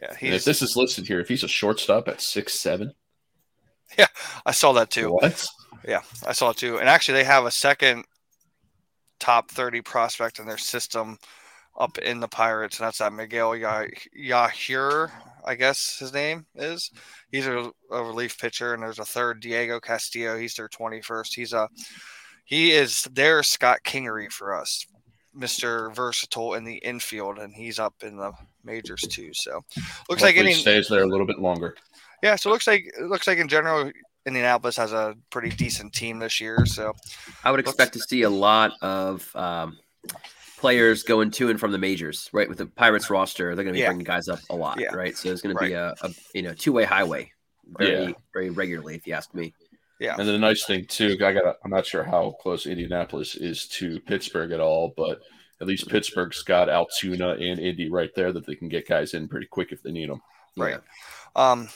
yeah. 0.00 0.14
if 0.20 0.44
this 0.44 0.62
is 0.62 0.76
listed 0.76 1.06
here, 1.06 1.20
if 1.20 1.28
he's 1.28 1.44
a 1.44 1.48
shortstop 1.48 2.08
at 2.08 2.20
six 2.20 2.54
seven. 2.54 2.92
Yeah, 3.98 4.06
I 4.46 4.52
saw 4.52 4.72
that 4.72 4.90
too. 4.90 5.10
What? 5.10 5.46
Yeah, 5.86 6.02
I 6.26 6.32
saw 6.32 6.50
it 6.50 6.56
too. 6.56 6.78
And 6.78 6.88
actually, 6.88 7.18
they 7.18 7.24
have 7.24 7.44
a 7.44 7.50
second 7.50 8.04
top 9.18 9.50
thirty 9.50 9.82
prospect 9.82 10.38
in 10.38 10.46
their 10.46 10.58
system 10.58 11.18
up 11.78 11.98
in 11.98 12.20
the 12.20 12.28
Pirates, 12.28 12.78
and 12.78 12.86
that's 12.86 12.98
that 12.98 13.12
Miguel 13.12 13.52
Yajur, 13.52 15.10
I 15.48 15.54
guess 15.54 15.98
his 15.98 16.12
name 16.12 16.44
is. 16.54 16.90
He's 17.32 17.46
a, 17.46 17.72
a, 17.90 18.04
relief 18.04 18.38
pitcher, 18.38 18.74
and 18.74 18.82
there's 18.82 18.98
a 18.98 19.04
third, 19.04 19.40
Diego 19.40 19.80
Castillo. 19.80 20.36
He's 20.36 20.54
their 20.54 20.68
21st. 20.68 21.34
He's 21.34 21.52
a 21.54 21.68
he 22.44 22.72
is 22.72 23.02
their 23.12 23.42
Scott 23.42 23.80
Kingery 23.84 24.30
for 24.30 24.54
us, 24.54 24.86
Mister 25.34 25.90
Versatile 25.90 26.54
in 26.54 26.64
the 26.64 26.76
infield, 26.76 27.38
and 27.38 27.54
he's 27.54 27.78
up 27.78 27.94
in 28.02 28.16
the 28.16 28.32
majors 28.64 29.02
too. 29.02 29.32
So 29.32 29.54
looks 29.54 30.22
Hopefully 30.22 30.32
like 30.32 30.36
any 30.36 30.54
stays 30.54 30.88
there 30.88 31.02
a 31.02 31.06
little 31.06 31.26
bit 31.26 31.38
longer. 31.38 31.74
Yeah, 32.22 32.36
so 32.36 32.50
it 32.50 32.52
looks 32.52 32.66
like 32.66 32.84
it 32.98 33.06
looks 33.06 33.26
like 33.26 33.38
in 33.38 33.48
general 33.48 33.90
Indianapolis 34.26 34.76
has 34.76 34.92
a 34.92 35.14
pretty 35.30 35.50
decent 35.50 35.92
team 35.92 36.18
this 36.18 36.40
year. 36.40 36.66
So 36.66 36.94
I 37.44 37.50
would 37.50 37.60
expect 37.60 37.94
looks- 37.94 38.06
to 38.06 38.08
see 38.08 38.22
a 38.22 38.30
lot 38.30 38.72
of 38.82 39.34
um, 39.34 39.78
players 40.58 41.04
going 41.04 41.30
to 41.30 41.48
and 41.48 41.58
from 41.58 41.72
the 41.72 41.78
majors, 41.78 42.28
right? 42.32 42.48
With 42.48 42.58
the 42.58 42.66
Pirates 42.66 43.08
roster, 43.08 43.54
they're 43.54 43.64
going 43.64 43.74
to 43.74 43.78
be 43.78 43.80
yeah. 43.80 43.88
bringing 43.88 44.04
guys 44.04 44.28
up 44.28 44.40
a 44.50 44.56
lot, 44.56 44.78
yeah. 44.78 44.94
right? 44.94 45.16
So 45.16 45.30
it's 45.30 45.40
going 45.40 45.56
right. 45.56 45.62
to 45.62 45.68
be 45.68 45.74
a, 45.74 45.94
a, 46.02 46.10
you 46.34 46.42
know 46.42 46.52
two 46.52 46.72
way 46.72 46.84
highway, 46.84 47.32
very 47.78 48.08
yeah. 48.08 48.12
very 48.32 48.50
regularly, 48.50 48.94
if 48.96 49.06
you 49.06 49.14
ask 49.14 49.32
me. 49.34 49.54
Yeah. 50.00 50.16
And 50.18 50.28
the 50.28 50.38
nice 50.38 50.64
thing 50.66 50.86
too, 50.86 51.16
I 51.24 51.32
got 51.32 51.56
I'm 51.64 51.70
not 51.70 51.86
sure 51.86 52.04
how 52.04 52.32
close 52.40 52.66
Indianapolis 52.66 53.34
is 53.36 53.66
to 53.68 54.00
Pittsburgh 54.00 54.52
at 54.52 54.60
all, 54.60 54.92
but 54.96 55.20
at 55.60 55.66
least 55.66 55.88
Pittsburgh's 55.88 56.42
got 56.42 56.68
Altoona 56.68 57.30
and 57.30 57.58
Indy 57.58 57.88
right 57.90 58.10
there 58.14 58.32
that 58.32 58.46
they 58.46 58.54
can 58.54 58.68
get 58.68 58.88
guys 58.88 59.14
in 59.14 59.28
pretty 59.28 59.46
quick 59.46 59.72
if 59.72 59.82
they 59.82 59.90
need 59.90 60.10
them. 60.10 60.20
Right. 60.56 60.78
Um, 61.34 61.68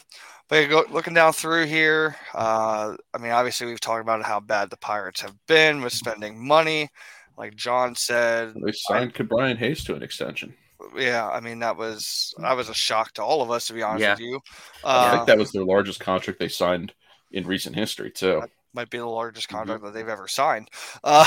but 0.49 0.69
go, 0.69 0.85
looking 0.91 1.15
down 1.15 1.33
through 1.33 1.67
here, 1.67 2.17
uh, 2.35 2.95
I 3.15 3.19
mean, 3.19 3.33
obviously 3.33 3.67
we've 3.67 3.81
talked 3.81 4.03
about 4.03 4.23
how 4.23 4.39
bad 4.39 4.71
the 4.71 4.77
Pirates 4.77 5.21
have 5.21 5.35
been 5.47 5.83
with 5.83 5.93
spending 5.93 6.47
money. 6.47 6.91
Like 7.37 7.55
John 7.57 7.95
said, 7.95 8.55
they 8.55 8.73
signed 8.73 9.15
Brian 9.29 9.57
Hayes 9.57 9.85
to 9.85 9.95
an 9.95 10.03
extension. 10.03 10.55
Yeah, 10.97 11.29
I 11.29 11.41
mean 11.41 11.59
that 11.61 11.77
was 11.77 12.35
that 12.39 12.57
was 12.57 12.69
a 12.69 12.75
shock 12.75 13.13
to 13.15 13.23
all 13.23 13.43
of 13.43 13.51
us, 13.51 13.67
to 13.67 13.73
be 13.73 13.83
honest 13.83 14.03
yeah. 14.03 14.13
with 14.13 14.21
you. 14.21 14.41
Uh, 14.85 15.11
I 15.11 15.17
think 15.17 15.27
that 15.27 15.39
was 15.39 15.53
their 15.53 15.65
largest 15.65 16.01
contract 16.01 16.39
they 16.39 16.49
signed 16.49 16.93
in 17.31 17.47
recent 17.47 17.77
history 17.77 18.11
too. 18.11 18.43
might 18.75 18.91
be 18.91 18.99
the 18.99 19.07
largest 19.07 19.49
mm-hmm. 19.49 19.59
contract 19.59 19.83
mm-hmm. 19.83 19.93
that 19.93 19.99
they've 19.99 20.09
ever 20.09 20.29
signed. 20.29 20.69
Uh, 21.05 21.27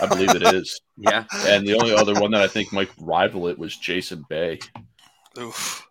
I 0.00 0.06
believe 0.06 0.34
it 0.34 0.42
is. 0.42 0.80
Yeah, 1.00 1.26
and 1.46 1.64
the 1.64 1.74
only 1.74 1.94
other 1.94 2.14
one 2.14 2.32
that 2.32 2.42
I 2.42 2.48
think 2.48 2.72
might 2.72 2.90
rival 2.98 3.46
it 3.46 3.56
was 3.56 3.76
Jason 3.76 4.24
Bay. 4.28 4.58
Oof. 5.38 5.86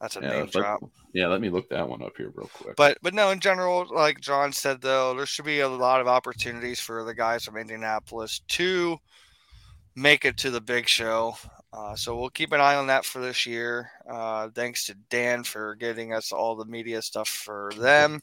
That's 0.00 0.16
a 0.16 0.20
yeah, 0.22 0.28
name 0.30 0.46
drop. 0.46 0.80
Yeah, 1.12 1.26
let 1.26 1.40
me 1.40 1.50
look 1.50 1.68
that 1.70 1.88
one 1.88 2.02
up 2.02 2.16
here 2.16 2.32
real 2.34 2.50
quick. 2.54 2.76
But 2.76 2.98
but 3.02 3.14
no, 3.14 3.30
in 3.30 3.40
general, 3.40 3.86
like 3.92 4.20
John 4.20 4.52
said 4.52 4.80
though, 4.80 5.14
there 5.14 5.26
should 5.26 5.44
be 5.44 5.60
a 5.60 5.68
lot 5.68 6.00
of 6.00 6.06
opportunities 6.06 6.78
for 6.78 7.02
the 7.04 7.14
guys 7.14 7.44
from 7.44 7.56
Indianapolis 7.56 8.40
to 8.48 8.98
make 9.96 10.24
it 10.24 10.36
to 10.38 10.50
the 10.50 10.60
big 10.60 10.88
show. 10.88 11.36
Uh, 11.72 11.94
so 11.94 12.16
we'll 12.16 12.30
keep 12.30 12.52
an 12.52 12.60
eye 12.60 12.76
on 12.76 12.86
that 12.88 13.04
for 13.04 13.20
this 13.20 13.46
year. 13.46 13.90
Uh, 14.08 14.48
thanks 14.54 14.86
to 14.86 14.94
Dan 15.08 15.44
for 15.44 15.74
getting 15.76 16.12
us 16.12 16.32
all 16.32 16.54
the 16.54 16.64
media 16.64 17.02
stuff 17.02 17.28
for 17.28 17.72
them. 17.78 18.20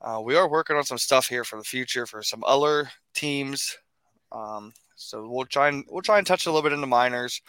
Uh, 0.00 0.20
we 0.22 0.36
are 0.36 0.48
working 0.48 0.76
on 0.76 0.84
some 0.84 0.98
stuff 0.98 1.28
here 1.28 1.44
for 1.44 1.56
the 1.56 1.64
future 1.64 2.06
for 2.06 2.22
some 2.22 2.44
other 2.46 2.90
teams. 3.14 3.76
Um, 4.32 4.72
so 4.96 5.28
we'll 5.28 5.46
try 5.46 5.68
and 5.68 5.84
we'll 5.88 6.02
try 6.02 6.18
and 6.18 6.26
touch 6.26 6.46
a 6.46 6.50
little 6.50 6.62
bit 6.62 6.74
into 6.74 6.86
minors. 6.86 7.40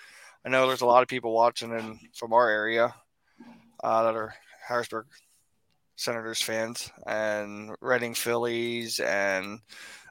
I 0.46 0.50
know 0.50 0.68
there's 0.68 0.82
a 0.82 0.86
lot 0.86 1.02
of 1.02 1.10
people 1.10 1.34
watching 1.34 1.72
in 1.72 2.00
from 2.14 2.34
our 2.34 2.50
area 2.50 2.94
uh, 3.84 4.04
that 4.04 4.16
are 4.16 4.34
Harrisburg 4.70 5.08
Senators 5.96 6.42
fans 6.42 6.92
and 7.08 7.76
Reading 7.82 8.14
Phillies 8.14 9.00
and 9.00 9.60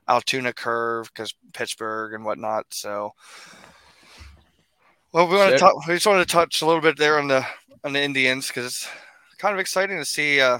Altoona 0.09 0.53
Curve 0.53 1.09
because 1.09 1.33
Pittsburgh 1.55 2.13
and 2.13 2.25
whatnot. 2.25 2.67
So, 2.71 3.13
well, 5.13 5.29
we 5.29 5.37
want 5.37 5.53
to 5.53 5.59
talk. 5.59 5.87
We 5.87 5.95
just 5.95 6.07
wanted 6.07 6.27
to 6.27 6.33
touch 6.33 6.61
a 6.61 6.67
little 6.67 6.83
bit 6.83 6.99
there 6.99 7.19
on 7.19 7.29
the 7.29 7.47
on 7.85 7.93
the 7.93 8.03
Indians 8.03 8.49
because 8.49 8.67
it's 8.67 8.89
kind 9.39 9.55
of 9.55 9.61
exciting 9.61 9.97
to 9.97 10.05
see 10.05 10.41
uh, 10.41 10.59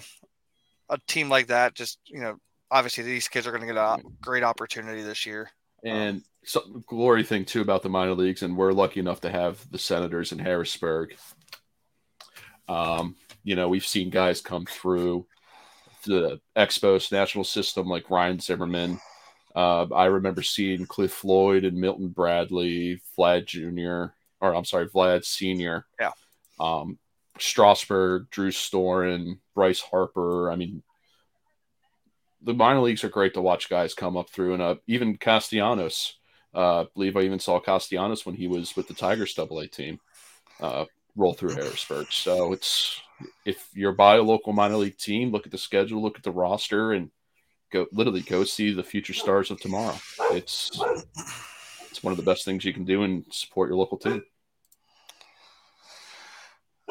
a 0.89 0.99
team 1.09 1.29
like 1.29 1.49
that. 1.49 1.75
Just 1.75 1.99
you 2.07 2.21
know, 2.21 2.37
obviously 2.71 3.03
these 3.03 3.29
kids 3.29 3.47
are 3.47 3.51
going 3.51 3.67
to 3.67 3.67
get 3.67 3.77
a 3.77 3.99
great 4.23 4.45
opportunity 4.45 5.03
this 5.03 5.27
year. 5.27 5.51
And 5.85 6.23
um, 6.57 6.85
glory 6.87 7.25
thing 7.25 7.45
too 7.45 7.63
about 7.63 7.83
the 7.83 7.91
minor 7.91 8.15
leagues, 8.15 8.43
and 8.43 8.57
we're 8.57 8.73
lucky 8.73 9.01
enough 9.01 9.21
to 9.23 9.31
have 9.31 9.71
the 9.71 9.79
Senators 9.79 10.33
in 10.33 10.39
Harrisburg 10.39 11.17
um, 12.69 13.17
you 13.45 13.57
know, 13.57 13.69
we've 13.69 13.87
seen 13.87 14.11
guys 14.11 14.41
come 14.41 14.67
through 14.67 15.27
the 16.05 16.41
Expos 16.57 17.11
national 17.13 17.45
system 17.45 17.87
like 17.87 18.11
Ryan 18.11 18.41
Zimmerman. 18.41 19.01
Uh, 19.55 19.87
I 19.95 20.07
remember 20.07 20.43
seeing 20.43 20.87
Cliff 20.87 21.13
Floyd 21.13 21.65
and 21.65 21.77
Milton 21.77 22.09
Bradley, 22.09 23.01
Vlad 23.19 23.47
Jr., 23.47 24.15
or 24.41 24.55
I'm 24.55 24.65
sorry, 24.65 24.89
Vlad 24.89 25.25
Sr. 25.25 25.85
Yeah. 25.99 26.13
Um, 26.61 26.99
Strasburg, 27.39 28.31
Drew 28.31 28.51
Storen, 28.51 29.39
Bryce 29.55 29.81
Harper. 29.81 30.51
I 30.51 30.57
mean, 30.57 30.83
the 32.43 32.55
minor 32.55 32.81
leagues 32.81 33.05
are 33.05 33.09
great 33.09 33.35
to 33.35 33.43
watch 33.43 33.69
guys 33.69 33.95
come 33.95 34.17
up 34.17 34.31
through, 34.31 34.55
and 34.55 34.63
uh, 34.63 34.77
even 34.87 35.17
Castellanos. 35.17 36.15
Uh, 36.55 36.83
I 36.83 36.87
believe 36.95 37.17
I 37.17 37.23
even 37.23 37.39
saw 37.39 37.61
Castellanos 37.61 38.25
when 38.25 38.35
he 38.35 38.49
was 38.49 38.75
with 38.75 38.89
the 38.89 38.95
Tigers 38.95 39.35
Double 39.35 39.59
A 39.59 39.67
team. 39.67 40.01
Uh, 40.61 40.87
roll 41.15 41.35
through 41.35 41.55
Harrisburg. 41.55 42.07
So 42.11 42.53
it's 42.53 43.01
if 43.45 43.69
you're 43.75 43.93
by 43.93 44.17
a 44.17 44.23
local 44.23 44.53
minor 44.53 44.77
league 44.77 44.99
team, 44.99 45.31
look 45.31 45.47
at 45.47 45.53
the 45.53 45.59
schedule, 45.59 46.03
look 46.03 46.17
at 46.17 46.23
the 46.23 46.31
roster, 46.31 46.93
and 46.93 47.11
go 47.73 47.87
literally 47.93 48.23
go 48.23 48.45
see 48.45 48.73
the 48.73 48.83
future 48.83 49.15
stars 49.15 49.51
of 49.51 49.61
tomorrow. 49.61 49.97
It's 50.33 50.71
it's 51.91 52.03
one 52.03 52.13
of 52.13 52.17
the 52.17 52.25
best 52.25 52.45
things 52.45 52.65
you 52.65 52.73
can 52.73 52.85
do 52.85 53.03
and 53.03 53.25
support 53.31 53.69
your 53.69 53.79
local 53.79 53.99
team. 53.99 54.23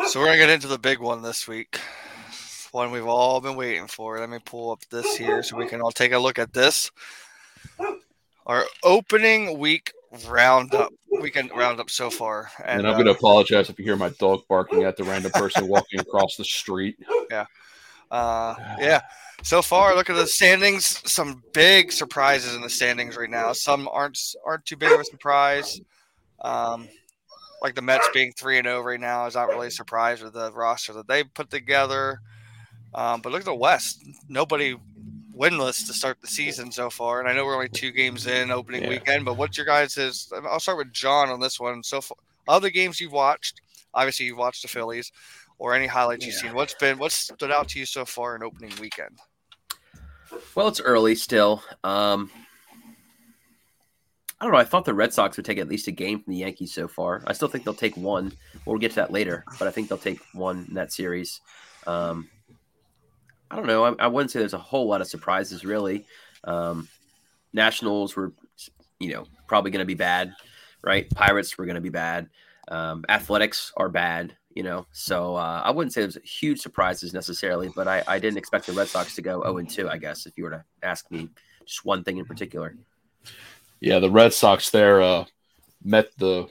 So 0.07 0.19
we're 0.19 0.27
gonna 0.27 0.37
get 0.37 0.49
into 0.49 0.67
the 0.67 0.79
big 0.79 0.99
one 0.99 1.21
this 1.21 1.47
week. 1.47 1.79
One 2.71 2.91
we've 2.91 3.07
all 3.07 3.41
been 3.41 3.55
waiting 3.55 3.87
for. 3.87 4.19
Let 4.19 4.29
me 4.29 4.39
pull 4.43 4.71
up 4.71 4.81
this 4.89 5.15
here 5.15 5.41
so 5.41 5.57
we 5.57 5.67
can 5.67 5.81
all 5.81 5.91
take 5.91 6.11
a 6.11 6.19
look 6.19 6.37
at 6.37 6.53
this. 6.53 6.91
Our 8.45 8.65
opening 8.83 9.57
week 9.57 9.91
roundup 10.27 10.91
round 11.55 11.79
up 11.79 11.89
so 11.89 12.09
far. 12.09 12.49
And, 12.63 12.79
and 12.79 12.87
I'm 12.87 12.93
uh, 12.93 12.97
going 12.97 13.05
to 13.05 13.11
apologize 13.11 13.69
if 13.69 13.77
you 13.79 13.85
hear 13.85 13.95
my 13.95 14.09
dog 14.19 14.41
barking 14.47 14.83
at 14.83 14.97
the 14.97 15.03
random 15.03 15.31
person 15.31 15.67
walking 15.67 15.99
across 15.99 16.35
the 16.35 16.45
street. 16.45 16.97
Yeah. 17.29 17.45
Uh, 18.09 18.55
yeah. 18.79 19.01
So 19.43 19.61
far, 19.61 19.93
look 19.93 20.09
at 20.09 20.15
the 20.15 20.25
standings. 20.25 21.01
Some 21.11 21.43
big 21.53 21.91
surprises 21.91 22.55
in 22.55 22.61
the 22.61 22.69
standings 22.69 23.17
right 23.17 23.29
now. 23.29 23.51
Some 23.51 23.89
aren't 23.91 24.17
aren't 24.45 24.63
too 24.63 24.77
big 24.77 24.93
of 24.93 24.99
a 25.01 25.03
surprise. 25.03 25.81
Um, 26.41 26.87
like 27.61 27.75
the 27.75 27.81
Mets 27.81 28.07
being 28.13 28.31
three 28.31 28.57
and 28.57 28.65
zero 28.65 28.77
oh 28.77 28.81
right 28.81 28.99
now 28.99 29.25
is 29.25 29.35
not 29.35 29.49
really 29.49 29.67
a 29.67 29.71
surprise 29.71 30.21
with 30.21 30.33
the 30.33 30.53
roster 30.53 30.93
that 30.93 31.07
they 31.09 31.25
put 31.25 31.49
together. 31.49 32.21
Um, 32.93 33.21
but 33.21 33.31
look 33.31 33.41
at 33.41 33.45
the 33.45 33.53
West. 33.53 34.03
Nobody 34.29 34.75
winless 35.37 35.85
to 35.87 35.93
start 35.93 36.19
the 36.21 36.27
season 36.27 36.71
so 36.71 36.89
far. 36.89 37.19
And 37.19 37.29
I 37.29 37.33
know 37.33 37.45
we're 37.45 37.55
only 37.55 37.69
two 37.69 37.91
games 37.91 38.27
in 38.27 38.51
opening 38.51 38.83
yeah. 38.83 38.89
weekend, 38.89 39.25
but 39.25 39.37
what's 39.37 39.57
your 39.57 39.65
guys' 39.65 39.97
is? 39.97 40.31
I'll 40.49 40.59
start 40.59 40.77
with 40.77 40.91
John 40.91 41.29
on 41.29 41.39
this 41.39 41.59
one. 41.59 41.83
So 41.83 42.01
far, 42.01 42.17
other 42.47 42.69
games 42.69 42.99
you've 42.99 43.11
watched, 43.11 43.61
obviously 43.93 44.25
you've 44.25 44.37
watched 44.37 44.61
the 44.61 44.67
Phillies, 44.67 45.11
or 45.59 45.73
any 45.73 45.87
highlights 45.87 46.25
yeah. 46.25 46.31
you've 46.31 46.39
seen. 46.39 46.53
What's 46.53 46.73
been 46.75 46.97
what 46.97 47.11
stood 47.11 47.51
out 47.51 47.69
to 47.69 47.79
you 47.79 47.85
so 47.85 48.05
far 48.05 48.35
in 48.35 48.43
opening 48.43 48.71
weekend? 48.79 49.17
Well, 50.55 50.67
it's 50.67 50.81
early 50.81 51.15
still. 51.15 51.63
Um, 51.83 52.29
I 54.39 54.45
don't 54.45 54.53
know. 54.53 54.59
I 54.59 54.65
thought 54.65 54.85
the 54.85 54.93
Red 54.93 55.13
Sox 55.13 55.35
would 55.37 55.45
take 55.45 55.57
at 55.57 55.67
least 55.67 55.87
a 55.87 55.91
game 55.91 56.21
from 56.21 56.33
the 56.33 56.39
Yankees 56.39 56.73
so 56.73 56.87
far. 56.87 57.23
I 57.25 57.33
still 57.33 57.47
think 57.47 57.63
they'll 57.63 57.73
take 57.73 57.97
one. 57.97 58.33
We'll 58.65 58.77
get 58.77 58.91
to 58.91 58.95
that 58.97 59.11
later, 59.11 59.43
but 59.57 59.67
I 59.67 59.71
think 59.71 59.89
they'll 59.89 59.97
take 59.97 60.19
one 60.33 60.65
in 60.67 60.75
that 60.75 60.91
series. 60.91 61.41
Um, 61.87 62.29
I 63.49 63.55
don't 63.55 63.67
know. 63.67 63.85
I, 63.85 63.95
I, 63.99 64.07
wouldn't 64.07 64.31
say 64.31 64.39
there's 64.39 64.53
a 64.53 64.57
whole 64.57 64.87
lot 64.87 65.01
of 65.01 65.07
surprises 65.07 65.63
really. 65.63 66.05
Um, 66.43 66.87
Nationals 67.53 68.15
were, 68.15 68.33
you 68.99 69.13
know, 69.13 69.25
probably 69.47 69.71
going 69.71 69.79
to 69.79 69.85
be 69.85 69.93
bad, 69.93 70.33
right? 70.83 71.09
Pirates 71.11 71.57
were 71.57 71.65
going 71.65 71.75
to 71.75 71.81
be 71.81 71.89
bad. 71.89 72.29
Um, 72.67 73.05
athletics 73.07 73.71
are 73.77 73.89
bad, 73.89 74.35
you 74.53 74.63
know. 74.63 74.85
So 74.91 75.35
uh, 75.35 75.61
I 75.63 75.71
wouldn't 75.71 75.93
say 75.93 76.01
there's 76.01 76.17
huge 76.23 76.59
surprises 76.59 77.13
necessarily, 77.13 77.69
but 77.75 77.87
I, 77.87 78.03
I 78.07 78.19
didn't 78.19 78.37
expect 78.37 78.67
the 78.67 78.73
Red 78.73 78.89
Sox 78.89 79.15
to 79.15 79.21
go 79.21 79.41
0 79.41 79.61
2, 79.63 79.89
I 79.89 79.97
guess, 79.97 80.25
if 80.25 80.37
you 80.37 80.43
were 80.43 80.51
to 80.51 80.63
ask 80.83 81.09
me 81.09 81.29
just 81.65 81.85
one 81.85 82.03
thing 82.03 82.17
in 82.17 82.25
particular. 82.25 82.75
Yeah, 83.79 83.99
the 83.99 84.11
Red 84.11 84.33
Sox 84.33 84.69
there 84.69 85.01
uh, 85.01 85.25
met 85.83 86.09
the 86.17 86.47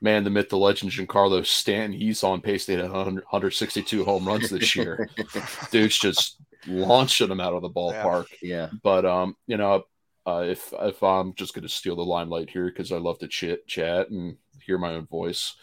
man, 0.00 0.24
the 0.24 0.30
myth, 0.30 0.48
the 0.48 0.56
legend, 0.56 0.92
Giancarlo 0.92 1.44
Stanton, 1.44 1.98
he's 1.98 2.24
on 2.24 2.40
pace 2.40 2.66
to 2.66 2.76
hit 2.76 2.90
162 2.90 4.04
home 4.04 4.26
runs 4.26 4.50
this 4.50 4.74
year. 4.74 5.08
Dude's 5.70 5.98
just 5.98 6.40
launching 6.66 7.28
them 7.28 7.40
out 7.40 7.54
of 7.54 7.62
the 7.62 7.70
ballpark. 7.70 8.26
Yeah. 8.42 8.56
yeah. 8.56 8.68
But 8.82 9.04
um, 9.04 9.36
you 9.46 9.56
know, 9.56 9.84
uh, 10.26 10.44
if 10.46 10.72
if 10.80 11.02
I'm 11.02 11.34
just 11.34 11.54
going 11.54 11.62
to 11.62 11.68
steal 11.68 11.96
the 11.96 12.02
limelight 12.02 12.50
here 12.50 12.66
because 12.66 12.92
I 12.92 12.96
love 12.96 13.18
to 13.20 13.28
chit 13.28 13.66
chat 13.66 14.10
and 14.10 14.36
hear 14.62 14.78
my 14.78 14.94
own 14.94 15.06
voice. 15.06 15.54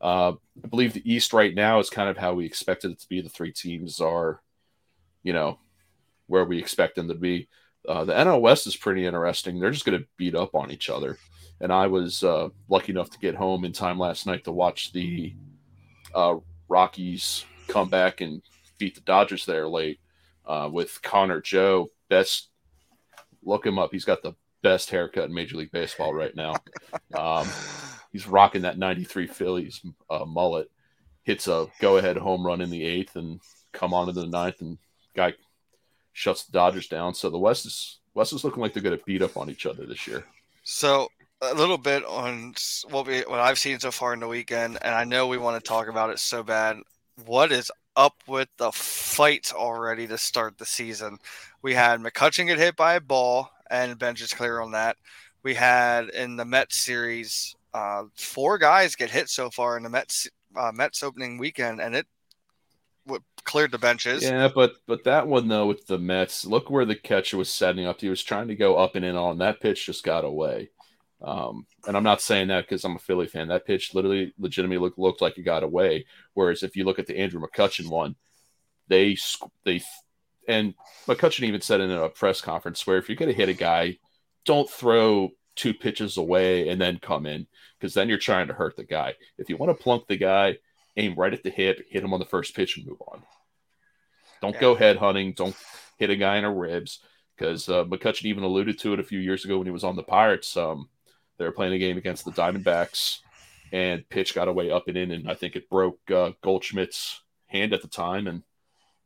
Uh, 0.00 0.32
I 0.62 0.68
believe 0.68 0.92
the 0.92 1.12
East 1.12 1.32
right 1.32 1.54
now 1.54 1.78
is 1.78 1.88
kind 1.88 2.08
of 2.08 2.16
how 2.16 2.34
we 2.34 2.44
expected 2.44 2.90
it 2.90 3.00
to 3.00 3.08
be. 3.08 3.20
The 3.20 3.28
three 3.28 3.52
teams 3.52 4.00
are, 4.00 4.42
you 5.22 5.32
know, 5.32 5.58
where 6.26 6.44
we 6.44 6.58
expect 6.58 6.96
them 6.96 7.08
to 7.08 7.14
be. 7.14 7.48
Uh, 7.88 8.04
the 8.04 8.12
NL 8.12 8.40
West 8.40 8.66
is 8.66 8.76
pretty 8.76 9.06
interesting. 9.06 9.58
They're 9.58 9.70
just 9.70 9.84
going 9.84 9.98
to 9.98 10.06
beat 10.16 10.34
up 10.34 10.54
on 10.54 10.70
each 10.70 10.90
other 10.90 11.18
and 11.60 11.72
I 11.72 11.86
was 11.86 12.22
uh, 12.22 12.48
lucky 12.68 12.92
enough 12.92 13.10
to 13.10 13.18
get 13.18 13.34
home 13.34 13.64
in 13.64 13.72
time 13.72 13.98
last 13.98 14.26
night 14.26 14.44
to 14.44 14.52
watch 14.52 14.92
the 14.92 15.34
uh, 16.14 16.36
Rockies 16.68 17.44
come 17.68 17.88
back 17.88 18.20
and 18.20 18.42
beat 18.78 18.94
the 18.94 19.00
Dodgers 19.00 19.46
there 19.46 19.68
late 19.68 20.00
uh, 20.46 20.68
with 20.72 21.00
Connor 21.02 21.40
Joe. 21.40 21.90
Best 22.08 22.50
look 23.42 23.64
him 23.66 23.78
up. 23.78 23.90
He's 23.92 24.04
got 24.04 24.22
the 24.22 24.34
best 24.62 24.90
haircut 24.90 25.24
in 25.24 25.34
Major 25.34 25.56
League 25.56 25.72
Baseball 25.72 26.12
right 26.14 26.34
now. 26.34 26.54
Um, 27.14 27.46
he's 28.12 28.26
rocking 28.26 28.62
that 28.62 28.78
'93 28.78 29.26
Phillies 29.28 29.80
uh, 30.10 30.24
mullet. 30.24 30.70
Hits 31.22 31.48
a 31.48 31.68
go-ahead 31.80 32.16
home 32.18 32.44
run 32.44 32.60
in 32.60 32.68
the 32.68 32.84
eighth 32.84 33.16
and 33.16 33.40
come 33.72 33.94
on 33.94 34.06
to 34.06 34.12
the 34.12 34.26
ninth 34.26 34.60
and 34.60 34.76
guy 35.14 35.32
shuts 36.12 36.44
the 36.44 36.52
Dodgers 36.52 36.88
down. 36.88 37.14
So 37.14 37.30
the 37.30 37.38
West 37.38 37.66
is 37.66 38.00
West 38.14 38.32
is 38.32 38.44
looking 38.44 38.60
like 38.60 38.72
they're 38.72 38.82
going 38.82 38.98
to 38.98 39.04
beat 39.04 39.22
up 39.22 39.36
on 39.36 39.48
each 39.48 39.64
other 39.64 39.86
this 39.86 40.06
year. 40.06 40.24
So 40.62 41.08
a 41.50 41.54
little 41.54 41.78
bit 41.78 42.04
on 42.04 42.54
what 42.90 43.06
we 43.06 43.20
what 43.20 43.40
I've 43.40 43.58
seen 43.58 43.78
so 43.80 43.90
far 43.90 44.14
in 44.14 44.20
the 44.20 44.28
weekend, 44.28 44.78
and 44.82 44.94
I 44.94 45.04
know 45.04 45.26
we 45.26 45.38
want 45.38 45.62
to 45.62 45.68
talk 45.68 45.88
about 45.88 46.10
it 46.10 46.18
so 46.18 46.42
bad. 46.42 46.78
What 47.24 47.52
is 47.52 47.70
up 47.96 48.14
with 48.26 48.48
the 48.56 48.72
fights 48.72 49.52
already 49.52 50.06
to 50.08 50.18
start 50.18 50.58
the 50.58 50.66
season? 50.66 51.18
We 51.62 51.74
had 51.74 52.00
McCutchen 52.00 52.46
get 52.46 52.58
hit 52.58 52.76
by 52.76 52.94
a 52.94 53.00
ball, 53.00 53.50
and 53.70 53.98
bench 53.98 54.20
is 54.20 54.32
clear 54.32 54.60
on 54.60 54.72
that. 54.72 54.96
We 55.42 55.54
had 55.54 56.08
in 56.10 56.36
the 56.36 56.44
Mets 56.44 56.76
series, 56.76 57.54
uh, 57.72 58.04
four 58.16 58.58
guys 58.58 58.96
get 58.96 59.10
hit 59.10 59.28
so 59.28 59.50
far 59.50 59.76
in 59.76 59.82
the 59.82 59.90
Mets 59.90 60.28
uh, 60.56 60.72
Mets 60.72 61.02
opening 61.02 61.38
weekend, 61.38 61.80
and 61.80 61.94
it 61.94 62.06
cleared 63.44 63.70
the 63.70 63.78
benches. 63.78 64.22
Yeah, 64.22 64.48
but 64.54 64.74
but 64.86 65.04
that 65.04 65.26
one 65.28 65.48
though 65.48 65.66
with 65.66 65.86
the 65.86 65.98
Mets, 65.98 66.44
look 66.44 66.70
where 66.70 66.84
the 66.84 66.96
catcher 66.96 67.36
was 67.36 67.52
setting 67.52 67.86
up. 67.86 68.00
He 68.00 68.08
was 68.08 68.22
trying 68.22 68.48
to 68.48 68.56
go 68.56 68.76
up 68.76 68.96
and 68.96 69.04
in 69.04 69.16
on 69.16 69.38
that 69.38 69.60
pitch, 69.60 69.86
just 69.86 70.04
got 70.04 70.24
away. 70.24 70.70
Um, 71.22 71.66
and 71.86 71.96
I'm 71.96 72.02
not 72.02 72.20
saying 72.20 72.48
that 72.48 72.64
because 72.64 72.84
I'm 72.84 72.96
a 72.96 72.98
Philly 72.98 73.26
fan. 73.26 73.48
That 73.48 73.66
pitch 73.66 73.94
literally, 73.94 74.34
legitimately 74.38 74.78
looked, 74.78 74.98
looked 74.98 75.22
like 75.22 75.38
it 75.38 75.42
got 75.42 75.62
away. 75.62 76.06
Whereas 76.34 76.62
if 76.62 76.76
you 76.76 76.84
look 76.84 76.98
at 76.98 77.06
the 77.06 77.18
Andrew 77.18 77.40
McCutchen 77.40 77.88
one, 77.88 78.16
they 78.88 79.16
they 79.64 79.82
and 80.46 80.74
McCutchen 81.06 81.44
even 81.44 81.60
said 81.60 81.80
in 81.80 81.90
a 81.90 82.08
press 82.08 82.40
conference 82.40 82.86
where 82.86 82.98
if 82.98 83.08
you're 83.08 83.16
going 83.16 83.30
to 83.30 83.36
hit 83.36 83.48
a 83.48 83.54
guy, 83.54 83.98
don't 84.44 84.68
throw 84.68 85.30
two 85.56 85.72
pitches 85.72 86.16
away 86.16 86.68
and 86.68 86.80
then 86.80 86.98
come 86.98 87.26
in 87.26 87.46
because 87.78 87.94
then 87.94 88.08
you're 88.08 88.18
trying 88.18 88.48
to 88.48 88.54
hurt 88.54 88.76
the 88.76 88.84
guy. 88.84 89.14
If 89.38 89.48
you 89.48 89.56
want 89.56 89.76
to 89.76 89.82
plunk 89.82 90.06
the 90.06 90.16
guy, 90.16 90.58
aim 90.96 91.14
right 91.16 91.32
at 91.32 91.42
the 91.42 91.50
hip, 91.50 91.80
hit 91.88 92.04
him 92.04 92.12
on 92.12 92.20
the 92.20 92.26
first 92.26 92.54
pitch, 92.54 92.76
and 92.76 92.86
move 92.86 93.00
on. 93.08 93.22
Don't 94.40 94.54
yeah. 94.54 94.60
go 94.60 94.74
head 94.74 94.96
hunting. 94.96 95.32
Don't 95.32 95.56
hit 95.96 96.10
a 96.10 96.16
guy 96.16 96.36
in 96.36 96.44
the 96.44 96.50
ribs 96.50 97.00
because 97.36 97.68
uh, 97.68 97.84
McCutchen 97.84 98.26
even 98.26 98.44
alluded 98.44 98.78
to 98.80 98.92
it 98.92 99.00
a 99.00 99.04
few 99.04 99.18
years 99.18 99.44
ago 99.44 99.58
when 99.58 99.66
he 99.66 99.72
was 99.72 99.84
on 99.84 99.96
the 99.96 100.02
Pirates. 100.02 100.56
Um, 100.56 100.88
they 101.38 101.44
were 101.44 101.52
playing 101.52 101.72
a 101.72 101.78
game 101.78 101.96
against 101.96 102.24
the 102.24 102.32
Diamondbacks, 102.32 103.18
and 103.72 104.08
pitch 104.08 104.34
got 104.34 104.48
away 104.48 104.70
up 104.70 104.88
and 104.88 104.96
in, 104.96 105.10
and 105.10 105.30
I 105.30 105.34
think 105.34 105.56
it 105.56 105.68
broke 105.68 105.98
uh, 106.10 106.32
Goldschmidt's 106.42 107.22
hand 107.46 107.72
at 107.72 107.82
the 107.82 107.88
time. 107.88 108.26
And 108.26 108.42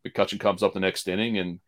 McCutchen 0.07 0.41
comes 0.41 0.63
up 0.63 0.75
the 0.75 0.81
next 0.81 1.09
inning, 1.09 1.39
and 1.39 1.61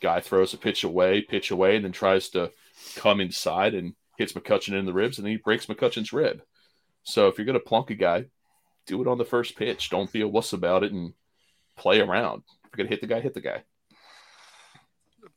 guy 0.00 0.20
throws 0.20 0.54
a 0.54 0.58
pitch 0.58 0.84
away, 0.84 1.22
pitch 1.22 1.50
away, 1.50 1.76
and 1.76 1.84
then 1.84 1.92
tries 1.92 2.28
to 2.30 2.50
come 2.96 3.20
inside 3.20 3.74
and 3.74 3.94
hits 4.16 4.32
McCutchen 4.32 4.78
in 4.78 4.86
the 4.86 4.92
ribs, 4.92 5.18
and 5.18 5.26
then 5.26 5.32
he 5.32 5.38
breaks 5.38 5.66
McCutchen's 5.66 6.12
rib. 6.12 6.42
So 7.02 7.28
if 7.28 7.38
you're 7.38 7.46
going 7.46 7.58
to 7.58 7.64
plunk 7.64 7.90
a 7.90 7.94
guy, 7.94 8.26
do 8.86 9.00
it 9.00 9.08
on 9.08 9.18
the 9.18 9.24
first 9.24 9.56
pitch. 9.56 9.90
Don't 9.90 10.12
be 10.12 10.20
a 10.20 10.28
wuss 10.28 10.52
about 10.52 10.82
it 10.82 10.92
and 10.92 11.14
play 11.76 12.00
around. 12.00 12.42
If 12.64 12.70
you're 12.72 12.84
going 12.84 12.88
to 12.88 12.94
hit 12.94 13.00
the 13.00 13.06
guy, 13.06 13.20
hit 13.20 13.34
the 13.34 13.40
guy. 13.40 13.62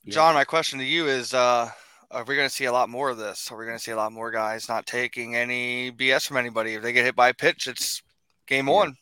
John, 0.07 0.33
my 0.33 0.43
question 0.43 0.79
to 0.79 0.85
you 0.85 1.07
is 1.07 1.33
uh, 1.33 1.69
are 2.11 2.23
we 2.23 2.35
going 2.35 2.47
to 2.47 2.53
see 2.53 2.65
a 2.65 2.71
lot 2.71 2.89
more 2.89 3.09
of 3.09 3.17
this? 3.17 3.51
Are 3.51 3.57
we 3.57 3.65
going 3.65 3.77
to 3.77 3.83
see 3.83 3.91
a 3.91 3.95
lot 3.95 4.11
more 4.11 4.31
guys 4.31 4.69
not 4.69 4.85
taking 4.85 5.35
any 5.35 5.91
BS 5.91 6.27
from 6.27 6.37
anybody? 6.37 6.75
If 6.75 6.81
they 6.81 6.93
get 6.93 7.05
hit 7.05 7.15
by 7.15 7.29
a 7.29 7.33
pitch, 7.33 7.67
it's 7.67 8.01
game 8.47 8.67
yeah. 8.67 8.73
on. 8.73 8.97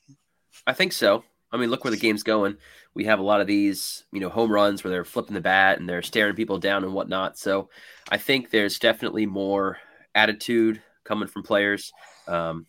I 0.67 0.73
think 0.73 0.93
so. 0.93 1.23
I 1.51 1.57
mean, 1.57 1.69
look 1.69 1.83
where 1.83 1.91
the 1.91 1.97
game's 1.97 2.23
going. 2.23 2.57
We 2.93 3.05
have 3.05 3.19
a 3.19 3.23
lot 3.23 3.41
of 3.41 3.47
these, 3.47 4.03
you 4.11 4.19
know, 4.19 4.29
home 4.29 4.51
runs 4.51 4.83
where 4.83 4.91
they're 4.91 5.05
flipping 5.05 5.33
the 5.33 5.41
bat 5.41 5.79
and 5.79 5.87
they're 5.87 6.01
staring 6.01 6.35
people 6.35 6.59
down 6.59 6.83
and 6.83 6.93
whatnot. 6.93 7.37
So 7.37 7.69
I 8.09 8.17
think 8.17 8.49
there's 8.49 8.79
definitely 8.79 9.25
more 9.25 9.77
attitude 10.15 10.81
coming 11.03 11.27
from 11.27 11.43
players. 11.43 11.91
Um, 12.27 12.65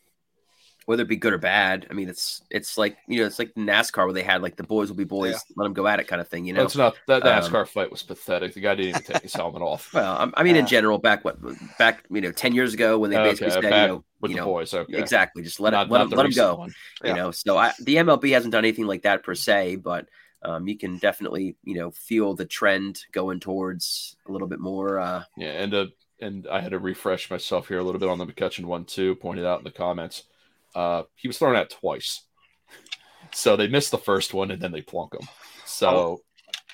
whether 0.87 1.03
it 1.03 1.09
be 1.09 1.17
good 1.17 1.33
or 1.33 1.39
bad. 1.39 1.87
I 1.91 1.95
mean, 1.95 2.09
it's 2.09 2.43
it's 2.51 2.77
like 2.77 2.97
you 3.07 3.21
know, 3.21 3.27
it's 3.27 3.39
like 3.39 3.55
NASCAR 3.55 4.05
where 4.05 4.13
they 4.13 4.23
had 4.23 4.43
like 4.43 4.57
the 4.57 4.63
boys 4.63 4.89
will 4.89 4.97
be 4.97 5.05
boys, 5.05 5.33
yeah. 5.33 5.55
let 5.57 5.65
them 5.65 5.73
go 5.73 5.87
at 5.87 6.01
it 6.01 6.09
kind 6.09 6.21
of 6.21 6.29
thing. 6.29 6.45
You 6.45 6.53
know, 6.53 6.63
it's 6.63 6.77
not 6.77 6.97
that 7.07 7.23
NASCAR 7.23 7.61
um, 7.61 7.67
fight 7.67 7.91
was 7.91 8.03
pathetic. 8.03 8.55
The 8.55 8.61
guy 8.61 8.75
didn't 8.75 8.91
even 8.91 9.03
take 9.03 9.23
his 9.23 9.35
helmet 9.35 9.63
off. 9.63 9.91
Well, 10.03 10.33
I 10.35 10.43
mean, 10.43 10.57
in 10.57 10.67
general, 10.67 10.99
back 10.99 11.25
what 11.25 11.39
back 11.79 12.05
you 12.11 12.21
know, 12.21 12.33
ten 12.33 12.55
years 12.55 12.75
ago 12.75 12.99
when 12.99 13.11
they 13.11 13.17
basically 13.17 13.51
said, 13.51 13.65
you 13.65 13.71
know, 13.71 14.05
with 14.21 14.31
you 14.31 14.37
know, 14.37 14.45
the 14.45 14.51
boys, 14.51 14.75
okay. 14.75 14.99
exactly, 14.99 15.43
just 15.43 15.61
let 15.61 15.71
not, 15.71 15.87
it, 15.87 15.93
let, 15.93 15.99
them, 15.99 16.11
let 16.11 16.23
them 16.25 16.33
go. 16.33 16.67
Yeah. 17.05 17.11
You 17.11 17.17
know, 17.17 17.31
so 17.31 17.57
I, 17.57 17.73
the 17.81 17.97
MLB 17.97 18.33
hasn't 18.33 18.53
done 18.53 18.65
anything 18.65 18.87
like 18.87 19.03
that 19.03 19.23
per 19.23 19.35
se, 19.35 19.77
but. 19.77 20.09
Um, 20.45 20.67
you 20.67 20.77
can 20.77 20.99
definitely, 20.99 21.55
you 21.63 21.75
know, 21.75 21.93
feel 21.93 22.35
the 22.35 22.45
trend 22.45 23.05
going 23.13 23.39
towards 23.39 24.17
a 24.27 24.33
little 24.33 24.49
bit 24.49 24.59
more. 24.59 24.99
Uh, 24.99 25.23
yeah, 25.37 25.51
and 25.51 25.73
uh, 25.73 25.87
and 26.21 26.49
I 26.49 26.61
had 26.61 26.73
to 26.73 26.81
refresh 26.81 27.31
myself 27.31 27.69
here 27.69 27.79
a 27.79 27.85
little 27.85 28.01
bit 28.01 28.09
on 28.09 28.19
the 28.19 28.27
McCutchen 28.27 28.65
one 28.65 28.85
too. 28.85 29.15
Pointed 29.15 29.47
out 29.47 29.59
in 29.59 29.65
the 29.65 29.71
comments 29.71 30.25
uh, 30.75 31.03
he 31.17 31.29
was 31.29 31.39
thrown 31.39 31.57
at 31.57 31.71
twice. 31.71 32.25
So 33.33 33.57
they 33.57 33.69
missed 33.69 33.91
the 33.91 33.99
first 33.99 34.35
one 34.35 34.51
and 34.51 34.61
then 34.61 34.73
they 34.73 34.83
plunk 34.83 35.15
him. 35.15 35.27
So 35.65 36.21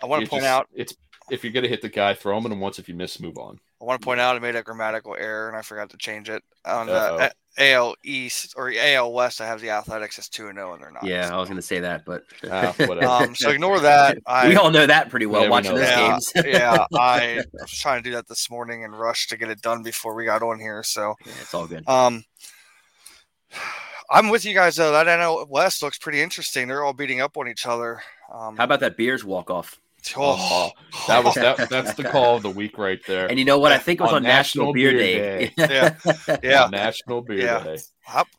I 0.02 0.06
want 0.06 0.24
to 0.24 0.30
point 0.30 0.42
just, 0.42 0.50
out 0.50 0.68
it's 0.74 0.94
if 1.30 1.44
you're 1.44 1.52
gonna 1.52 1.68
hit 1.68 1.82
the 1.82 1.88
guy, 1.88 2.14
throw 2.14 2.36
him 2.38 2.50
in 2.50 2.58
once. 2.58 2.78
If 2.78 2.88
you 2.88 2.94
miss, 2.94 3.20
move 3.20 3.38
on. 3.38 3.58
I 3.80 3.84
want 3.84 4.00
to 4.00 4.04
point 4.04 4.18
out 4.18 4.34
I 4.34 4.40
made 4.40 4.56
a 4.56 4.62
grammatical 4.62 5.14
error 5.16 5.48
and 5.48 5.56
I 5.56 5.62
forgot 5.62 5.90
to 5.90 5.96
change 5.96 6.28
it 6.28 6.42
on 6.64 6.86
the 6.86 7.32
AL 7.58 7.94
East 8.04 8.54
or 8.56 8.72
AL 8.72 9.12
West. 9.12 9.40
I 9.40 9.46
have 9.46 9.60
the 9.60 9.70
Athletics 9.70 10.18
as 10.18 10.28
two 10.28 10.48
and 10.48 10.56
zero, 10.56 10.70
oh 10.70 10.74
and 10.74 10.82
they're 10.82 10.90
not. 10.90 11.04
Yeah, 11.04 11.32
I 11.32 11.38
was 11.38 11.48
going 11.48 11.60
to 11.60 11.66
say 11.66 11.80
that, 11.80 12.04
but 12.04 12.24
uh, 12.44 12.72
um, 13.06 13.34
so 13.34 13.50
ignore 13.50 13.80
that. 13.80 14.18
I, 14.26 14.48
we 14.48 14.56
all 14.56 14.70
know 14.70 14.86
that 14.86 15.10
pretty 15.10 15.26
well 15.26 15.48
watching 15.48 15.74
those 15.74 15.82
yeah, 15.82 16.08
games. 16.08 16.32
yeah, 16.44 16.86
I 16.94 17.44
was 17.52 17.70
trying 17.70 18.02
to 18.02 18.10
do 18.10 18.14
that 18.16 18.26
this 18.26 18.50
morning 18.50 18.84
and 18.84 18.98
rush 18.98 19.28
to 19.28 19.36
get 19.36 19.48
it 19.48 19.60
done 19.60 19.82
before 19.82 20.14
we 20.14 20.24
got 20.24 20.42
on 20.42 20.58
here. 20.58 20.82
So 20.82 21.14
yeah, 21.24 21.32
it's 21.40 21.54
all 21.54 21.66
good. 21.66 21.88
Um, 21.88 22.24
I'm 24.10 24.28
with 24.30 24.44
you 24.44 24.54
guys 24.54 24.76
though. 24.76 24.92
That 24.92 25.06
NL 25.06 25.48
West 25.48 25.82
looks 25.82 25.98
pretty 25.98 26.20
interesting. 26.20 26.68
They're 26.68 26.84
all 26.84 26.92
beating 26.92 27.20
up 27.20 27.36
on 27.36 27.48
each 27.48 27.66
other. 27.66 28.02
Um, 28.32 28.56
How 28.56 28.64
about 28.64 28.80
that 28.80 28.96
Beers 28.96 29.24
walk 29.24 29.50
off? 29.50 29.78
Oh, 30.16 30.70
that 31.06 31.24
was 31.24 31.34
that, 31.34 31.68
that's 31.70 31.94
the 31.94 32.04
call 32.04 32.36
of 32.36 32.42
the 32.42 32.50
week 32.50 32.78
right 32.78 33.00
there. 33.06 33.26
And 33.26 33.38
you 33.38 33.44
know 33.44 33.58
what? 33.58 33.72
I 33.72 33.78
think 33.78 34.00
it 34.00 34.04
was 34.04 34.12
on, 34.12 34.18
on 34.18 34.22
National, 34.22 34.72
National, 34.72 34.72
Beer, 34.72 34.92
Day. 34.92 35.48
Day. 35.48 35.52
yeah, 35.58 36.36
yeah, 36.42 36.68
National 36.70 37.20
Beer 37.20 37.38
yeah. 37.38 37.64
Day. 37.64 37.78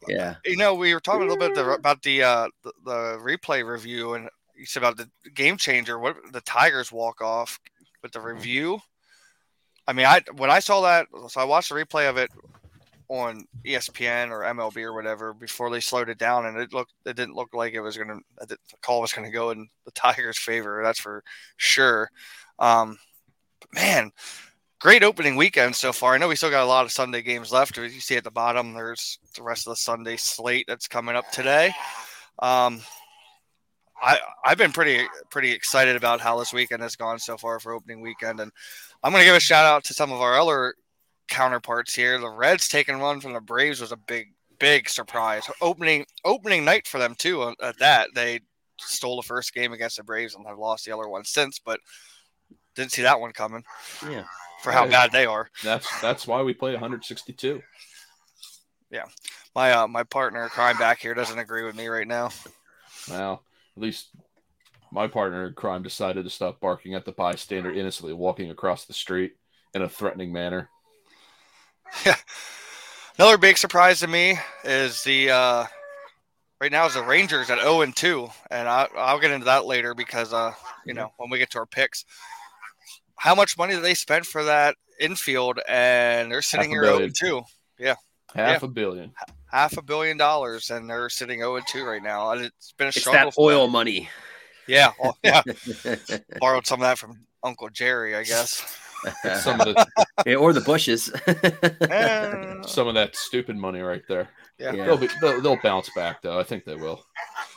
yeah. 0.07 0.35
You 0.45 0.57
know, 0.57 0.73
we 0.73 0.93
were 0.93 0.99
talking 0.99 1.23
a 1.23 1.31
little 1.31 1.49
bit 1.49 1.57
about 1.57 2.01
the 2.01 2.23
uh, 2.23 2.47
the, 2.63 2.71
the 2.85 3.19
replay 3.21 3.65
review, 3.69 4.13
and 4.13 4.29
you 4.55 4.65
said 4.65 4.81
about 4.81 4.97
the 4.97 5.09
game 5.35 5.57
changer. 5.57 5.99
What 5.99 6.15
the 6.31 6.41
Tigers 6.41 6.91
walk 6.91 7.21
off 7.21 7.59
with 8.01 8.13
the 8.13 8.21
review? 8.21 8.79
I 9.85 9.93
mean, 9.93 10.05
I 10.05 10.21
when 10.37 10.49
I 10.49 10.59
saw 10.59 10.81
that, 10.81 11.07
so 11.27 11.41
I 11.41 11.43
watched 11.43 11.69
the 11.69 11.75
replay 11.75 12.09
of 12.09 12.17
it 12.17 12.31
on 13.09 13.45
ESPN 13.65 14.29
or 14.29 14.41
MLB 14.41 14.77
or 14.83 14.93
whatever 14.93 15.33
before 15.33 15.69
they 15.71 15.79
slowed 15.79 16.09
it 16.09 16.19
down, 16.19 16.45
and 16.45 16.57
it 16.57 16.73
looked 16.73 16.93
it 17.05 17.15
didn't 17.15 17.35
look 17.35 17.53
like 17.53 17.73
it 17.73 17.81
was 17.81 17.95
to 17.95 18.19
the 18.47 18.57
call 18.81 19.01
was 19.01 19.11
to 19.11 19.29
go 19.29 19.49
in 19.49 19.67
the 19.85 19.91
Tigers' 19.95 20.37
favor. 20.37 20.81
That's 20.83 20.99
for 20.99 21.23
sure. 21.57 22.09
Um, 22.59 22.99
man, 23.73 24.11
great 24.79 25.03
opening 25.03 25.35
weekend 25.35 25.75
so 25.75 25.91
far. 25.91 26.13
I 26.13 26.17
know 26.17 26.27
we 26.27 26.35
still 26.35 26.51
got 26.51 26.63
a 26.63 26.67
lot 26.67 26.85
of 26.85 26.91
Sunday 26.91 27.21
games 27.21 27.51
left. 27.51 27.77
As 27.77 27.93
you 27.93 28.01
see 28.01 28.15
at 28.15 28.23
the 28.23 28.31
bottom, 28.31 28.73
there's 28.73 29.19
the 29.35 29.43
rest 29.43 29.67
of 29.67 29.71
the 29.71 29.77
Sunday 29.77 30.17
slate 30.17 30.65
that's 30.67 30.87
coming 30.87 31.15
up 31.15 31.29
today. 31.31 31.73
Um, 32.37 32.81
I 34.01 34.19
I've 34.45 34.57
been 34.57 34.71
pretty 34.71 35.07
pretty 35.31 35.51
excited 35.51 35.95
about 35.95 36.21
how 36.21 36.37
this 36.37 36.53
weekend 36.53 36.83
has 36.83 36.95
gone 36.95 37.17
so 37.17 37.37
far 37.37 37.59
for 37.59 37.73
opening 37.73 38.01
weekend, 38.01 38.39
and 38.39 38.51
I'm 39.03 39.11
going 39.11 39.21
to 39.21 39.27
give 39.27 39.35
a 39.35 39.39
shout 39.39 39.65
out 39.65 39.83
to 39.85 39.93
some 39.93 40.11
of 40.11 40.21
our 40.21 40.39
other 40.39 40.75
counterparts 41.29 41.95
here. 41.95 42.19
The 42.19 42.29
Reds 42.29 42.67
taking 42.67 42.99
one 42.99 43.21
from 43.21 43.33
the 43.33 43.41
Braves 43.41 43.81
was 43.81 43.91
a 43.91 43.97
big, 43.97 44.33
big 44.59 44.89
surprise. 44.89 45.49
Opening 45.61 46.05
opening 46.25 46.65
night 46.65 46.87
for 46.87 46.97
them 46.97 47.15
too. 47.15 47.41
Uh, 47.41 47.53
at 47.61 47.79
that, 47.79 48.09
they 48.13 48.41
stole 48.79 49.17
the 49.17 49.27
first 49.27 49.53
game 49.53 49.73
against 49.73 49.97
the 49.97 50.03
Braves 50.03 50.35
and 50.35 50.45
have 50.47 50.57
lost 50.57 50.85
the 50.85 50.91
other 50.91 51.07
one 51.07 51.23
since, 51.23 51.59
but 51.59 51.79
didn't 52.75 52.91
see 52.91 53.01
that 53.03 53.19
one 53.19 53.31
coming. 53.31 53.63
Yeah, 54.09 54.23
for 54.61 54.71
how 54.71 54.87
bad 54.87 55.11
they 55.11 55.25
are. 55.25 55.49
That's 55.63 56.01
that's 56.01 56.27
why 56.27 56.41
we 56.41 56.53
play 56.53 56.71
162. 56.71 57.61
Yeah, 58.91 59.05
my 59.55 59.71
uh, 59.71 59.87
my 59.87 60.03
partner 60.03 60.47
crime 60.49 60.77
back 60.77 60.99
here 60.99 61.13
doesn't 61.13 61.39
agree 61.39 61.63
with 61.63 61.75
me 61.75 61.87
right 61.87 62.07
now. 62.07 62.29
Well, 63.09 63.43
at 63.75 63.81
least 63.81 64.09
my 64.91 65.07
partner 65.07 65.47
in 65.47 65.53
crime 65.53 65.83
decided 65.83 66.23
to 66.23 66.29
stop 66.29 66.59
barking 66.59 66.95
at 66.95 67.05
the 67.05 67.11
bystander 67.11 67.71
innocently 67.71 68.13
walking 68.13 68.49
across 68.49 68.85
the 68.85 68.93
street 68.93 69.33
in 69.73 69.81
a 69.81 69.89
threatening 69.89 70.33
manner. 70.33 70.69
Yeah. 72.05 72.15
Another 73.17 73.37
big 73.37 73.57
surprise 73.57 73.99
to 73.99 74.07
me 74.07 74.37
is 74.63 75.03
the 75.03 75.29
uh, 75.29 75.65
right 76.61 76.71
now 76.71 76.85
is 76.85 76.93
the 76.93 77.03
Rangers 77.03 77.49
at 77.49 77.59
0 77.59 77.81
and 77.81 77.95
2, 77.95 78.29
and 78.49 78.67
I, 78.67 78.87
will 78.95 79.19
get 79.19 79.31
into 79.31 79.45
that 79.45 79.65
later 79.65 79.93
because 79.93 80.33
uh, 80.33 80.53
you 80.85 80.93
know 80.93 81.11
when 81.17 81.29
we 81.29 81.37
get 81.37 81.49
to 81.51 81.59
our 81.59 81.65
picks. 81.65 82.05
How 83.17 83.35
much 83.35 83.57
money 83.57 83.73
did 83.73 83.83
they 83.83 83.95
spend 83.95 84.25
for 84.25 84.45
that 84.45 84.75
infield, 84.99 85.59
and 85.67 86.31
they're 86.31 86.41
sitting 86.41 86.69
here 86.69 86.83
0 86.83 86.99
and 86.99 87.15
2. 87.15 87.41
Yeah, 87.77 87.95
half 88.33 88.61
yeah. 88.61 88.65
a 88.65 88.69
billion, 88.69 89.11
half 89.51 89.77
a 89.77 89.81
billion 89.81 90.15
dollars, 90.15 90.69
and 90.69 90.89
they're 90.89 91.09
sitting 91.09 91.39
0 91.39 91.57
and 91.57 91.67
2 91.67 91.83
right 91.83 92.03
now. 92.03 92.31
And 92.31 92.45
it's 92.45 92.73
been 92.77 92.87
a 92.87 92.91
struggle. 92.91 93.27
It's 93.27 93.35
that 93.35 93.41
oil 93.41 93.63
them. 93.63 93.71
money. 93.71 94.09
Yeah, 94.67 94.91
oh, 95.03 95.13
yeah. 95.23 95.41
Borrowed 96.39 96.67
some 96.67 96.79
of 96.79 96.87
that 96.87 96.97
from 96.97 97.19
Uncle 97.43 97.69
Jerry, 97.69 98.15
I 98.15 98.23
guess 98.23 98.63
some 99.41 99.59
of 99.61 99.67
the 99.67 99.87
yeah, 100.25 100.35
or 100.35 100.53
the 100.53 100.61
bushes. 100.61 101.05
some 102.69 102.87
of 102.87 102.93
that 102.95 103.15
stupid 103.15 103.55
money 103.55 103.81
right 103.81 104.03
there. 104.07 104.29
Yeah, 104.57 104.73
yeah. 104.73 104.85
They'll, 104.85 104.97
be, 104.97 105.09
they'll, 105.21 105.41
they'll 105.41 105.61
bounce 105.61 105.89
back 105.95 106.21
though. 106.21 106.39
I 106.39 106.43
think 106.43 106.65
they 106.65 106.75
will. 106.75 107.03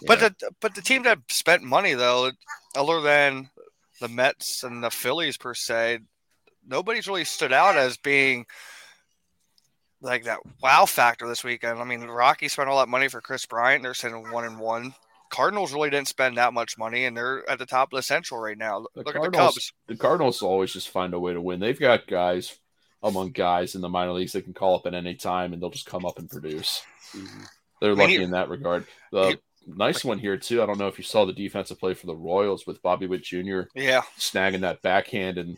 But 0.06 0.20
the 0.20 0.52
but 0.60 0.74
the 0.74 0.82
team 0.82 1.02
that 1.04 1.18
spent 1.28 1.62
money 1.62 1.94
though, 1.94 2.30
other 2.76 3.00
than 3.00 3.50
the 4.00 4.08
Mets 4.08 4.62
and 4.64 4.82
the 4.82 4.90
Phillies 4.90 5.36
per 5.36 5.54
se, 5.54 6.00
nobody's 6.66 7.08
really 7.08 7.24
stood 7.24 7.52
out 7.52 7.76
as 7.76 7.96
being 7.96 8.46
like 10.00 10.24
that 10.24 10.40
wow 10.62 10.84
factor 10.86 11.26
this 11.28 11.44
weekend. 11.44 11.78
I 11.78 11.84
mean, 11.84 12.02
Rocky 12.02 12.48
spent 12.48 12.68
all 12.68 12.78
that 12.78 12.88
money 12.88 13.08
for 13.08 13.20
Kris 13.20 13.46
Bryant. 13.46 13.82
They're 13.82 13.94
sitting 13.94 14.30
one 14.30 14.44
and 14.44 14.58
one. 14.58 14.94
Cardinals 15.32 15.72
really 15.72 15.88
didn't 15.88 16.08
spend 16.08 16.36
that 16.36 16.52
much 16.52 16.76
money, 16.76 17.06
and 17.06 17.16
they're 17.16 17.48
at 17.48 17.58
the 17.58 17.64
top 17.64 17.90
of 17.90 17.96
the 17.96 18.02
Central 18.02 18.38
right 18.38 18.56
now. 18.56 18.84
The 18.94 19.02
Look 19.02 19.14
Cardinals, 19.14 19.26
at 19.26 19.32
the 19.32 19.38
Cubs. 19.38 19.72
The 19.88 19.96
Cardinals 19.96 20.42
always 20.42 20.74
just 20.74 20.90
find 20.90 21.14
a 21.14 21.18
way 21.18 21.32
to 21.32 21.40
win. 21.40 21.58
They've 21.58 21.78
got 21.78 22.06
guys 22.06 22.58
among 23.02 23.30
guys 23.30 23.74
in 23.74 23.80
the 23.80 23.88
minor 23.88 24.12
leagues 24.12 24.32
they 24.32 24.42
can 24.42 24.52
call 24.52 24.76
up 24.76 24.86
at 24.86 24.92
any 24.92 25.14
time, 25.14 25.52
and 25.52 25.60
they'll 25.60 25.70
just 25.70 25.86
come 25.86 26.04
up 26.04 26.18
and 26.18 26.28
produce. 26.28 26.82
Mm-hmm. 27.16 27.44
They're 27.80 27.94
lucky 27.94 28.14
I 28.14 28.18
mean, 28.18 28.26
in 28.26 28.30
that 28.32 28.50
regard. 28.50 28.86
The 29.10 29.28
he, 29.28 29.36
nice 29.66 30.04
one 30.04 30.18
here 30.18 30.36
too. 30.36 30.62
I 30.62 30.66
don't 30.66 30.78
know 30.78 30.88
if 30.88 30.98
you 30.98 31.04
saw 31.04 31.24
the 31.24 31.32
defensive 31.32 31.80
play 31.80 31.94
for 31.94 32.06
the 32.06 32.14
Royals 32.14 32.66
with 32.66 32.82
Bobby 32.82 33.06
Witt 33.06 33.24
Jr. 33.24 33.62
Yeah, 33.74 34.02
snagging 34.18 34.60
that 34.60 34.82
backhand 34.82 35.38
and 35.38 35.56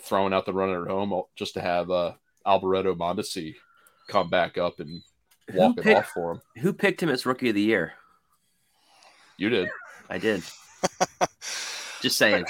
throwing 0.00 0.32
out 0.32 0.44
the 0.44 0.52
runner 0.52 0.84
at 0.84 0.90
home 0.90 1.22
just 1.36 1.54
to 1.54 1.60
have 1.60 1.88
uh, 1.88 2.14
Alberto 2.44 2.96
Mondesi 2.96 3.54
come 4.08 4.28
back 4.28 4.58
up 4.58 4.80
and 4.80 5.02
walk 5.54 5.76
picked, 5.76 5.86
it 5.86 5.96
off 5.98 6.08
for 6.08 6.32
him. 6.32 6.40
Who 6.58 6.72
picked 6.72 7.00
him 7.00 7.10
as 7.10 7.24
rookie 7.24 7.50
of 7.50 7.54
the 7.54 7.62
year? 7.62 7.94
You 9.36 9.48
did. 9.48 9.68
I 10.08 10.18
did. 10.18 10.42
Just 12.02 12.16
saying. 12.16 12.44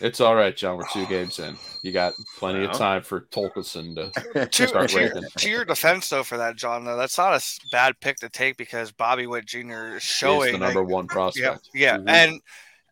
It's 0.00 0.20
all 0.20 0.34
right, 0.34 0.54
John. 0.54 0.76
We're 0.76 0.88
two 0.92 1.06
games 1.06 1.38
in. 1.38 1.56
You 1.82 1.92
got 1.92 2.12
plenty 2.38 2.64
of 2.64 2.72
time 2.72 3.02
for 3.02 3.22
Torkelson 3.22 3.94
to, 4.34 4.46
to 4.46 4.68
start 4.68 4.90
to, 4.90 5.00
your, 5.00 5.20
to 5.38 5.50
your 5.50 5.64
defense, 5.64 6.08
though, 6.10 6.22
for 6.22 6.36
that, 6.36 6.56
John, 6.56 6.84
though, 6.84 6.96
that's 6.96 7.16
not 7.16 7.34
a 7.34 7.42
bad 7.72 7.98
pick 8.00 8.16
to 8.18 8.28
take 8.28 8.56
because 8.56 8.92
Bobby 8.92 9.26
Witt 9.26 9.46
Jr. 9.46 9.96
is 9.96 10.02
showing 10.02 10.52
the 10.52 10.58
number 10.58 10.82
like, 10.82 10.92
one 10.92 11.06
prospect. 11.06 11.70
Yeah, 11.72 11.94
yeah. 11.94 11.98
Mm-hmm. 11.98 12.08
and 12.08 12.40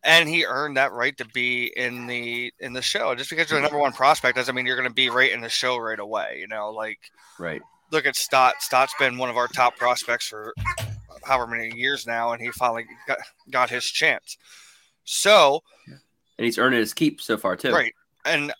and 0.03 0.29
he 0.29 0.45
earned 0.45 0.77
that 0.77 0.93
right 0.93 1.17
to 1.17 1.25
be 1.25 1.73
in 1.75 2.07
the 2.07 2.53
in 2.59 2.73
the 2.73 2.81
show. 2.81 3.13
Just 3.15 3.29
because 3.29 3.49
you're 3.49 3.59
the 3.59 3.63
number 3.63 3.79
one 3.79 3.91
prospect 3.91 4.35
doesn't 4.35 4.55
mean 4.55 4.65
you're 4.65 4.77
going 4.77 4.87
to 4.87 4.93
be 4.93 5.09
right 5.09 5.31
in 5.31 5.41
the 5.41 5.49
show 5.49 5.77
right 5.77 5.99
away. 5.99 6.37
You 6.39 6.47
know, 6.47 6.71
like 6.71 6.99
right. 7.39 7.61
Look 7.91 8.05
at 8.05 8.15
Stott. 8.15 8.61
Stott's 8.61 8.93
been 8.97 9.17
one 9.17 9.29
of 9.29 9.37
our 9.37 9.47
top 9.47 9.77
prospects 9.77 10.27
for 10.27 10.53
however 11.25 11.47
many 11.47 11.75
years 11.75 12.07
now, 12.07 12.31
and 12.31 12.41
he 12.41 12.49
finally 12.51 12.85
got, 13.07 13.17
got 13.49 13.69
his 13.69 13.85
chance. 13.85 14.37
So, 15.03 15.61
and 15.87 16.45
he's 16.45 16.57
earning 16.57 16.79
his 16.79 16.93
keep 16.93 17.21
so 17.21 17.37
far 17.37 17.55
too. 17.55 17.71
Right, 17.71 17.93
and 18.25 18.53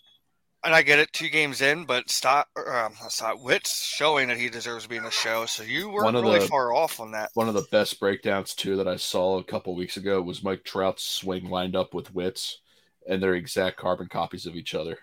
and 0.66 0.74
I 0.74 0.82
get 0.82 0.98
it, 0.98 1.12
two 1.12 1.28
games 1.28 1.60
in, 1.60 1.84
but 1.84 2.10
Stott, 2.10 2.48
um, 2.56 2.92
Stott 3.08 3.40
Witt's 3.40 3.84
showing 3.84 4.28
that 4.28 4.36
he 4.36 4.48
deserves 4.48 4.82
to 4.82 4.88
be 4.88 4.96
in 4.96 5.04
the 5.04 5.10
show. 5.10 5.46
So 5.46 5.62
you 5.62 5.88
weren't 5.88 6.14
really 6.14 6.40
the, 6.40 6.46
far 6.46 6.72
off 6.72 6.98
on 6.98 7.12
that. 7.12 7.30
One 7.34 7.48
of 7.48 7.54
the 7.54 7.66
best 7.70 8.00
breakdowns 8.00 8.54
too 8.54 8.76
that 8.76 8.88
I 8.88 8.96
saw 8.96 9.38
a 9.38 9.44
couple 9.44 9.76
weeks 9.76 9.96
ago 9.96 10.20
was 10.20 10.42
Mike 10.42 10.64
Trout's 10.64 11.04
swing 11.04 11.48
lined 11.48 11.76
up 11.76 11.94
with 11.94 12.12
Witt's, 12.12 12.60
and 13.08 13.22
they're 13.22 13.34
exact 13.34 13.76
carbon 13.76 14.08
copies 14.08 14.44
of 14.44 14.56
each 14.56 14.74
other. 14.74 14.98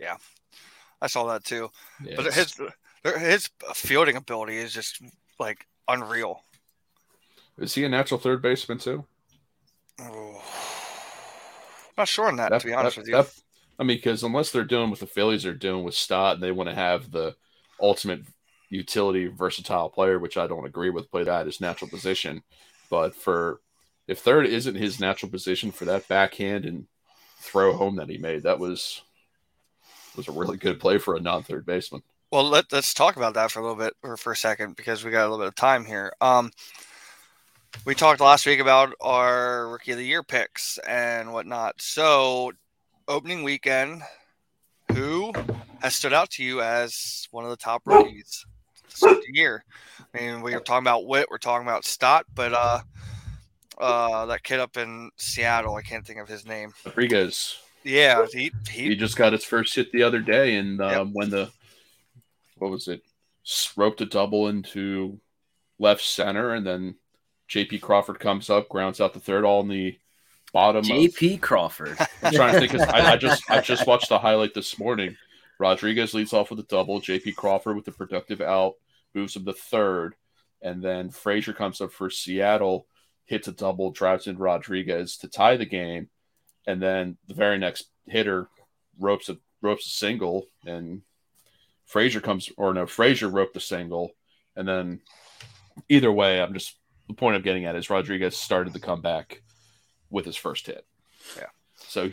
Yeah, 0.00 0.16
I 1.00 1.06
saw 1.06 1.24
that 1.28 1.44
too. 1.44 1.70
Yeah, 2.04 2.16
but 2.16 2.34
his 2.34 2.60
his 3.04 3.48
fielding 3.74 4.16
ability 4.16 4.56
is 4.56 4.72
just 4.72 5.00
like 5.38 5.66
unreal. 5.88 6.42
Is 7.58 7.74
he 7.74 7.84
a 7.84 7.88
natural 7.88 8.20
third 8.20 8.42
baseman 8.42 8.78
too? 8.78 9.04
Oh, 10.00 10.42
not 11.96 12.08
sure 12.08 12.28
on 12.28 12.36
that, 12.36 12.50
that 12.50 12.62
to 12.62 12.66
be 12.66 12.72
honest 12.72 12.96
that, 12.96 13.02
with 13.02 13.08
you. 13.08 13.14
That, 13.14 13.30
I 13.78 13.84
mean, 13.84 13.98
because 13.98 14.22
unless 14.22 14.50
they're 14.50 14.64
doing 14.64 14.90
what 14.90 15.00
the 15.00 15.06
Phillies 15.06 15.46
are 15.46 15.54
doing 15.54 15.84
with 15.84 15.94
Stott, 15.94 16.34
and 16.34 16.42
they 16.42 16.52
want 16.52 16.68
to 16.68 16.74
have 16.74 17.10
the 17.10 17.36
ultimate 17.80 18.22
utility 18.70 19.26
versatile 19.26 19.90
player, 19.90 20.18
which 20.18 20.36
I 20.36 20.46
don't 20.46 20.66
agree 20.66 20.90
with, 20.90 21.10
play 21.10 21.24
that 21.24 21.46
his 21.46 21.60
natural 21.60 21.90
position. 21.90 22.42
But 22.88 23.14
for 23.14 23.60
if 24.06 24.18
third 24.18 24.46
isn't 24.46 24.74
his 24.74 25.00
natural 25.00 25.30
position 25.30 25.70
for 25.70 25.84
that 25.86 26.08
backhand 26.08 26.64
and 26.64 26.86
throw 27.38 27.72
home 27.72 27.96
that 27.96 28.08
he 28.08 28.18
made, 28.18 28.42
that 28.42 28.58
was 28.58 29.02
was 30.16 30.28
a 30.28 30.32
really 30.32 30.56
good 30.56 30.80
play 30.80 30.98
for 30.98 31.14
a 31.14 31.20
non-third 31.20 31.64
baseman. 31.64 32.02
Well, 32.32 32.48
let, 32.48 32.72
us 32.72 32.94
talk 32.94 33.16
about 33.16 33.34
that 33.34 33.50
for 33.50 33.60
a 33.60 33.62
little 33.62 33.76
bit 33.76 33.94
or 34.02 34.16
for 34.16 34.32
a 34.32 34.36
second 34.36 34.76
because 34.76 35.04
we 35.04 35.10
got 35.10 35.22
a 35.22 35.28
little 35.28 35.38
bit 35.38 35.48
of 35.48 35.54
time 35.54 35.84
here. 35.84 36.12
Um, 36.20 36.50
we 37.84 37.94
talked 37.94 38.20
last 38.20 38.46
week 38.46 38.60
about 38.60 38.94
our 39.00 39.68
rookie 39.68 39.92
of 39.92 39.98
the 39.98 40.04
year 40.04 40.22
picks 40.22 40.78
and 40.78 41.32
whatnot. 41.32 41.80
So, 41.80 42.52
opening 43.08 43.42
weekend, 43.42 44.02
who 44.92 45.32
has 45.80 45.94
stood 45.94 46.12
out 46.12 46.30
to 46.30 46.44
you 46.44 46.60
as 46.60 47.28
one 47.30 47.44
of 47.44 47.50
the 47.50 47.56
top 47.56 47.82
rookies 47.84 48.44
of 49.02 49.16
the 49.26 49.32
year? 49.32 49.64
I 50.14 50.20
mean, 50.20 50.42
we 50.42 50.54
were 50.54 50.60
talking 50.60 50.84
about 50.84 51.06
Witt, 51.06 51.28
we're 51.30 51.38
talking 51.38 51.66
about 51.66 51.84
Stott, 51.84 52.26
but 52.34 52.52
uh, 52.52 52.80
uh, 53.78 54.26
that 54.26 54.42
kid 54.42 54.60
up 54.60 54.76
in 54.76 55.10
Seattle, 55.16 55.74
I 55.74 55.82
can't 55.82 56.06
think 56.06 56.20
of 56.20 56.28
his 56.28 56.46
name. 56.46 56.72
Rodriguez. 56.84 57.58
Yeah, 57.82 58.26
he, 58.30 58.52
he, 58.70 58.88
he 58.88 58.96
just 58.96 59.16
got 59.16 59.32
his 59.32 59.44
first 59.44 59.74
hit 59.74 59.90
the 59.90 60.02
other 60.02 60.20
day, 60.20 60.56
and 60.56 60.82
um, 60.82 60.90
yep. 60.90 61.08
when 61.12 61.30
the 61.30 61.50
what 62.58 62.70
was 62.70 62.88
it, 62.88 63.02
roped 63.74 64.02
a 64.02 64.06
double 64.06 64.48
into 64.48 65.18
left 65.78 66.02
center, 66.02 66.52
and 66.52 66.66
then 66.66 66.96
JP 67.50 67.80
Crawford 67.80 68.20
comes 68.20 68.48
up, 68.48 68.68
grounds 68.68 69.00
out 69.00 69.12
the 69.12 69.20
third, 69.20 69.44
all 69.44 69.60
in 69.60 69.68
the 69.68 69.98
bottom. 70.52 70.84
JP 70.84 71.34
of, 71.34 71.40
Crawford. 71.40 71.96
I'm 72.22 72.32
trying 72.32 72.54
to 72.54 72.60
think. 72.60 72.72
Cause 72.72 72.82
I, 72.82 73.12
I 73.12 73.16
just 73.16 73.50
I 73.50 73.60
just 73.60 73.86
watched 73.86 74.08
the 74.08 74.18
highlight 74.18 74.54
this 74.54 74.78
morning. 74.78 75.16
Rodriguez 75.58 76.14
leads 76.14 76.32
off 76.32 76.50
with 76.50 76.60
a 76.60 76.64
double. 76.64 77.00
JP 77.00 77.34
Crawford 77.34 77.76
with 77.76 77.88
a 77.88 77.92
productive 77.92 78.40
out 78.40 78.74
moves 79.14 79.34
him 79.34 79.44
to 79.44 79.52
third, 79.52 80.14
and 80.62 80.82
then 80.82 81.10
Frazier 81.10 81.52
comes 81.52 81.80
up 81.80 81.92
for 81.92 82.08
Seattle, 82.08 82.86
hits 83.24 83.48
a 83.48 83.52
double, 83.52 83.90
drives 83.90 84.28
in 84.28 84.38
Rodriguez 84.38 85.16
to 85.18 85.28
tie 85.28 85.56
the 85.56 85.66
game, 85.66 86.08
and 86.66 86.80
then 86.80 87.16
the 87.26 87.34
very 87.34 87.58
next 87.58 87.86
hitter 88.06 88.48
ropes 88.98 89.28
a 89.28 89.38
ropes 89.60 89.86
a 89.86 89.90
single, 89.90 90.46
and 90.64 91.02
Frazier 91.84 92.20
comes 92.20 92.48
or 92.56 92.72
no 92.72 92.86
Frazier 92.86 93.28
roped 93.28 93.54
the 93.54 93.60
single, 93.60 94.12
and 94.54 94.68
then 94.68 95.00
either 95.88 96.12
way, 96.12 96.40
I'm 96.40 96.54
just 96.54 96.76
the 97.10 97.16
point 97.16 97.36
I'm 97.36 97.42
getting 97.42 97.64
at 97.64 97.76
is 97.76 97.90
Rodriguez 97.90 98.36
started 98.36 98.72
the 98.72 98.80
comeback 98.80 99.42
with 100.10 100.24
his 100.24 100.36
first 100.36 100.66
hit. 100.66 100.84
Yeah. 101.36 101.46
So 101.76 102.10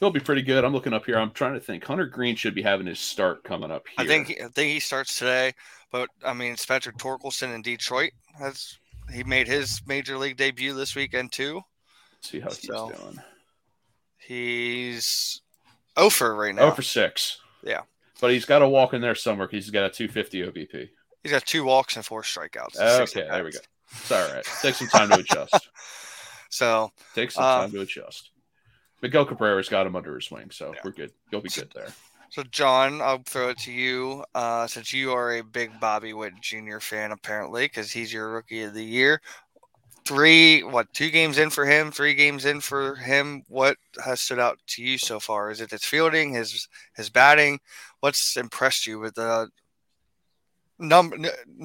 he'll 0.00 0.10
be 0.10 0.20
pretty 0.20 0.42
good. 0.42 0.64
I'm 0.64 0.72
looking 0.72 0.92
up 0.92 1.04
here. 1.04 1.18
I'm 1.18 1.32
trying 1.32 1.54
to 1.54 1.60
think. 1.60 1.84
Hunter 1.84 2.06
Greene 2.06 2.36
should 2.36 2.54
be 2.54 2.62
having 2.62 2.86
his 2.86 2.98
start 2.98 3.44
coming 3.44 3.70
up 3.70 3.86
here. 3.88 3.96
I 3.98 4.06
think 4.06 4.40
I 4.42 4.48
think 4.48 4.72
he 4.72 4.80
starts 4.80 5.18
today. 5.18 5.52
But 5.90 6.08
I 6.24 6.32
mean, 6.32 6.56
Spencer 6.56 6.92
Torkelson 6.92 7.54
in 7.54 7.62
Detroit 7.62 8.12
has 8.38 8.78
he 9.12 9.24
made 9.24 9.46
his 9.46 9.82
major 9.86 10.16
league 10.16 10.36
debut 10.36 10.74
this 10.74 10.94
weekend 10.94 11.32
too. 11.32 11.60
Let's 12.12 12.30
see 12.30 12.40
how 12.40 12.48
so, 12.50 12.88
he's 12.88 12.98
doing. 12.98 13.18
He's 14.18 15.42
oh 15.96 16.06
over 16.06 16.34
right 16.34 16.54
now. 16.54 16.62
Oh 16.62 16.70
over 16.70 16.82
six. 16.82 17.38
Yeah. 17.62 17.82
But 18.20 18.30
he's 18.30 18.44
got 18.44 18.60
to 18.60 18.68
walk 18.68 18.94
in 18.94 19.00
there 19.00 19.14
somewhere 19.14 19.48
he's 19.50 19.70
got 19.70 19.84
a 19.84 19.90
250 19.90 20.42
OBP. 20.42 20.88
He's 21.22 21.32
got 21.32 21.44
two 21.44 21.64
walks 21.64 21.96
and 21.96 22.04
four 22.04 22.22
strikeouts. 22.22 22.78
Okay, 22.78 23.26
there 23.28 23.44
we 23.44 23.50
go. 23.50 23.58
It's 23.92 24.10
all 24.10 24.32
right. 24.32 24.44
Take 24.62 24.74
some 24.74 24.88
time 24.88 25.08
to 25.10 25.18
adjust. 25.18 25.68
so 26.48 26.90
take 27.14 27.30
some 27.30 27.42
time 27.42 27.70
uh, 27.70 27.72
to 27.72 27.80
adjust. 27.80 28.30
Miguel 29.02 29.26
Cabrera's 29.26 29.68
got 29.68 29.86
him 29.86 29.96
under 29.96 30.14
his 30.14 30.30
wing, 30.30 30.50
so 30.50 30.72
yeah. 30.72 30.80
we're 30.84 30.90
good. 30.90 31.12
You'll 31.30 31.42
be 31.42 31.50
good 31.50 31.70
there. 31.74 31.88
So, 32.30 32.42
John, 32.50 33.00
I'll 33.00 33.22
throw 33.24 33.50
it 33.50 33.58
to 33.58 33.72
you 33.72 34.24
uh, 34.34 34.66
since 34.66 34.92
you 34.92 35.12
are 35.12 35.36
a 35.36 35.44
big 35.44 35.78
Bobby 35.78 36.12
Witt 36.12 36.32
Jr. 36.40 36.78
fan, 36.80 37.12
apparently, 37.12 37.66
because 37.66 37.92
he's 37.92 38.12
your 38.12 38.28
rookie 38.30 38.62
of 38.62 38.74
the 38.74 38.84
year. 38.84 39.20
Three, 40.04 40.62
what, 40.62 40.92
two 40.92 41.10
games 41.10 41.38
in 41.38 41.48
for 41.48 41.64
him, 41.64 41.92
three 41.92 42.14
games 42.14 42.44
in 42.44 42.60
for 42.60 42.96
him. 42.96 43.44
What 43.48 43.76
has 44.04 44.20
stood 44.20 44.40
out 44.40 44.58
to 44.68 44.82
you 44.82 44.98
so 44.98 45.20
far? 45.20 45.50
Is 45.50 45.60
it 45.60 45.70
his 45.70 45.84
fielding, 45.84 46.32
his 46.32 46.66
his 46.96 47.08
batting? 47.08 47.60
What's 48.00 48.36
impressed 48.36 48.86
you 48.86 48.98
with 48.98 49.14
the 49.14 49.48
number, 50.78 51.16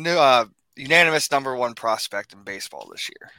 uh, 0.05 0.45
unanimous 0.79 1.29
number 1.31 1.55
one 1.55 1.73
prospect 1.73 2.33
in 2.33 2.43
baseball 2.43 2.89
this 2.91 3.09
year. 3.09 3.31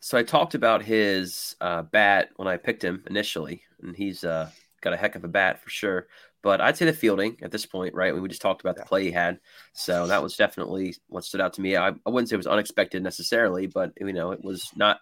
So 0.00 0.18
I 0.18 0.22
talked 0.22 0.54
about 0.54 0.82
his 0.82 1.56
uh, 1.60 1.82
bat 1.82 2.30
when 2.36 2.48
I 2.48 2.56
picked 2.56 2.82
him 2.82 3.04
initially, 3.06 3.62
and 3.82 3.94
he's 3.94 4.24
uh, 4.24 4.50
got 4.80 4.92
a 4.92 4.96
heck 4.96 5.14
of 5.14 5.24
a 5.24 5.28
bat 5.28 5.62
for 5.62 5.70
sure. 5.70 6.08
But 6.42 6.60
I'd 6.60 6.76
say 6.76 6.86
the 6.86 6.92
fielding 6.92 7.36
at 7.42 7.52
this 7.52 7.66
point, 7.66 7.94
right? 7.94 8.14
We 8.14 8.28
just 8.28 8.42
talked 8.42 8.62
about 8.62 8.76
the 8.76 8.82
play 8.82 9.04
he 9.04 9.12
had, 9.12 9.38
so 9.72 10.08
that 10.08 10.22
was 10.22 10.36
definitely 10.36 10.96
what 11.08 11.24
stood 11.24 11.40
out 11.40 11.52
to 11.54 11.60
me. 11.60 11.76
I, 11.76 11.88
I 11.88 12.10
wouldn't 12.10 12.28
say 12.28 12.34
it 12.34 12.38
was 12.38 12.48
unexpected 12.48 13.02
necessarily, 13.02 13.68
but 13.68 13.92
you 14.00 14.12
know, 14.12 14.32
it 14.32 14.42
was 14.42 14.70
not 14.74 14.98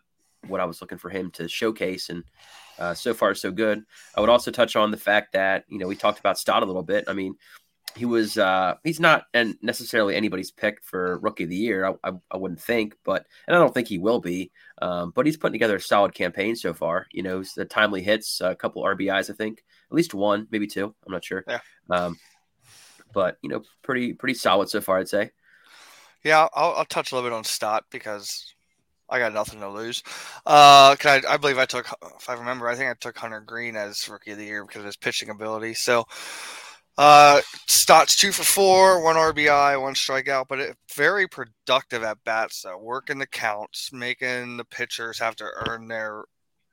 what 0.48 0.60
I 0.60 0.66
was 0.66 0.82
looking 0.82 0.98
for 0.98 1.08
him 1.08 1.30
to 1.32 1.48
showcase, 1.48 2.10
and 2.10 2.24
uh, 2.78 2.92
so 2.92 3.14
far 3.14 3.34
so 3.34 3.50
good. 3.50 3.82
I 4.14 4.20
would 4.20 4.28
also 4.28 4.50
touch 4.50 4.76
on 4.76 4.90
the 4.90 4.98
fact 4.98 5.32
that 5.32 5.64
you 5.68 5.78
know 5.78 5.86
we 5.86 5.96
talked 5.96 6.18
about 6.18 6.38
Stott 6.38 6.62
a 6.62 6.66
little 6.66 6.82
bit. 6.82 7.04
I 7.08 7.14
mean, 7.14 7.36
he 7.96 8.04
was 8.04 8.38
uh 8.38 8.74
he's 8.84 9.00
not 9.00 9.24
and 9.34 9.56
necessarily 9.62 10.14
anybody's 10.14 10.50
pick 10.50 10.82
for 10.82 11.18
rookie 11.18 11.44
of 11.44 11.50
the 11.50 11.56
year 11.56 11.86
I, 11.86 12.10
I, 12.10 12.12
I, 12.30 12.36
wouldn't 12.36 12.60
think 12.60 12.96
but 13.04 13.26
and 13.46 13.56
i 13.56 13.58
don't 13.58 13.72
think 13.72 13.88
he 13.88 13.98
will 13.98 14.20
be 14.20 14.50
um, 14.82 15.12
but 15.14 15.26
he's 15.26 15.36
putting 15.36 15.52
together 15.52 15.76
a 15.76 15.80
solid 15.80 16.14
campaign 16.14 16.56
so 16.56 16.72
far 16.72 17.06
you 17.12 17.22
know 17.22 17.42
the 17.56 17.64
timely 17.64 18.02
hits 18.02 18.40
a 18.40 18.54
couple 18.54 18.82
rbis 18.82 19.30
i 19.30 19.34
think 19.34 19.64
at 19.90 19.96
least 19.96 20.14
one 20.14 20.46
maybe 20.50 20.66
two 20.66 20.94
i'm 21.06 21.12
not 21.12 21.24
sure 21.24 21.44
yeah. 21.48 21.60
um, 21.90 22.18
but 23.12 23.38
you 23.42 23.48
know 23.48 23.62
pretty 23.82 24.12
pretty 24.12 24.34
solid 24.34 24.68
so 24.68 24.80
far 24.80 24.98
i'd 24.98 25.08
say 25.08 25.30
yeah 26.24 26.48
I'll, 26.54 26.74
I'll 26.74 26.84
touch 26.84 27.12
a 27.12 27.14
little 27.14 27.28
bit 27.28 27.34
on 27.34 27.44
stott 27.44 27.84
because 27.90 28.54
I 29.12 29.18
got 29.18 29.32
nothing 29.32 29.58
to 29.58 29.68
lose. 29.68 30.04
Uh, 30.46 30.94
can 30.94 31.24
I, 31.26 31.34
I 31.34 31.36
believe 31.36 31.58
I 31.58 31.64
took, 31.66 31.92
if 32.16 32.30
I 32.30 32.34
remember, 32.34 32.68
I 32.68 32.76
think 32.76 32.90
I 32.90 32.94
took 32.94 33.18
Hunter 33.18 33.40
Greene 33.40 33.74
as 33.74 34.08
rookie 34.08 34.30
of 34.30 34.38
the 34.38 34.44
year 34.44 34.64
because 34.64 34.80
of 34.80 34.86
his 34.86 34.96
pitching 34.96 35.30
ability. 35.30 35.74
So, 35.74 36.06
uh, 37.00 37.40
Stott's 37.66 38.14
two 38.14 38.30
for 38.30 38.42
four, 38.42 39.02
one 39.02 39.16
RBI, 39.16 39.80
one 39.80 39.94
strikeout, 39.94 40.48
but 40.48 40.60
it, 40.60 40.76
very 40.94 41.26
productive 41.26 42.02
at 42.02 42.22
bats. 42.24 42.60
So 42.60 42.76
working 42.76 43.18
the 43.18 43.26
counts, 43.26 43.90
making 43.90 44.58
the 44.58 44.66
pitchers 44.66 45.18
have 45.18 45.34
to 45.36 45.48
earn 45.66 45.88
their 45.88 46.24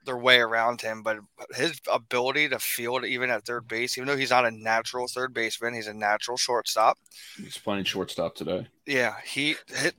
their 0.03 0.17
way 0.17 0.39
around 0.39 0.81
him. 0.81 1.01
But 1.01 1.19
his 1.55 1.79
ability 1.89 2.49
to 2.49 2.59
field 2.59 3.05
even 3.05 3.29
at 3.29 3.45
third 3.45 3.69
base, 3.69 3.97
even 3.97 4.09
though 4.09 4.17
he's 4.17 4.31
not 4.31 4.45
a 4.45 4.51
natural 4.51 5.07
third 5.07 5.33
baseman, 5.33 5.73
he's 5.73 5.87
a 5.87 5.93
natural 5.93 6.35
shortstop. 6.35 6.97
He's 7.37 7.57
playing 7.57 7.85
shortstop 7.85 8.35
today. 8.35 8.67
Yeah, 8.85 9.15
he 9.23 9.55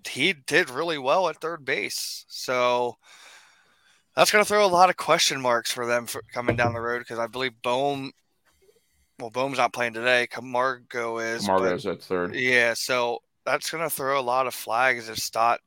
he 0.07 0.35
did 0.35 0.69
really 0.69 0.99
well 0.99 1.31
at 1.31 1.41
third 1.41 1.65
base. 1.65 2.27
So 2.29 2.99
that's 4.15 4.31
going 4.31 4.45
to 4.45 4.49
throw 4.49 4.67
a 4.67 4.69
lot 4.69 4.91
of 4.91 4.99
question 4.99 5.41
marks 5.41 5.73
for 5.73 5.87
them 5.87 6.05
for 6.05 6.23
coming 6.35 6.55
down 6.55 6.75
the 6.75 6.83
road 6.83 6.99
because 6.99 7.19
I 7.19 7.29
believe 7.29 7.63
Bohm 7.63 8.13
well, 9.19 9.31
Bohm's 9.31 9.59
not 9.59 9.73
playing 9.73 9.95
today. 9.95 10.27
Camargo 10.27 11.19
is. 11.19 11.47
Camargo's 11.47 11.87
at 11.87 12.03
third. 12.03 12.35
Yeah, 12.35 12.75
so 12.75 13.23
that's 13.45 13.71
going 13.71 13.83
to 13.83 13.91
throw 13.95 14.21
a 14.21 14.23
lot 14.23 14.47
of 14.47 14.55
flags 14.55 15.09
if 15.09 15.19
Stott 15.19 15.61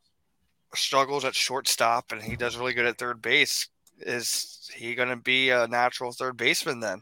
struggles 0.73 1.25
at 1.25 1.35
shortstop 1.35 2.11
and 2.11 2.21
he 2.21 2.35
does 2.35 2.57
really 2.57 2.73
good 2.73 2.85
at 2.85 2.97
third 2.97 3.21
base. 3.21 3.67
Is 3.99 4.69
he 4.73 4.95
going 4.95 5.09
to 5.09 5.15
be 5.15 5.49
a 5.49 5.67
natural 5.67 6.11
third 6.11 6.37
baseman 6.37 6.79
then? 6.79 7.01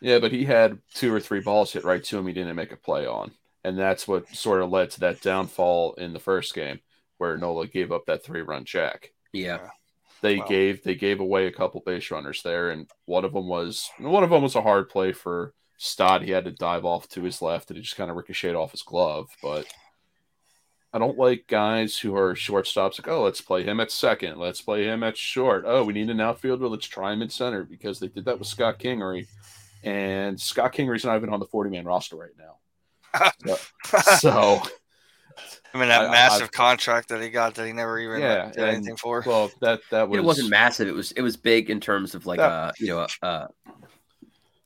Yeah, 0.00 0.18
but 0.18 0.32
he 0.32 0.44
had 0.44 0.78
two 0.94 1.12
or 1.12 1.20
three 1.20 1.40
balls 1.40 1.72
hit 1.72 1.84
right 1.84 2.02
to 2.04 2.18
him 2.18 2.26
he 2.26 2.32
didn't 2.32 2.56
make 2.56 2.72
a 2.72 2.76
play 2.76 3.06
on. 3.06 3.32
And 3.64 3.78
that's 3.78 4.06
what 4.06 4.28
sort 4.34 4.62
of 4.62 4.70
led 4.70 4.90
to 4.92 5.00
that 5.00 5.20
downfall 5.20 5.94
in 5.94 6.12
the 6.12 6.20
first 6.20 6.54
game 6.54 6.80
where 7.18 7.36
Nola 7.36 7.66
gave 7.66 7.92
up 7.92 8.06
that 8.06 8.22
three 8.22 8.42
run 8.42 8.64
jack. 8.64 9.12
Yeah. 9.32 9.70
They 10.22 10.38
wow. 10.38 10.46
gave 10.46 10.82
they 10.82 10.94
gave 10.94 11.20
away 11.20 11.46
a 11.46 11.52
couple 11.52 11.82
base 11.84 12.10
runners 12.10 12.42
there, 12.42 12.70
and 12.70 12.88
one 13.04 13.24
of 13.24 13.32
them 13.32 13.48
was 13.48 13.90
one 13.98 14.24
of 14.24 14.30
them 14.30 14.42
was 14.42 14.54
a 14.54 14.62
hard 14.62 14.88
play 14.88 15.12
for 15.12 15.52
Stott, 15.76 16.22
he 16.22 16.30
had 16.30 16.44
to 16.44 16.50
dive 16.50 16.84
off 16.84 17.08
to 17.10 17.22
his 17.22 17.42
left 17.42 17.70
and 17.70 17.78
it 17.78 17.82
just 17.82 17.96
kind 17.96 18.10
of 18.10 18.16
ricocheted 18.16 18.56
off 18.56 18.72
his 18.72 18.82
glove. 18.82 19.28
But 19.42 19.66
I 20.92 20.98
don't 20.98 21.18
like 21.18 21.46
guys 21.46 21.98
who 21.98 22.16
are 22.16 22.34
shortstops 22.34 22.98
like, 22.98 23.08
oh, 23.08 23.22
let's 23.22 23.40
play 23.40 23.64
him 23.64 23.80
at 23.80 23.90
second. 23.90 24.38
Let's 24.38 24.62
play 24.62 24.84
him 24.84 25.02
at 25.02 25.16
short. 25.16 25.64
Oh, 25.66 25.84
we 25.84 25.92
need 25.92 26.08
an 26.08 26.20
outfielder. 26.20 26.68
Let's 26.68 26.86
try 26.86 27.12
him 27.12 27.22
at 27.22 27.32
center 27.32 27.64
because 27.64 28.00
they 28.00 28.08
did 28.08 28.24
that 28.24 28.38
with 28.38 28.48
Scott 28.48 28.78
Kingery. 28.78 29.26
And 29.84 30.40
Scott 30.40 30.72
Kingery's 30.72 31.04
not 31.04 31.16
even 31.16 31.28
on 31.28 31.40
the 31.40 31.46
40 31.46 31.70
man 31.70 31.84
roster 31.84 32.16
right 32.16 32.30
now. 32.38 32.56
so, 34.18 34.60
I 35.74 35.78
mean, 35.78 35.88
that 35.88 36.08
I, 36.08 36.10
massive 36.10 36.50
I, 36.52 36.56
contract 36.56 37.10
that 37.10 37.22
he 37.22 37.28
got 37.28 37.54
that 37.54 37.66
he 37.66 37.72
never 37.72 37.98
even 37.98 38.20
yeah, 38.20 38.50
did 38.50 38.64
anything 38.64 38.96
for. 38.96 39.22
Well, 39.26 39.50
that 39.60 39.80
that 39.90 40.08
was 40.08 40.18
it 40.18 40.24
wasn't 40.24 40.50
massive. 40.50 40.88
It 40.88 40.94
was 40.94 41.12
it 41.12 41.22
was 41.22 41.36
big 41.36 41.70
in 41.70 41.80
terms 41.80 42.14
of 42.14 42.26
like 42.26 42.38
that, 42.38 42.50
uh 42.50 42.72
you 42.78 42.88
know 42.88 43.06
uh 43.22 43.46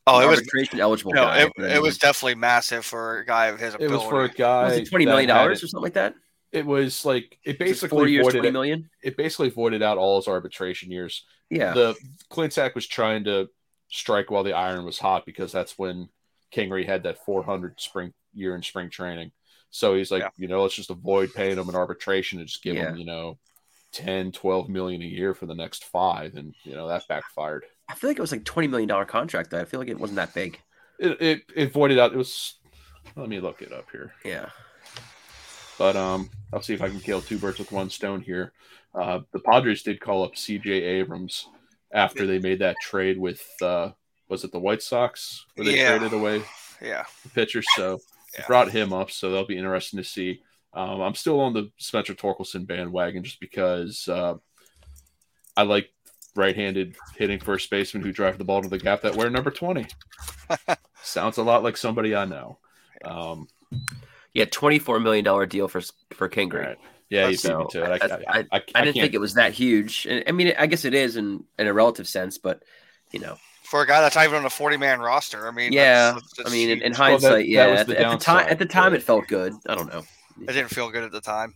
Oh, 0.07 0.21
it 0.21 0.29
was 0.29 0.43
eligible. 0.73 1.13
No, 1.13 1.25
guy, 1.25 1.43
it, 1.43 1.53
it, 1.59 1.83
was 1.83 1.99
definitely 1.99 2.35
massive 2.35 2.85
for 2.85 3.19
a 3.19 3.27
guy 3.27 3.47
of 3.47 3.61
his 3.61 3.75
ability. 3.75 3.95
It 3.95 3.99
was 3.99 4.09
for 4.09 4.25
a 4.25 4.29
guy. 4.29 4.65
Was 4.65 4.79
it 4.79 4.89
twenty 4.89 5.07
million 5.07 5.29
dollars 5.29 5.63
or 5.63 5.69
something 5.69 5.85
like 5.85 5.95
that? 5.95 6.15
It 6.53 6.67
was 6.67 7.05
like 7.05 7.39
it 7.45 7.59
basically 7.59 8.11
years, 8.11 8.25
voided 8.25 8.45
it, 8.45 8.83
it 9.03 9.17
basically 9.17 9.51
voided 9.51 9.83
out 9.83 9.99
all 9.99 10.17
his 10.17 10.27
arbitration 10.27 10.91
years. 10.91 11.25
Yeah, 11.49 11.75
the 11.75 11.97
Klentak 12.31 12.75
was 12.75 12.87
trying 12.87 13.25
to 13.25 13.49
strike 13.89 14.31
while 14.31 14.43
the 14.43 14.53
iron 14.55 14.85
was 14.85 14.99
hot 14.99 15.27
because 15.27 15.53
that's 15.53 15.79
when 15.79 16.09
Kingery 16.53 16.87
had 16.87 17.05
that 17.05 17.25
400 17.25 17.81
spring 17.81 18.13
year 18.33 18.55
in 18.55 18.63
spring 18.63 18.91
training. 18.91 19.33
So 19.71 19.95
he's 19.95 20.11
like, 20.11 20.23
yeah. 20.23 20.31
you 20.37 20.49
know, 20.49 20.63
let's 20.63 20.75
just 20.75 20.91
avoid 20.91 21.33
paying 21.35 21.59
him 21.59 21.69
an 21.69 21.77
arbitration 21.77 22.39
and 22.39 22.49
just 22.49 22.63
give 22.63 22.77
yeah. 22.77 22.91
him, 22.91 22.97
you 22.97 23.05
know, 23.05 23.39
10, 23.93 24.33
12 24.33 24.69
million 24.69 25.03
a 25.03 25.07
year 25.07 25.35
for 25.35 25.47
the 25.47 25.55
next 25.55 25.85
five. 25.85 26.35
And, 26.35 26.55
you 26.65 26.75
know, 26.75 26.89
that 26.89 27.07
backfired. 27.09 27.65
I 27.91 27.95
feel 27.95 28.11
like 28.11 28.19
it 28.19 28.23
was 28.23 28.33
like 28.33 28.45
twenty 28.45 28.69
million 28.69 28.89
dollar 28.89 29.05
contract. 29.05 29.51
Though 29.51 29.61
I 29.61 29.65
feel 29.65 29.81
like 29.81 29.89
it 29.89 29.99
wasn't 29.99 30.17
that 30.17 30.35
big. 30.35 30.61
It, 30.99 31.21
it 31.21 31.43
it 31.55 31.73
voided 31.73 31.99
out. 31.99 32.13
It 32.13 32.19
was. 32.19 32.55
Let 33.17 33.29
me 33.29 33.41
look 33.41 33.63
it 33.63 33.73
up 33.73 33.91
here. 33.91 34.13
Yeah. 34.25 34.51
But 35.79 35.97
um, 35.97 36.31
I'll 36.53 36.63
see 36.63 36.75
if 36.75 36.83
I 36.83 36.89
can 36.89 37.01
kill 37.01 37.21
two 37.23 37.39
birds 37.39 37.59
with 37.59 37.73
one 37.73 37.91
stone 37.91 38.21
here. 38.21 38.53
Uh, 38.95 39.21
the 39.33 39.41
Padres 39.41 39.83
did 39.83 40.01
call 40.01 40.23
up 40.23 40.37
C.J. 40.37 40.71
Abrams 40.71 41.49
after 41.93 42.27
they 42.27 42.39
made 42.39 42.59
that 42.59 42.77
trade 42.83 43.19
with 43.19 43.45
uh, 43.63 43.91
was 44.29 44.45
it 44.45 44.53
the 44.53 44.59
White 44.59 44.83
Sox 44.83 45.47
where 45.55 45.65
they 45.65 45.79
yeah. 45.79 45.97
traded 45.97 46.13
away 46.13 46.43
yeah 46.81 47.05
the 47.23 47.29
pitcher. 47.31 47.63
So 47.77 48.01
yeah. 48.37 48.47
brought 48.47 48.71
him 48.71 48.93
up, 48.93 49.11
so 49.11 49.31
that'll 49.31 49.47
be 49.47 49.59
interesting 49.59 49.99
to 49.99 50.05
see. 50.05 50.43
Um, 50.73 51.01
I'm 51.01 51.15
still 51.15 51.41
on 51.41 51.53
the 51.53 51.71
Spencer 51.79 52.15
Torkelson 52.15 52.67
bandwagon 52.67 53.25
just 53.25 53.41
because 53.41 54.09
uh, 54.09 54.35
I 55.57 55.63
like 55.63 55.91
right-handed 56.37 56.97
hitting 57.17 57.41
first 57.41 57.71
baseman 57.71 58.03
who 58.03 58.13
drive 58.13 58.39
the 58.39 58.45
ball 58.45 58.63
to 58.63 58.69
the 58.69 58.79
gap 58.79 59.03
that 59.03 59.17
wear 59.17 59.31
number 59.31 59.51
20. 59.51 59.87
Sounds 61.03 61.39
a 61.39 61.43
lot 61.43 61.63
like 61.63 61.77
somebody 61.77 62.15
I 62.15 62.25
know. 62.25 62.59
Um, 63.05 63.49
yeah, 64.35 64.45
$24 64.45 65.03
million 65.03 65.49
deal 65.49 65.69
for 65.69 65.81
for 66.13 66.29
Kingery. 66.29 66.67
Right. 66.67 66.79
Yeah, 67.09 67.29
you 67.29 67.37
so, 67.37 67.59
beat 67.59 67.59
me 67.59 67.71
to 67.71 67.93
it. 67.93 68.03
I, 68.03 68.39
I, 68.39 68.47
I, 68.53 68.63
I 68.77 68.85
didn't 68.85 69.01
think 69.01 69.15
it 69.15 69.21
was 69.21 69.35
that 69.35 69.53
huge. 69.53 70.07
I 70.09 70.31
mean, 70.31 70.55
I 70.57 70.67
guess 70.67 70.85
it 70.85 70.95
is 70.95 71.17
in, 71.17 71.43
in 71.59 71.67
a 71.67 71.73
relative 71.73 72.07
sense, 72.07 72.39
but, 72.39 72.63
you 73.11 73.19
know. 73.19 73.37
For 73.65 73.83
a 73.83 73.87
guy 73.87 74.01
that's 74.01 74.15
not 74.15 74.25
even 74.25 74.39
on 74.39 74.47
a 74.47 74.51
40 74.51 74.77
man 74.77 75.01
roster, 75.01 75.49
I 75.49 75.51
mean, 75.51 75.73
yeah. 75.73 76.13
That's, 76.13 76.37
that's 76.37 76.49
I 76.49 76.53
mean, 76.53 76.71
in, 76.71 76.83
in 76.83 76.93
hindsight, 76.93 77.23
well, 77.23 77.39
that, 77.39 77.49
yeah. 77.49 77.67
That 77.67 77.79
at, 77.79 77.87
the, 77.89 78.01
at, 78.01 78.11
the 78.13 78.25
time, 78.25 78.47
at 78.49 78.59
the 78.61 78.67
time, 78.67 78.95
it 78.95 79.03
felt 79.03 79.27
good. 79.27 79.55
I 79.69 79.75
don't 79.75 79.93
know. 79.93 80.05
It 80.43 80.53
didn't 80.53 80.71
feel 80.71 80.89
good 80.91 81.03
at 81.03 81.11
the 81.11 81.21
time. 81.21 81.55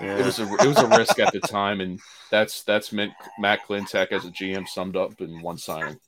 Yeah. 0.00 0.18
It 0.18 0.26
was 0.26 0.38
a 0.38 0.42
it 0.42 0.66
was 0.66 0.78
a 0.78 0.88
risk 0.88 1.18
at 1.18 1.32
the 1.32 1.40
time, 1.40 1.80
and 1.80 2.00
that's 2.30 2.62
that's 2.62 2.92
meant 2.92 3.12
Matt 3.38 3.60
Klentak 3.66 4.12
as 4.12 4.24
a 4.24 4.30
GM 4.30 4.68
summed 4.68 4.96
up 4.96 5.20
in 5.20 5.40
one 5.40 5.58
signing. 5.58 5.98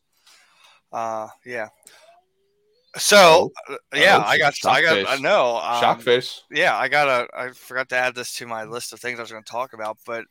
Uh, 0.93 1.29
yeah. 1.45 1.69
So 2.97 3.53
oh, 3.69 3.77
yeah, 3.95 4.19
oh, 4.19 4.27
I 4.27 4.39
got 4.39 4.55
I 4.65 4.83
got 4.83 4.95
face. 4.95 5.07
I 5.09 5.17
know 5.19 5.57
um, 5.57 5.81
shock 5.81 6.01
face. 6.01 6.43
Yeah, 6.51 6.77
I 6.77 6.89
got 6.89 7.09
a 7.09 7.29
I 7.37 7.51
forgot 7.51 7.89
to 7.91 7.97
add 7.97 8.15
this 8.15 8.35
to 8.37 8.47
my 8.47 8.65
list 8.65 8.93
of 8.93 9.01
things 9.01 9.19
I 9.19 9.23
was 9.23 9.31
going 9.31 9.45
to 9.45 9.51
talk 9.51 9.73
about, 9.73 9.99
but 10.07 10.25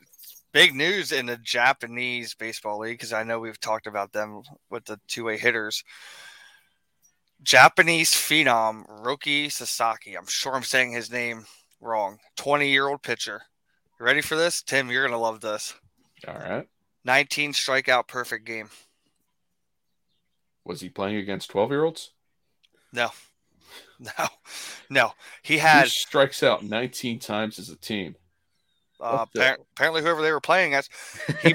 big 0.52 0.74
news 0.74 1.12
in 1.12 1.26
the 1.26 1.36
Japanese 1.38 2.34
baseball 2.34 2.80
league 2.80 2.98
because 2.98 3.12
I 3.12 3.22
know 3.22 3.38
we've 3.38 3.60
talked 3.60 3.86
about 3.86 4.12
them 4.12 4.42
with 4.70 4.84
the 4.84 5.00
two 5.08 5.24
way 5.24 5.38
hitters. 5.38 5.82
Japanese 7.42 8.12
phenom 8.12 8.84
Roki 9.02 9.50
Sasaki. 9.50 10.16
I'm 10.16 10.26
sure 10.26 10.54
I'm 10.54 10.64
saying 10.64 10.92
his 10.92 11.10
name 11.10 11.46
wrong. 11.80 12.18
20 12.36 12.70
year 12.70 12.88
old 12.88 13.02
pitcher. 13.02 13.42
You 13.98 14.06
ready 14.06 14.20
for 14.20 14.36
this? 14.36 14.62
Tim, 14.62 14.90
you're 14.90 15.02
going 15.02 15.12
to 15.12 15.18
love 15.18 15.40
this. 15.40 15.74
All 16.26 16.34
right. 16.34 16.66
19 17.04 17.52
strikeout 17.52 18.08
perfect 18.08 18.44
game. 18.44 18.70
Was 20.64 20.80
he 20.80 20.88
playing 20.88 21.16
against 21.16 21.50
12 21.50 21.70
year 21.70 21.84
olds? 21.84 22.12
No. 22.92 23.10
No. 24.00 24.28
No. 24.88 25.12
He 25.42 25.58
had 25.58 25.82
Who 25.82 25.88
strikes 25.88 26.44
out 26.44 26.62
19 26.62 27.18
times 27.18 27.58
as 27.58 27.68
a 27.68 27.74
team. 27.74 28.14
Uh, 29.00 29.26
the... 29.34 29.56
apparently, 29.74 30.02
whoever 30.02 30.22
they 30.22 30.30
were 30.30 30.40
playing 30.40 30.74
as. 30.74 30.88
He... 31.42 31.54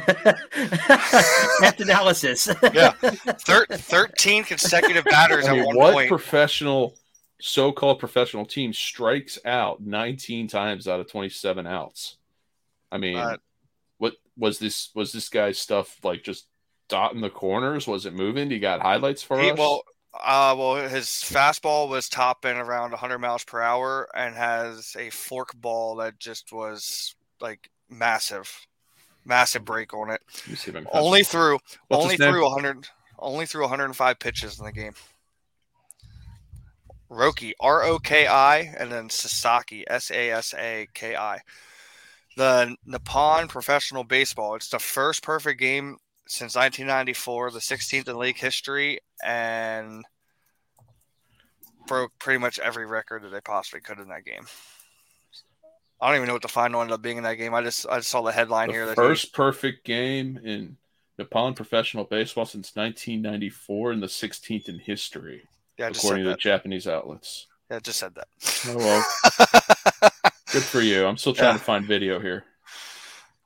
analysis. 1.84 2.49
yeah. 2.74 2.91
Thir- 2.91 3.65
13 3.69 4.43
consecutive 4.43 5.05
batters 5.05 5.45
I 5.45 5.51
mean, 5.53 5.61
at 5.61 5.67
one 5.67 5.76
what 5.78 5.93
point. 5.93 6.09
professional 6.09 6.95
so-called 7.39 7.99
professional 7.99 8.45
team 8.45 8.73
strikes 8.73 9.39
out 9.45 9.81
19 9.81 10.47
times 10.47 10.88
out 10.88 10.99
of 10.99 11.09
27 11.09 11.67
outs. 11.67 12.17
I 12.91 12.97
mean, 12.97 13.17
uh, 13.17 13.38
what 13.97 14.13
was 14.38 14.59
this? 14.59 14.89
Was 14.93 15.11
this 15.11 15.29
guy's 15.29 15.57
stuff 15.57 15.97
like 16.03 16.23
just 16.23 16.47
dotting 16.88 17.21
the 17.21 17.29
corners? 17.29 17.88
Was 17.88 18.05
it 18.05 18.13
moving? 18.13 18.51
You 18.51 18.59
got 18.59 18.81
highlights 18.81 19.23
for 19.23 19.39
he, 19.39 19.51
us? 19.51 19.57
Well, 19.57 19.84
uh, 20.13 20.55
well, 20.57 20.88
his 20.88 21.07
fastball 21.07 21.89
was 21.89 22.07
topping 22.07 22.55
around 22.55 22.91
100 22.91 23.17
miles 23.17 23.43
per 23.43 23.61
hour 23.61 24.07
and 24.15 24.36
has 24.36 24.95
a 24.97 25.09
fork 25.09 25.55
ball 25.55 25.95
that 25.95 26.19
just 26.19 26.53
was 26.53 27.15
like 27.41 27.69
massive, 27.89 28.67
massive 29.25 29.65
break 29.65 29.93
on 29.93 30.11
it. 30.11 30.21
Only 30.93 31.23
through, 31.23 31.57
What's 31.88 32.03
only 32.03 32.17
through 32.17 32.43
100, 32.43 32.88
only 33.17 33.47
through 33.47 33.63
105 33.63 34.19
pitches 34.19 34.59
in 34.59 34.65
the 34.65 34.71
game. 34.71 34.93
Roki, 37.14 37.53
R 37.59 37.84
O 37.84 37.99
K 37.99 38.28
I, 38.28 38.59
and 38.78 38.91
then 38.91 39.09
Sasaki, 39.09 39.84
S 39.88 40.11
A 40.11 40.32
S 40.32 40.53
A 40.57 40.88
K 40.93 41.16
I. 41.16 41.39
The 42.36 42.76
Nippon 42.86 43.47
Professional 43.47 44.03
Baseball. 44.03 44.55
It's 44.55 44.70
the 44.70 44.80
first 44.80 45.22
perfect 45.24 45.59
game 45.59 45.97
since 46.28 46.55
1994, 46.55 47.51
the 47.51 47.59
16th 47.59 48.07
in 48.07 48.18
league 48.18 48.38
history, 48.38 48.99
and 49.24 50.03
broke 51.88 52.11
pretty 52.20 52.39
much 52.39 52.59
every 52.59 52.86
record 52.86 53.24
that 53.24 53.30
they 53.30 53.41
possibly 53.41 53.82
could 53.82 53.99
in 53.99 54.07
that 54.07 54.26
game. 54.26 54.45
I 56.01 56.07
don't 56.07 56.18
even 56.18 56.28
know 56.28 56.34
what 56.34 56.41
the 56.41 56.47
final 56.47 56.82
ended 56.82 56.95
up 56.95 57.01
being 57.01 57.18
in 57.18 57.24
that 57.24 57.36
game. 57.36 57.53
I 57.53 57.61
just 57.61 57.88
I 57.88 57.97
just 57.97 58.09
saw 58.09 58.22
the 58.22 58.32
headline 58.32 58.68
the 58.68 58.74
here. 58.74 58.93
First 58.95 59.26
he, 59.26 59.32
perfect 59.34 59.86
game 59.86 60.39
in 60.43 60.78
Nippon 61.18 61.53
professional 61.53 62.03
baseball 62.03 62.45
since 62.45 62.76
1994 62.76 63.91
and 63.91 64.03
the 64.03 64.07
16th 64.07 64.68
in 64.68 64.80
history. 64.80 65.43
Yeah, 65.78 65.88
according 65.88 66.26
to 66.26 66.32
the 66.32 66.38
Japanese 66.38 66.88
outlets. 66.88 67.47
Yeah, 67.69 67.78
I 67.78 67.80
just 67.80 67.99
said 67.99 68.13
that. 68.15 68.28
Oh 68.67 68.78
well. 68.78 70.11
Good 70.51 70.63
for 70.63 70.82
you. 70.82 71.05
I'm 71.05 71.17
still 71.17 71.34
trying 71.34 71.53
yeah. 71.53 71.57
to 71.57 71.63
find 71.63 71.86
video 71.86 72.19
here. 72.19 72.45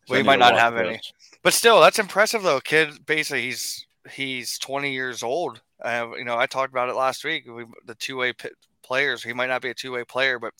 we 0.10 0.24
might 0.24 0.40
not 0.40 0.58
have 0.58 0.76
any. 0.76 1.00
But 1.42 1.54
still, 1.54 1.80
that's 1.80 2.00
impressive 2.00 2.44
though. 2.44 2.60
Kid, 2.60 3.06
basically, 3.06 3.44
he's 3.44 3.86
he's 4.12 4.58
20 4.60 4.92
years 4.92 5.24
old. 5.24 5.62
Uh, 5.82 6.10
you 6.18 6.26
know, 6.26 6.38
I 6.38 6.48
talked 6.48 6.72
about 6.72 6.90
it 6.90 6.96
last 6.96 7.24
week. 7.24 7.46
We, 7.48 7.66
the 7.86 7.96
two 7.96 8.18
way 8.18 8.34
p- 8.34 8.50
players. 8.84 9.24
He 9.24 9.34
might 9.34 9.48
not 9.48 9.62
be 9.62 9.70
a 9.70 9.74
two 9.74 9.92
way 9.92 10.04
player, 10.04 10.40
but 10.40 10.54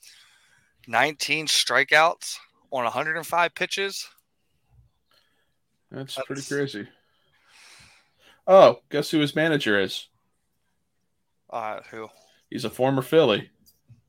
19 0.88 1.48
strikeouts 1.48 2.38
on 2.72 2.84
105 2.84 3.56
pitches. 3.56 4.08
That's, 5.92 6.16
That's 6.16 6.28
pretty 6.28 6.42
crazy. 6.44 6.88
Oh, 8.46 8.80
guess 8.90 9.10
who 9.12 9.20
his 9.20 9.36
manager 9.36 9.80
is? 9.80 10.08
Uh, 11.50 11.80
who? 11.92 12.10
He's 12.50 12.66
a 12.66 12.70
former 12.70 13.02
Philly. 13.02 13.50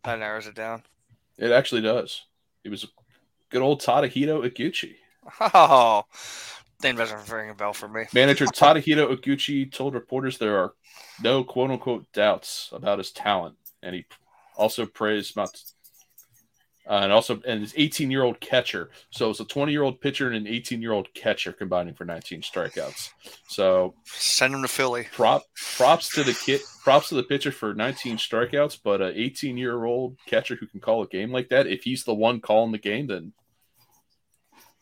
That 0.05 0.19
narrows 0.19 0.47
it 0.47 0.55
down. 0.55 0.83
It 1.39 1.53
actually 1.53 1.83
does. 1.83 2.25
He 2.63 2.69
was 2.69 2.87
good 3.51 3.63
old 3.63 3.81
Tadahito 3.81 4.49
Iguchi. 4.49 4.97
Oh, 5.41 6.05
name 6.83 6.97
doesn't 6.97 7.29
ring 7.29 7.51
a 7.51 7.55
bell 7.55 7.73
for 7.73 7.89
me. 7.89 8.05
Manager 8.15 8.47
Tadahito 8.47 9.15
Iguchi 9.15 9.71
told 9.71 9.95
reporters 9.95 10.39
there 10.39 10.59
are 10.59 10.75
no 11.23 11.45
quote 11.45 11.71
unquote 11.71 12.11
doubts 12.13 12.71
about 12.73 12.99
his 12.99 13.11
talent, 13.11 13.57
and 13.83 13.95
he 13.95 14.07
also 14.57 14.87
praised 14.87 15.37
Mat- 15.37 15.63
uh, 16.89 17.01
and 17.03 17.13
also 17.13 17.41
and 17.47 17.61
his 17.61 17.75
18 17.77 18.11
year 18.11 18.23
old 18.23 18.41
catcher. 18.41 18.91
So 19.11 19.31
it's 19.31 19.41
a 19.41 19.45
20 19.45 19.73
year 19.73 19.83
old 19.83 20.01
pitcher 20.01 20.27
and 20.27 20.37
an 20.37 20.47
18 20.47 20.81
year 20.81 20.93
old 20.93 21.13
catcher 21.15 21.53
combining 21.53 21.95
for 21.95 22.05
19 22.05 22.41
strikeouts. 22.41 23.11
So 23.49 23.95
send 24.05 24.55
him 24.55 24.63
to 24.63 24.69
Philly. 24.69 25.09
Prop 25.13 25.43
props 25.77 26.11
to 26.15 26.25
the 26.25 26.33
kid. 26.33 26.61
Props 26.83 27.11
to 27.11 27.15
the 27.15 27.23
pitcher 27.23 27.53
for 27.53 27.75
19 27.75 28.17
strikeouts, 28.17 28.79
but 28.83 29.03
an 29.03 29.13
18 29.15 29.59
year 29.59 29.85
old 29.85 30.17
catcher 30.27 30.57
who 30.57 30.67
can 30.67 30.81
call 30.81 31.03
a 31.03 31.07
game 31.07 31.31
like 31.31 31.51
that. 31.51 31.67
If 31.67 31.83
he's 31.83 32.05
the 32.05 32.15
one 32.15 32.41
calling 32.41 32.73
the 32.73 32.79
game, 32.79 33.07
then 33.07 33.33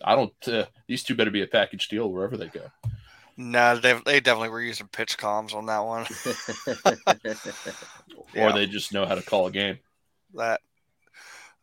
I 0.04 0.14
don't. 0.14 0.32
Uh, 0.46 0.66
these 0.86 1.02
two 1.02 1.16
better 1.16 1.30
be 1.32 1.42
a 1.42 1.48
package 1.48 1.88
deal 1.88 2.10
wherever 2.10 2.36
they 2.36 2.48
go. 2.48 2.70
No, 3.36 3.76
they 3.76 3.98
they 4.06 4.20
definitely 4.20 4.50
were 4.50 4.62
using 4.62 4.86
pitch 4.86 5.18
comms 5.18 5.54
on 5.54 5.66
that 5.66 5.80
one. 5.80 6.06
or 8.34 8.48
yeah. 8.48 8.52
they 8.52 8.66
just 8.66 8.94
know 8.94 9.04
how 9.04 9.16
to 9.16 9.22
call 9.22 9.48
a 9.48 9.50
game. 9.50 9.78
That 10.34 10.60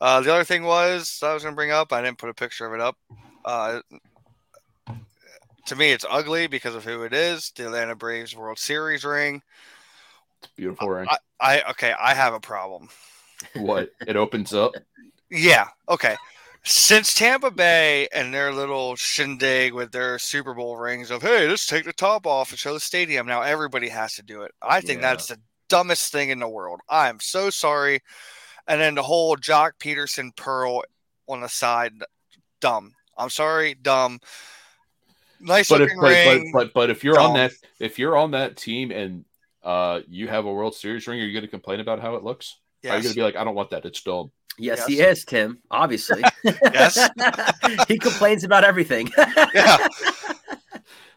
uh, 0.03 0.19
the 0.19 0.33
other 0.33 0.43
thing 0.43 0.63
was 0.63 1.21
I 1.23 1.33
was 1.33 1.43
going 1.43 1.53
to 1.53 1.55
bring 1.55 1.71
up. 1.71 1.93
I 1.93 2.01
didn't 2.01 2.17
put 2.17 2.29
a 2.29 2.33
picture 2.33 2.65
of 2.65 2.73
it 2.73 2.81
up. 2.81 2.97
Uh, 3.45 3.79
to 5.67 5.75
me, 5.77 5.93
it's 5.93 6.03
ugly 6.09 6.47
because 6.47 6.75
of 6.75 6.83
who 6.83 7.03
it 7.03 7.13
is. 7.13 7.53
The 7.55 7.67
Atlanta 7.67 7.95
Braves 7.95 8.35
World 8.35 8.59
Series 8.59 9.05
ring. 9.05 9.41
It's 10.41 10.51
beautiful 10.57 10.89
ring. 10.89 11.07
I, 11.09 11.17
I 11.39 11.69
okay. 11.69 11.93
I 11.97 12.13
have 12.15 12.33
a 12.33 12.41
problem. 12.41 12.89
What? 13.55 13.91
It 14.05 14.17
opens 14.17 14.53
up. 14.53 14.73
yeah. 15.31 15.67
Okay. 15.87 16.17
Since 16.65 17.13
Tampa 17.13 17.51
Bay 17.51 18.09
and 18.13 18.33
their 18.33 18.51
little 18.51 18.97
shindig 18.97 19.73
with 19.73 19.93
their 19.93 20.19
Super 20.19 20.53
Bowl 20.53 20.75
rings 20.75 21.11
of 21.11 21.21
hey, 21.21 21.47
let's 21.47 21.65
take 21.65 21.85
the 21.85 21.93
top 21.93 22.27
off 22.27 22.51
and 22.51 22.59
show 22.59 22.73
the 22.73 22.81
stadium. 22.81 23.25
Now 23.25 23.41
everybody 23.41 23.87
has 23.87 24.15
to 24.15 24.21
do 24.21 24.41
it. 24.41 24.51
I 24.61 24.81
think 24.81 25.01
yeah. 25.01 25.11
that's 25.13 25.27
the 25.27 25.39
dumbest 25.69 26.11
thing 26.11 26.27
in 26.27 26.39
the 26.39 26.49
world. 26.49 26.81
I 26.89 27.07
am 27.07 27.21
so 27.21 27.49
sorry 27.49 28.01
and 28.67 28.79
then 28.79 28.95
the 28.95 29.03
whole 29.03 29.35
Joc 29.35 29.73
Pederson 29.79 30.35
Pearl 30.35 30.83
on 31.27 31.41
the 31.41 31.49
side, 31.49 31.93
dumb. 32.61 32.93
I'm 33.17 33.29
sorry, 33.29 33.75
dumb. 33.75 34.19
Nice 35.39 35.69
but 35.69 35.81
looking 35.81 35.97
if, 35.97 36.03
ring. 36.03 36.51
But, 36.53 36.65
but 36.67 36.73
but 36.73 36.89
if 36.89 37.03
you're 37.03 37.15
dumb. 37.15 37.31
on 37.31 37.33
that 37.37 37.51
if 37.79 37.99
you're 37.99 38.17
on 38.17 38.31
that 38.31 38.55
team 38.55 38.91
and 38.91 39.25
uh 39.61 39.99
you 40.07 40.27
have 40.27 40.45
a 40.45 40.53
World 40.53 40.75
Series 40.75 41.05
ring, 41.07 41.19
are 41.19 41.25
you 41.25 41.33
going 41.33 41.43
to 41.43 41.49
complain 41.49 41.79
about 41.79 41.99
how 41.99 42.15
it 42.15 42.23
looks? 42.23 42.57
Yes. 42.81 42.93
Are 42.93 42.97
you 42.97 43.03
going 43.03 43.13
to 43.13 43.19
be 43.19 43.23
like, 43.23 43.35
I 43.35 43.43
don't 43.43 43.55
want 43.55 43.69
that? 43.71 43.85
It's 43.85 44.01
dumb. 44.01 44.31
Yes, 44.59 44.79
yes, 44.79 44.87
he 44.87 45.01
is, 45.01 45.25
Tim. 45.25 45.59
Obviously. 45.71 46.21
yes. 46.43 47.09
he 47.87 47.97
complains 47.97 48.43
about 48.43 48.63
everything. 48.63 49.09
yeah. 49.53 49.87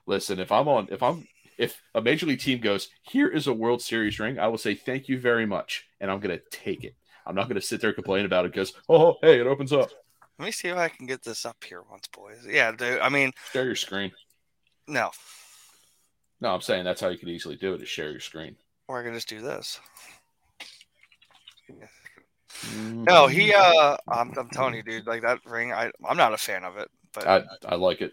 Listen, 0.07 0.39
if 0.39 0.53
I'm 0.53 0.69
on, 0.69 0.89
if 0.91 1.03
I'm, 1.03 1.27
if 1.59 1.83
a 1.95 2.01
major 2.01 2.27
league 2.27 2.41
team 2.41 2.61
goes, 2.61 2.89
here 3.03 3.29
is 3.29 3.47
a 3.47 3.53
World 3.53 3.83
Series 3.83 4.19
ring, 4.19 4.39
I 4.39 4.47
will 4.49 4.59
say 4.59 4.75
thank 4.75 5.09
you 5.09 5.19
very 5.19 5.45
much, 5.45 5.87
and 6.01 6.11
I'm 6.11 6.21
going 6.21 6.37
to 6.37 6.43
take 6.51 6.85
it. 6.85 6.95
I'm 7.27 7.35
not 7.35 7.49
going 7.49 7.61
to 7.61 7.67
sit 7.67 7.81
there 7.81 7.91
and 7.91 7.97
complain 7.97 8.25
about 8.25 8.45
it 8.45 8.53
because, 8.53 8.73
oh, 8.89 9.17
hey, 9.21 9.41
it 9.41 9.47
opens 9.47 9.73
up. 9.73 9.91
Let 10.39 10.45
me 10.47 10.53
see 10.53 10.69
if 10.69 10.77
I 10.77 10.89
can 10.89 11.07
get 11.07 11.23
this 11.23 11.45
up 11.47 11.63
here 11.65 11.83
once, 11.91 12.07
boys. 12.09 12.47
Yeah, 12.47 12.73
dude. 12.73 13.01
I 13.01 13.09
mean, 13.09 13.33
share 13.53 13.65
your 13.65 13.75
screen. 13.75 14.13
No. 14.87 15.11
No, 16.41 16.51
I'm 16.51 16.61
saying 16.61 16.85
that's 16.85 17.01
how 17.01 17.09
you 17.09 17.19
could 17.19 17.29
easily 17.29 17.57
do 17.57 17.75
it 17.75 17.83
is 17.83 17.89
share 17.89 18.11
your 18.11 18.21
screen. 18.21 18.57
Or 18.89 19.01
I 19.01 19.05
can 19.05 19.15
just 19.15 19.29
do 19.29 19.41
this. 19.41 19.81
Mm-hmm. 21.71 23.05
No, 23.05 23.27
he. 23.27 23.53
uh 23.53 23.97
I'm, 24.09 24.33
I'm 24.39 24.49
telling 24.51 24.75
you, 24.75 24.83
dude. 24.83 25.07
Like 25.07 25.23
that 25.23 25.41
ring, 25.45 25.73
I 25.73 25.91
I'm 26.09 26.17
not 26.17 26.33
a 26.33 26.39
fan 26.39 26.65
of 26.65 26.77
it, 26.77 26.89
but 27.13 27.27
I 27.27 27.43
I 27.67 27.75
like 27.75 28.01
it. 28.01 28.13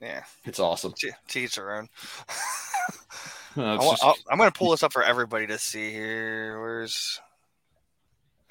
Yeah, 0.00 0.24
it's 0.44 0.58
awesome. 0.58 0.94
Teach 1.28 1.56
their 1.56 1.76
own. 1.76 1.88
no. 3.56 3.78
I, 4.02 4.14
am 4.30 4.38
going 4.38 4.50
to 4.50 4.58
pull 4.58 4.72
this 4.72 4.82
up 4.82 4.92
for 4.92 5.04
everybody 5.04 5.46
to 5.46 5.58
see 5.58 5.92
here. 5.92 6.60
Where's 6.60 7.20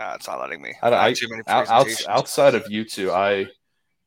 uh, 0.02 0.14
it's 0.16 0.28
not 0.28 0.40
letting 0.40 0.62
me. 0.62 0.74
I, 0.82 1.08
I, 1.08 1.14
too 1.14 1.28
many 1.30 1.44
out, 1.48 1.88
outside 2.08 2.56
of 2.56 2.70
you 2.70 2.84
two, 2.84 3.12
I 3.12 3.48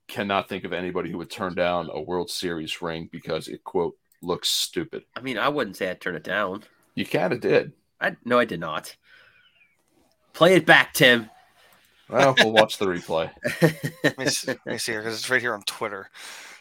cannot 0.09 0.49
think 0.49 0.65
of 0.65 0.73
anybody 0.73 1.11
who 1.11 1.19
would 1.19 1.31
turn 1.31 1.55
down 1.55 1.89
a 1.93 2.01
World 2.01 2.31
Series 2.31 2.83
ring 2.83 3.09
because 3.11 3.49
it 3.49 3.65
quote 3.65 3.97
looks 4.23 4.49
stupid. 4.49 5.05
I 5.17 5.21
mean, 5.21 5.39
I 5.39 5.49
wouldn't 5.49 5.77
say 5.77 5.91
I'd 5.91 6.01
turn 6.01 6.17
it 6.17 6.25
down. 6.25 6.65
You 6.95 7.07
kind 7.07 7.33
of 7.33 7.41
did. 7.41 7.73
I 8.01 8.17
no, 8.25 8.39
I 8.39 8.45
did 8.45 8.61
not. 8.61 8.95
Play 10.33 10.55
it 10.55 10.67
back, 10.67 10.95
Tim. 10.95 11.31
Well, 12.09 12.35
we'll 12.39 12.53
watch 12.53 12.79
the 12.79 12.87
replay. 12.87 13.31
let, 14.05 14.19
me 14.19 14.27
see, 14.27 14.49
let 14.49 14.67
me 14.67 14.79
see 14.79 14.93
here 14.93 15.01
because 15.01 15.19
it's 15.19 15.31
right 15.31 15.41
here 15.41 15.55
on 15.55 15.63
Twitter. 15.63 16.11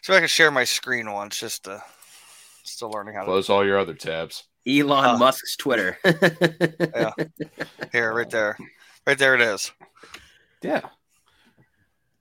So 0.02 0.14
I 0.14 0.20
can 0.20 0.28
share 0.28 0.52
my 0.52 0.64
screen 0.64 1.12
once, 1.12 1.40
just 1.40 1.66
to 1.66 1.84
still 2.64 2.92
learning 2.92 3.16
how 3.16 3.26
close 3.26 3.46
to... 3.46 3.48
Close 3.48 3.50
all 3.50 3.66
your 3.66 3.78
other 3.78 3.94
tabs. 3.94 4.46
Elon 4.68 5.16
uh, 5.16 5.18
Musk's 5.18 5.58
Twitter. 5.58 5.98
yeah, 6.06 7.12
here, 7.92 8.14
right 8.14 8.30
there. 8.30 8.58
Right 9.06 9.18
there 9.18 9.36
it 9.36 9.42
is. 9.42 9.72
Yeah. 10.62 10.82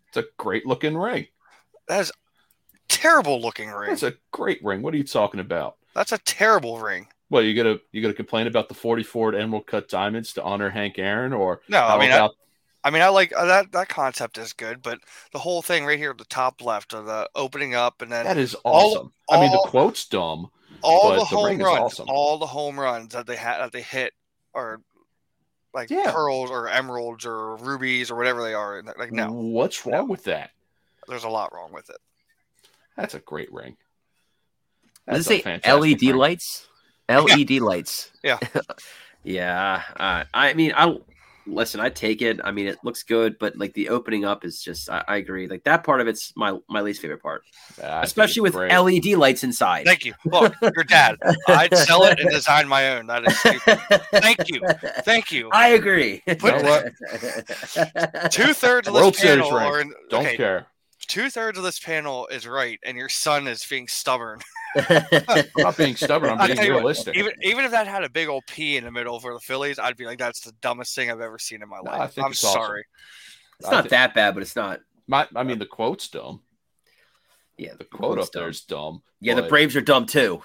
It's 0.09 0.17
a 0.17 0.25
great 0.37 0.67
looking 0.67 0.97
ring. 0.97 1.27
That 1.89 2.01
is 2.01 2.13
terrible 2.89 3.41
looking 3.41 3.71
ring. 3.71 3.91
That's 3.91 4.03
a 4.03 4.15
great 4.31 4.63
ring. 4.63 4.83
What 4.83 4.95
are 4.95 4.97
you 4.97 5.05
talking 5.05 5.41
about? 5.41 5.77
That's 5.95 6.13
a 6.13 6.19
terrible 6.19 6.79
ring. 6.79 7.09
Well, 7.31 7.43
you 7.43 7.55
gonna 7.55 7.79
you 7.93 8.03
gonna 8.03 8.13
complain 8.13 8.47
about 8.47 8.69
the 8.69 8.75
44 8.75 9.35
Emerald 9.35 9.67
Cut 9.67 9.89
Diamonds 9.89 10.35
to 10.35 10.43
honor 10.43 10.69
Hank 10.69 10.99
Aaron, 10.99 11.33
or 11.33 11.63
no? 11.69 11.83
I 11.83 11.99
mean, 11.99 12.11
about... 12.11 12.33
I, 12.85 12.89
I, 12.89 12.91
mean, 12.91 13.01
I 13.01 13.09
like 13.09 13.33
uh, 13.35 13.47
that. 13.47 13.73
That 13.73 13.89
concept 13.89 14.37
is 14.37 14.53
good, 14.53 14.83
but 14.83 14.99
the 15.33 15.39
whole 15.39 15.63
thing 15.63 15.87
right 15.87 15.99
here 15.99 16.11
at 16.11 16.19
the 16.19 16.27
top 16.27 16.63
left 16.63 16.93
of 16.93 17.07
the 17.07 17.31
opening 17.35 17.75
up 17.75 18.03
and 18.03 18.13
then 18.13 18.27
that 18.27 18.37
is 18.37 18.55
awesome. 18.65 19.13
All, 19.29 19.39
I 19.39 19.41
mean, 19.41 19.51
the 19.51 19.67
quote's 19.67 20.07
dumb. 20.07 20.51
All 20.83 21.15
the 21.15 21.25
home 21.25 21.57
the 21.57 21.65
runs, 21.65 21.81
awesome. 21.81 22.07
all 22.11 22.39
the 22.39 22.47
home 22.47 22.79
runs 22.79 23.15
that 23.15 23.27
they 23.27 23.37
had 23.37 23.59
that 23.59 23.73
they 23.73 23.83
hit 23.83 24.13
are 24.53 24.83
like 25.75 25.91
yeah. 25.91 26.13
pearls 26.13 26.51
or 26.51 26.69
emeralds 26.69 27.25
or 27.27 27.57
rubies 27.57 28.11
or 28.11 28.17
whatever 28.17 28.43
they 28.43 28.55
are. 28.55 28.83
Like 28.99 29.13
no, 29.13 29.33
what's 29.33 29.87
wrong 29.87 30.07
no. 30.07 30.11
with 30.11 30.25
that? 30.25 30.51
There's 31.09 31.25
a 31.25 31.29
lot 31.29 31.53
wrong 31.53 31.73
with 31.73 31.91
it. 31.91 31.99
That's 32.97 33.15
a 33.15 33.21
great 33.21 33.53
ring. 33.53 33.77
That's 35.07 35.27
Does 35.27 35.31
it 35.31 35.45
say 35.45 35.73
LED 35.77 36.03
ring. 36.03 36.17
lights? 36.17 36.69
LED 37.09 37.51
yeah. 37.51 37.61
lights. 37.61 38.11
Yeah. 38.23 38.39
yeah. 39.25 39.83
Uh, 39.97 40.25
I 40.33 40.55
mean, 40.55 40.73
I 40.77 40.97
listen, 41.47 41.81
I 41.81 41.89
take 41.89 42.23
it. 42.23 42.41
I 42.45 42.51
mean, 42.51 42.67
it 42.67 42.79
looks 42.83 43.03
good, 43.03 43.39
but 43.39 43.57
like 43.57 43.75
the 43.75 43.89
opening 43.89 44.25
up 44.25 44.45
is 44.45 44.63
just, 44.63 44.89
I, 44.91 45.05
I 45.09 45.17
agree. 45.17 45.49
Like 45.49 45.65
that 45.65 45.85
part 45.85 46.01
of 46.01 46.09
it's 46.09 46.33
my 46.37 46.59
my 46.69 46.81
least 46.81 47.01
favorite 47.01 47.23
part, 47.23 47.43
yeah, 47.79 48.03
especially 48.03 48.43
with 48.43 48.55
great. 48.55 48.73
LED 48.73 49.19
lights 49.19 49.45
inside. 49.45 49.85
Thank 49.85 50.05
you. 50.05 50.15
Look, 50.25 50.55
your 50.63 50.85
dad. 50.85 51.17
I'd 51.49 51.77
sell 51.77 52.05
it 52.05 52.21
and 52.21 52.31
design 52.31 52.69
my 52.69 52.97
own. 52.97 53.07
That 53.07 53.27
is 53.27 53.39
stupid. 53.39 53.81
Thank 54.13 54.49
you. 54.49 54.61
Thank 55.05 55.33
you. 55.33 55.49
I 55.53 55.69
agree. 55.69 56.23
You 56.27 56.37
know 56.41 56.85
Two 58.31 58.53
thirds 58.55 58.89
of 58.89 58.95
this 58.95 59.03
World 59.03 59.17
panel 59.17 59.51
are 59.51 59.81
in, 59.81 59.93
Don't 60.11 60.27
okay, 60.27 60.37
care. 60.37 60.67
Two 61.09 61.31
thirds 61.31 61.59
of 61.59 61.65
this 61.65 61.79
panel 61.79 62.27
is 62.29 62.47
right, 62.47 62.79
and 62.85 62.97
your 62.97 63.09
son 63.09 63.47
is 63.47 63.65
being 63.65 63.89
stubborn. 63.89 64.41
I'm 64.77 65.45
not 65.59 65.77
being 65.77 65.97
stubborn. 65.97 66.31
I'm 66.31 66.55
being 66.55 66.71
realistic. 66.71 67.15
What, 67.15 67.17
even 67.17 67.33
even 67.43 67.65
if 67.65 67.71
that 67.73 67.87
had 67.87 68.05
a 68.05 68.11
big 68.11 68.29
old 68.29 68.45
P 68.47 68.77
in 68.77 68.85
the 68.85 68.91
middle 68.91 69.21
for 69.21 69.35
the 69.35 69.41
Phillies, 69.41 69.79
I'd 69.79 69.97
be 69.97 70.07
like, 70.07 70.19
that's 70.19 70.41
the 70.41 70.53
dumbest 70.61 70.95
thing 70.95 71.11
I've 71.11 71.21
ever 71.21 71.39
seen 71.39 71.63
in 71.63 71.69
my 71.69 71.81
no, 71.83 71.91
life. 71.91 72.19
I'm 72.19 72.35
sorry. 72.35 72.85
Awesome. 72.85 73.59
It's 73.61 73.71
not 73.71 73.83
think, 73.85 73.91
that 73.91 74.15
bad, 74.15 74.35
but 74.35 74.43
it's 74.43 74.57
not. 74.57 74.81
My, 75.07 75.29
I 75.37 75.43
mean, 75.43 75.59
the 75.59 75.67
quote's 75.67 76.09
dumb. 76.09 76.41
Yeah, 77.57 77.75
the 77.79 77.85
quote 77.85 78.19
up 78.19 78.33
dumb. 78.33 78.43
there 78.43 78.49
is 78.49 78.63
dumb. 78.63 79.03
Yeah, 79.21 79.35
but... 79.35 79.43
the 79.43 79.49
Braves 79.49 79.77
are 79.77 79.83
dumb 79.83 80.07
too. 80.07 80.43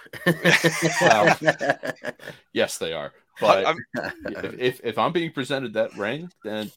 well, 1.02 1.38
yes, 2.54 2.78
they 2.78 2.94
are. 2.94 3.14
But 3.40 3.76
if, 3.96 4.60
if, 4.60 4.82
if 4.84 4.98
I'm 4.98 5.14
being 5.14 5.32
presented 5.32 5.74
that 5.74 5.96
ring, 5.96 6.32
then 6.44 6.72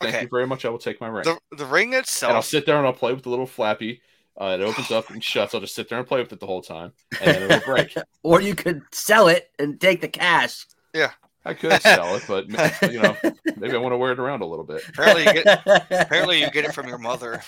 thank 0.00 0.14
okay. 0.14 0.22
you 0.22 0.28
very 0.30 0.46
much. 0.46 0.64
I 0.64 0.68
will 0.68 0.78
take 0.78 1.00
my 1.00 1.08
ring. 1.08 1.24
The, 1.24 1.38
the 1.56 1.66
ring 1.66 1.94
itself. 1.94 2.30
And 2.30 2.36
I'll 2.36 2.42
sit 2.42 2.66
there 2.66 2.76
and 2.76 2.86
I'll 2.86 2.92
play 2.92 3.12
with 3.12 3.22
the 3.22 3.30
little 3.30 3.46
flappy 3.46 4.02
uh, 4.40 4.56
it 4.58 4.62
opens 4.62 4.90
up 4.90 5.10
and 5.10 5.22
shuts. 5.22 5.54
I'll 5.54 5.60
just 5.60 5.74
sit 5.74 5.88
there 5.88 5.98
and 5.98 6.06
play 6.06 6.20
with 6.22 6.32
it 6.32 6.40
the 6.40 6.46
whole 6.46 6.62
time, 6.62 6.92
and 7.20 7.34
then 7.34 7.42
it'll 7.42 7.74
break. 7.74 7.94
or 8.22 8.40
you 8.40 8.54
could 8.54 8.82
sell 8.92 9.28
it 9.28 9.50
and 9.58 9.80
take 9.80 10.00
the 10.00 10.08
cash. 10.08 10.66
Yeah, 10.94 11.12
I 11.44 11.54
could 11.54 11.80
sell 11.82 12.16
it, 12.16 12.24
but 12.26 12.48
you 12.92 13.02
know, 13.02 13.16
maybe 13.56 13.74
I 13.74 13.78
want 13.78 13.92
to 13.92 13.98
wear 13.98 14.12
it 14.12 14.18
around 14.18 14.42
a 14.42 14.46
little 14.46 14.64
bit. 14.64 14.82
Apparently, 14.88 15.24
you 15.24 15.44
get 15.44 15.62
apparently 15.90 16.40
you 16.40 16.50
get 16.50 16.64
it 16.64 16.74
from 16.74 16.88
your 16.88 16.98
mother. 16.98 17.42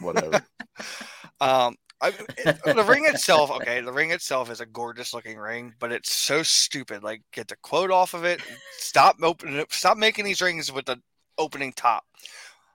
Whatever. 0.00 0.44
Um, 1.40 1.76
I, 2.00 2.12
it, 2.36 2.62
the 2.64 2.84
ring 2.84 3.06
itself, 3.06 3.50
okay, 3.50 3.80
the 3.80 3.92
ring 3.92 4.10
itself 4.10 4.50
is 4.50 4.60
a 4.60 4.66
gorgeous 4.66 5.12
looking 5.12 5.36
ring, 5.36 5.74
but 5.80 5.90
it's 5.90 6.12
so 6.12 6.42
stupid. 6.42 7.02
Like, 7.02 7.22
get 7.32 7.48
the 7.48 7.56
quote 7.56 7.90
off 7.90 8.14
of 8.14 8.24
it. 8.24 8.40
Stop 8.76 9.16
opening. 9.22 9.64
Stop 9.70 9.96
making 9.98 10.24
these 10.24 10.40
rings 10.40 10.70
with 10.70 10.84
the 10.84 11.00
opening 11.38 11.72
top. 11.72 12.04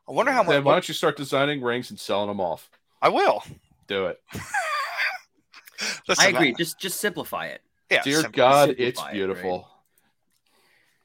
I 0.07 0.11
wonder 0.11 0.31
how 0.31 0.43
much. 0.43 0.53
Then 0.53 0.63
why 0.63 0.73
don't 0.73 0.87
you 0.87 0.93
start 0.93 1.15
designing 1.15 1.61
rings 1.61 1.89
and 1.89 1.99
selling 1.99 2.27
them 2.27 2.41
off? 2.41 2.69
I 3.03 3.09
will 3.09 3.43
do 3.87 4.05
it. 4.05 4.17
Listen, 6.07 6.25
I 6.25 6.29
agree. 6.29 6.53
Just 6.57 6.79
just 6.79 7.01
simplify 7.01 7.47
it. 7.47 7.61
Yeah. 7.91 8.01
Dear 8.01 8.23
God, 8.29 8.75
it's 8.77 9.01
beautiful. 9.11 9.55
It, 9.55 9.57
right? 9.57 9.63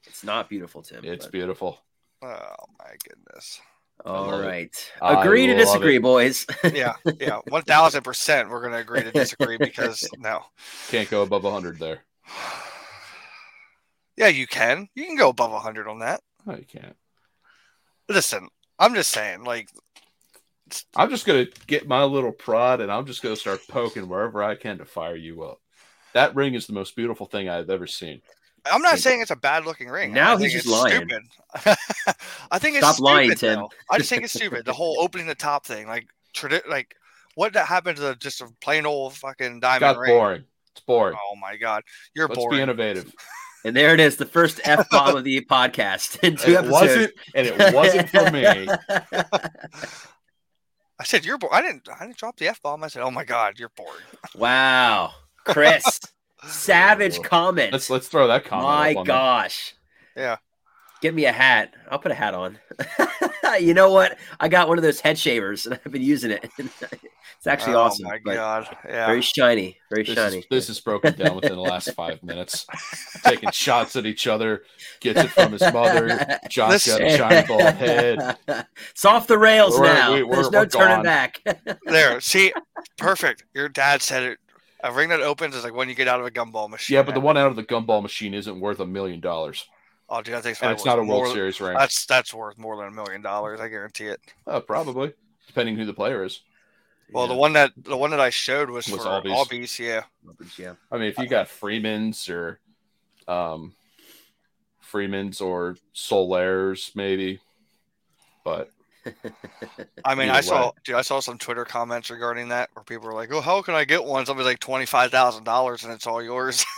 It's 0.07 0.23
not 0.23 0.49
beautiful, 0.49 0.81
Tim. 0.81 1.03
It's 1.03 1.25
but... 1.25 1.33
beautiful. 1.33 1.77
Oh 2.21 2.55
my 2.79 2.95
goodness. 3.05 3.59
All 4.05 4.41
right. 4.41 4.73
Agree 5.01 5.47
to 5.47 5.55
disagree, 5.55 5.97
it. 5.97 6.01
boys. 6.01 6.47
yeah, 6.73 6.93
yeah, 7.19 7.39
one 7.49 7.63
thousand 7.63 8.03
percent. 8.03 8.49
We're 8.49 8.63
gonna 8.63 8.77
agree 8.77 9.03
to 9.03 9.11
disagree 9.11 9.57
because 9.57 10.07
no, 10.17 10.39
can't 10.87 11.09
go 11.09 11.23
above 11.23 11.43
hundred 11.43 11.79
there. 11.79 12.05
Yeah, 14.17 14.27
you 14.27 14.47
can. 14.47 14.89
You 14.95 15.05
can 15.05 15.15
go 15.15 15.29
above 15.29 15.61
hundred 15.61 15.87
on 15.87 15.99
that. 15.99 16.19
No, 16.45 16.53
you 16.53 16.65
can't. 16.65 16.97
Listen, 18.09 18.49
I'm 18.77 18.93
just 18.93 19.11
saying, 19.11 19.45
like, 19.45 19.69
I'm 20.95 21.09
just 21.09 21.25
gonna 21.25 21.47
get 21.67 21.87
my 21.87 22.03
little 22.03 22.31
prod 22.31 22.81
and 22.81 22.91
I'm 22.91 23.05
just 23.05 23.21
gonna 23.21 23.35
start 23.35 23.61
poking 23.69 24.07
wherever 24.07 24.43
I 24.43 24.55
can 24.55 24.77
to 24.79 24.85
fire 24.85 25.15
you 25.15 25.43
up. 25.43 25.59
That 26.13 26.35
ring 26.35 26.55
is 26.55 26.67
the 26.67 26.73
most 26.73 26.95
beautiful 26.95 27.25
thing 27.25 27.49
I've 27.49 27.69
ever 27.69 27.87
seen. 27.87 28.21
I'm 28.65 28.81
not 28.81 28.99
saying 28.99 29.21
it's 29.21 29.31
a 29.31 29.35
bad 29.35 29.65
looking 29.65 29.87
ring. 29.87 30.13
Now 30.13 30.37
he's 30.37 30.51
just 30.53 30.67
lying. 30.67 31.07
Stupid. 31.07 31.23
I 32.51 32.59
think 32.59 32.75
it's 32.75 32.85
stop 32.85 32.95
stupid, 32.95 33.03
lying, 33.03 33.35
Tim. 33.35 33.55
Though. 33.59 33.71
I 33.89 33.97
just 33.97 34.09
think 34.09 34.23
it's 34.23 34.33
stupid. 34.39 34.65
The 34.65 34.73
whole 34.73 34.99
opening 34.99 35.27
the 35.27 35.35
top 35.35 35.65
thing, 35.65 35.87
like, 35.87 36.07
tradi- 36.35 36.67
like 36.67 36.95
what 37.35 37.55
happened 37.55 37.95
to 37.97 38.01
the, 38.03 38.15
just 38.15 38.41
a 38.41 38.47
plain 38.59 38.85
old 38.85 39.13
fucking 39.13 39.59
diamond 39.61 39.79
got 39.79 39.97
ring? 39.97 40.11
boring. 40.11 40.43
It's 40.73 40.81
boring. 40.85 41.17
Oh 41.31 41.35
my 41.35 41.55
god, 41.55 41.83
you're 42.13 42.27
Let's 42.27 42.39
boring. 42.39 42.57
be 42.57 42.61
innovative. 42.63 43.13
And 43.65 43.75
there 43.75 43.93
it 43.93 43.99
is, 43.99 44.15
the 44.15 44.25
first 44.25 44.61
f 44.63 44.89
bomb 44.89 45.17
of 45.17 45.25
the 45.25 45.41
podcast. 45.41 46.23
In 46.23 46.37
two 46.37 46.51
it 46.51 46.55
episodes. 46.59 46.71
wasn't, 46.71 47.13
and 47.35 47.47
it 47.47 47.75
wasn't 47.75 48.09
for 48.09 48.31
me. 48.31 48.67
I 50.99 51.03
said 51.03 51.25
you're 51.25 51.37
bored." 51.37 51.53
I 51.53 51.61
didn't. 51.61 51.87
I 51.89 52.05
didn't 52.05 52.17
drop 52.17 52.37
the 52.37 52.47
f 52.47 52.61
bomb. 52.61 52.83
I 52.83 52.87
said, 52.87 53.03
"Oh 53.03 53.11
my 53.11 53.23
god, 53.23 53.59
you're 53.59 53.69
bored." 53.69 54.01
Wow, 54.35 55.11
Chris. 55.45 55.99
Savage 56.45 57.21
comment. 57.21 57.73
Let's 57.73 57.89
let's 57.89 58.07
throw 58.07 58.27
that 58.27 58.45
comment. 58.45 58.67
My 58.97 59.03
gosh. 59.03 59.75
Yeah. 60.15 60.37
Get 61.01 61.13
me 61.13 61.25
a 61.25 61.31
hat. 61.31 61.73
I'll 61.89 61.99
put 61.99 62.11
a 62.11 62.15
hat 62.15 62.33
on. 62.33 62.59
you 63.59 63.73
know 63.73 63.91
what? 63.91 64.17
I 64.39 64.47
got 64.47 64.67
one 64.67 64.77
of 64.77 64.83
those 64.83 64.99
head 64.99 65.17
shavers 65.17 65.65
and 65.65 65.79
I've 65.85 65.91
been 65.91 66.01
using 66.01 66.31
it. 66.31 66.49
it's 66.57 67.47
actually 67.47 67.73
oh 67.73 67.81
awesome. 67.81 68.07
Oh 68.07 68.09
my 68.25 68.33
god! 68.33 68.75
Yeah. 68.87 69.07
Very 69.07 69.21
shiny. 69.21 69.77
Very 69.89 70.03
this 70.03 70.15
shiny. 70.15 70.37
Is, 70.39 70.45
this 70.49 70.69
is 70.69 70.79
broken 70.79 71.13
down 71.15 71.35
within 71.35 71.53
the 71.53 71.61
last 71.61 71.93
five 71.93 72.21
minutes. 72.23 72.65
Taking 73.23 73.51
shots 73.51 73.95
at 73.95 74.05
each 74.05 74.27
other. 74.27 74.63
Gets 74.99 75.21
it 75.21 75.31
from 75.31 75.51
his 75.51 75.61
mother. 75.61 76.39
Josh 76.49 76.87
got 76.87 77.01
a 77.01 77.17
shiny 77.17 77.47
bald 77.47 77.61
head. 77.61 78.37
It's 78.91 79.05
off 79.05 79.27
the 79.27 79.37
rails 79.37 79.77
we're, 79.77 79.85
now. 79.85 80.13
We, 80.13 80.29
There's 80.29 80.51
no 80.51 80.65
turning 80.65 80.97
gone. 80.97 81.03
back. 81.03 81.41
there. 81.85 82.19
See, 82.21 82.53
perfect. 82.97 83.45
Your 83.53 83.69
dad 83.69 84.01
said 84.01 84.23
it 84.23 84.39
a 84.83 84.91
ring 84.91 85.09
that 85.09 85.21
opens 85.21 85.55
is 85.55 85.63
like 85.63 85.73
when 85.73 85.89
you 85.89 85.95
get 85.95 86.07
out 86.07 86.19
of 86.19 86.25
a 86.25 86.31
gumball 86.31 86.69
machine. 86.69 86.95
Yeah, 86.95 87.03
but 87.03 87.13
the 87.13 87.19
one 87.19 87.37
out 87.37 87.47
of 87.47 87.55
the 87.55 87.63
gumball 87.63 88.01
machine 88.01 88.33
isn't 88.33 88.59
worth 88.59 88.79
a 88.79 88.85
million 88.85 89.19
dollars. 89.19 89.65
Oh, 90.09 90.21
dude, 90.21 90.33
I 90.33 90.41
think 90.41 90.57
it's 90.61 90.85
not 90.85 90.97
a 90.97 91.03
World 91.03 91.07
more, 91.07 91.33
Series 91.33 91.61
ring. 91.61 91.75
That's 91.77 92.05
that's 92.05 92.33
worth 92.33 92.57
more 92.57 92.75
than 92.77 92.87
a 92.87 92.91
million 92.91 93.21
dollars. 93.21 93.59
I 93.59 93.67
guarantee 93.67 94.05
it. 94.05 94.19
Uh, 94.47 94.59
probably, 94.59 95.13
depending 95.47 95.75
who 95.75 95.85
the 95.85 95.93
player 95.93 96.23
is. 96.23 96.41
Well, 97.11 97.25
yeah. 97.25 97.33
the 97.33 97.39
one 97.39 97.53
that 97.53 97.71
the 97.77 97.97
one 97.97 98.11
that 98.11 98.19
I 98.19 98.29
showed 98.29 98.69
was, 98.69 98.87
was 98.87 99.01
for 99.01 99.07
Albies. 99.07 99.35
Albies, 99.35 99.79
yeah. 99.79 100.03
yeah. 100.57 100.73
I 100.91 100.97
mean, 100.97 101.07
if 101.07 101.17
you 101.19 101.27
got 101.27 101.47
Freeman's 101.47 102.27
or 102.27 102.59
um, 103.27 103.73
Freeman's 104.81 105.41
or 105.41 105.75
Soler's, 105.93 106.91
maybe, 106.95 107.39
but 108.43 108.71
I 110.05 110.15
mean, 110.15 110.29
I 110.29 110.41
saw, 110.41 110.71
dude, 110.83 110.95
I 110.95 111.01
saw 111.01 111.19
some 111.19 111.37
Twitter 111.37 111.65
comments 111.65 112.09
regarding 112.09 112.49
that 112.49 112.69
where 112.73 112.83
people 112.83 113.07
were 113.07 113.13
like, 113.13 113.31
"Oh, 113.31 113.41
how 113.41 113.61
can 113.61 113.75
I 113.75 113.85
get 113.85 114.03
one?" 114.03 114.25
Somebody's 114.25 114.47
like 114.47 114.59
twenty 114.59 114.85
five 114.85 115.11
thousand 115.11 115.43
dollars 115.43 115.83
and 115.83 115.93
it's 115.93 116.07
all 116.07 116.21
yours. 116.21 116.65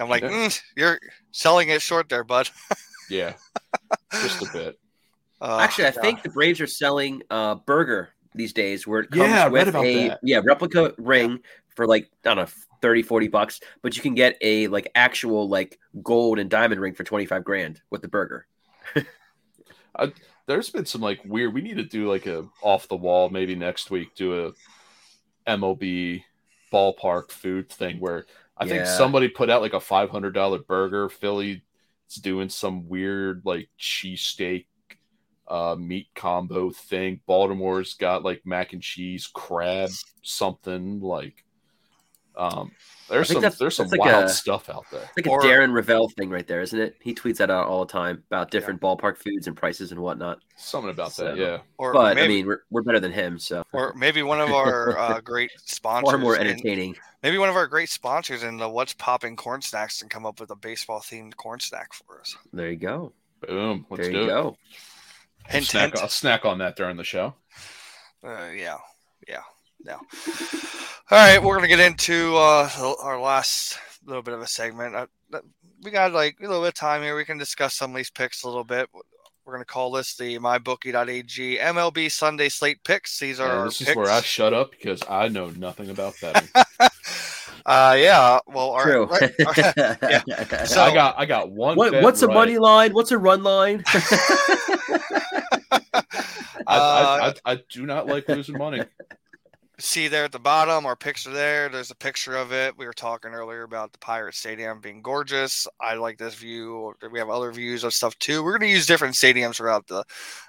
I'm 0.00 0.08
like, 0.08 0.22
mm, 0.22 0.60
you're 0.76 0.98
selling 1.32 1.68
it 1.68 1.82
short 1.82 2.08
there, 2.08 2.24
bud. 2.24 2.48
yeah, 3.10 3.34
just 4.12 4.42
a 4.42 4.52
bit. 4.52 4.78
Uh, 5.40 5.58
Actually, 5.60 5.86
I 5.86 5.90
think 5.92 6.22
the 6.22 6.28
Braves 6.28 6.60
are 6.60 6.66
selling 6.66 7.22
uh, 7.30 7.54
burger 7.54 8.10
these 8.34 8.52
days 8.52 8.86
where 8.86 9.00
it 9.00 9.10
comes 9.10 9.30
yeah, 9.30 9.48
with 9.48 9.74
a 9.74 10.08
that. 10.08 10.20
yeah 10.22 10.40
replica 10.44 10.94
ring 10.98 11.30
yeah. 11.30 11.36
for 11.74 11.84
like 11.84 12.08
I 12.24 12.34
don't 12.34 12.36
know 12.36 12.46
30 12.80 13.02
40 13.02 13.26
bucks 13.26 13.60
but 13.82 13.96
you 13.96 14.02
can 14.02 14.14
get 14.14 14.36
a 14.40 14.68
like 14.68 14.88
actual 14.94 15.48
like 15.48 15.80
gold 16.04 16.38
and 16.38 16.48
diamond 16.48 16.80
ring 16.80 16.94
for 16.94 17.02
25 17.02 17.42
grand 17.42 17.80
with 17.90 18.02
the 18.02 18.08
burger 18.08 18.46
uh, 19.96 20.06
there's 20.50 20.68
been 20.68 20.84
some 20.84 21.00
like 21.00 21.20
weird. 21.24 21.54
We 21.54 21.60
need 21.60 21.76
to 21.76 21.84
do 21.84 22.10
like 22.10 22.26
a 22.26 22.44
off 22.60 22.88
the 22.88 22.96
wall 22.96 23.30
maybe 23.30 23.54
next 23.54 23.90
week. 23.90 24.16
Do 24.16 24.48
a 24.48 24.52
MLB 25.50 26.24
ballpark 26.72 27.30
food 27.30 27.70
thing 27.70 28.00
where 28.00 28.26
I 28.60 28.64
yeah. 28.64 28.74
think 28.74 28.86
somebody 28.86 29.28
put 29.28 29.48
out 29.48 29.62
like 29.62 29.72
a 29.72 29.80
five 29.80 30.10
hundred 30.10 30.34
dollar 30.34 30.58
burger. 30.58 31.08
Philly's 31.08 31.62
doing 32.20 32.50
some 32.50 32.88
weird 32.88 33.42
like 33.44 33.70
cheesesteak 33.78 34.66
uh, 35.48 35.76
meat 35.78 36.08
combo 36.14 36.70
thing. 36.70 37.20
Baltimore's 37.26 37.94
got 37.94 38.22
like 38.22 38.42
mac 38.44 38.74
and 38.74 38.82
cheese, 38.82 39.26
crab, 39.26 39.90
something 40.22 41.00
like. 41.00 41.44
Um, 42.36 42.70
there's 43.08 43.28
some 43.28 43.42
there's 43.58 43.76
some 43.76 43.88
like 43.88 44.00
wild 44.00 44.24
a, 44.24 44.28
stuff 44.28 44.70
out 44.70 44.86
there. 44.92 45.02
It's 45.16 45.26
like 45.26 45.26
or, 45.26 45.40
a 45.40 45.44
Darren 45.44 45.72
Rovell 45.72 46.08
thing 46.12 46.30
right 46.30 46.46
there, 46.46 46.60
isn't 46.60 46.78
it? 46.78 46.96
He 47.00 47.12
tweets 47.12 47.38
that 47.38 47.50
out 47.50 47.66
all 47.66 47.84
the 47.84 47.92
time 47.92 48.22
about 48.28 48.50
different 48.52 48.80
yeah. 48.80 48.88
ballpark 48.88 49.16
foods 49.16 49.48
and 49.48 49.56
prices 49.56 49.90
and 49.90 50.00
whatnot. 50.00 50.38
Something 50.56 50.90
about 50.90 51.12
so, 51.12 51.24
that, 51.24 51.36
yeah. 51.36 51.58
Or 51.76 51.92
but 51.92 52.14
maybe, 52.14 52.24
I 52.24 52.28
mean, 52.28 52.46
we're, 52.46 52.62
we're 52.70 52.82
better 52.82 53.00
than 53.00 53.12
him, 53.12 53.38
so. 53.38 53.64
Or 53.72 53.92
maybe 53.96 54.22
one 54.22 54.40
of 54.40 54.50
our 54.50 54.96
uh, 54.96 55.20
great 55.24 55.50
sponsors, 55.64 56.10
far 56.10 56.18
more 56.18 56.38
entertaining. 56.38 56.90
In, 56.90 57.00
maybe 57.22 57.38
one 57.38 57.48
of 57.48 57.56
our 57.56 57.66
great 57.66 57.88
sponsors 57.88 58.44
in 58.44 58.58
the 58.58 58.68
What's 58.68 58.94
Popping 58.94 59.34
Corn 59.34 59.60
Snacks 59.60 60.00
can 60.00 60.08
come 60.08 60.24
up 60.24 60.38
with 60.38 60.50
a 60.50 60.56
baseball 60.56 61.00
themed 61.00 61.34
corn 61.34 61.58
snack 61.58 61.92
for 61.92 62.20
us. 62.20 62.36
There 62.52 62.70
you 62.70 62.76
go. 62.76 63.12
Boom. 63.40 63.86
Let's 63.90 64.04
there 64.04 64.12
do 64.12 64.18
you 64.18 64.24
it. 64.24 64.28
go. 64.28 64.56
Hint, 65.48 65.66
snack, 65.66 65.92
hint. 65.92 66.02
I'll 66.02 66.08
snack 66.08 66.44
on 66.44 66.58
that 66.58 66.76
during 66.76 66.96
the 66.96 67.04
show. 67.04 67.34
Uh, 68.22 68.50
yeah, 68.54 68.76
yeah, 69.26 69.42
yeah. 69.84 69.98
All 71.10 71.18
right, 71.18 71.42
we're 71.42 71.56
gonna 71.56 71.68
get 71.68 71.80
into 71.80 72.36
uh, 72.36 72.68
our 73.02 73.20
last 73.20 73.78
little 74.04 74.22
bit 74.22 74.34
of 74.34 74.40
a 74.40 74.46
segment. 74.46 74.94
Uh, 74.94 75.06
we 75.82 75.90
got 75.90 76.12
like 76.12 76.36
a 76.40 76.42
little 76.42 76.60
bit 76.60 76.68
of 76.68 76.74
time 76.74 77.02
here. 77.02 77.16
We 77.16 77.24
can 77.24 77.38
discuss 77.38 77.74
some 77.74 77.90
of 77.90 77.96
these 77.96 78.10
picks 78.10 78.42
a 78.42 78.48
little 78.48 78.64
bit. 78.64 78.88
We're 79.44 79.54
gonna 79.54 79.64
call 79.64 79.90
this 79.90 80.16
the 80.16 80.38
mybookie.ag 80.38 81.58
MLB 81.58 82.12
Sunday 82.12 82.48
slate 82.48 82.84
picks. 82.84 83.18
These 83.18 83.40
are 83.40 83.48
yeah, 83.48 83.64
this 83.64 83.80
is 83.80 83.96
where 83.96 84.10
I 84.10 84.20
shut 84.20 84.54
up 84.54 84.70
because 84.70 85.02
I 85.08 85.28
know 85.28 85.50
nothing 85.50 85.90
about 85.90 86.14
betting. 86.22 86.48
uh, 87.66 87.96
yeah. 87.98 88.38
Well, 88.46 88.70
our, 88.70 88.84
true. 88.84 89.08
Our, 89.08 89.22
our, 89.46 90.22
yeah. 90.26 90.64
So 90.64 90.82
I 90.82 90.94
got 90.94 91.18
I 91.18 91.26
got 91.26 91.50
one. 91.50 91.76
What, 91.76 92.02
what's 92.02 92.22
right. 92.22 92.30
a 92.30 92.34
money 92.34 92.58
line? 92.58 92.92
What's 92.92 93.10
a 93.10 93.18
run 93.18 93.42
line? 93.42 93.82
I, 96.66 96.76
I, 96.76 97.28
I, 97.28 97.52
I 97.52 97.58
do 97.68 97.84
not 97.84 98.06
like 98.06 98.28
losing 98.28 98.56
money 98.56 98.84
see 99.80 100.08
there 100.08 100.24
at 100.24 100.32
the 100.32 100.38
bottom, 100.38 100.86
our 100.86 100.96
picture 100.96 101.30
there. 101.30 101.68
There's 101.68 101.90
a 101.90 101.96
picture 101.96 102.36
of 102.36 102.52
it. 102.52 102.76
We 102.76 102.86
were 102.86 102.92
talking 102.92 103.32
earlier 103.32 103.62
about 103.62 103.92
the 103.92 103.98
Pirate 103.98 104.34
Stadium 104.34 104.80
being 104.80 105.02
gorgeous. 105.02 105.66
I 105.80 105.94
like 105.94 106.18
this 106.18 106.34
view. 106.34 106.94
We 107.10 107.18
have 107.18 107.30
other 107.30 107.52
views 107.52 107.84
of 107.84 107.94
stuff 107.94 108.18
too. 108.18 108.42
We're 108.42 108.58
going 108.58 108.68
to 108.68 108.74
use 108.74 108.86
different 108.86 109.14
stadiums 109.14 109.56
throughout 109.56 109.86
the 109.86 110.04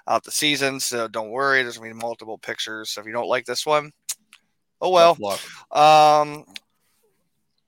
out 0.06 0.24
the 0.24 0.30
season, 0.30 0.80
so 0.80 1.08
don't 1.08 1.30
worry. 1.30 1.62
There's 1.62 1.78
going 1.78 1.90
to 1.90 1.94
be 1.94 2.00
multiple 2.00 2.38
pictures. 2.38 2.90
So 2.90 3.00
if 3.00 3.06
you 3.06 3.12
don't 3.12 3.28
like 3.28 3.44
this 3.44 3.66
one, 3.66 3.92
oh 4.80 4.90
well. 4.90 5.16
Um, 5.70 6.44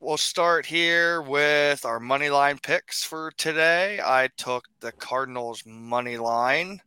we'll 0.01 0.17
start 0.17 0.67
here 0.67 1.23
with 1.23 1.85
our 1.85 1.99
money 1.99 2.31
line 2.31 2.59
picks 2.63 3.05
for 3.05 3.33
today. 3.37 4.01
I 4.05 4.29
took 4.37 4.65
the 4.81 4.93
Cardinals 4.93 5.63
money 5.67 6.19
line. 6.19 6.81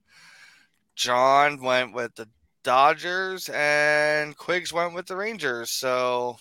John 0.95 1.61
went 1.61 1.93
with 1.93 2.15
the 2.15 2.28
Dodgers, 2.68 3.49
and 3.53 4.36
Quigs 4.36 4.74
went 4.74 4.93
with 4.93 5.05
the 5.05 5.15
Rangers. 5.15 5.70
So, 5.70 6.36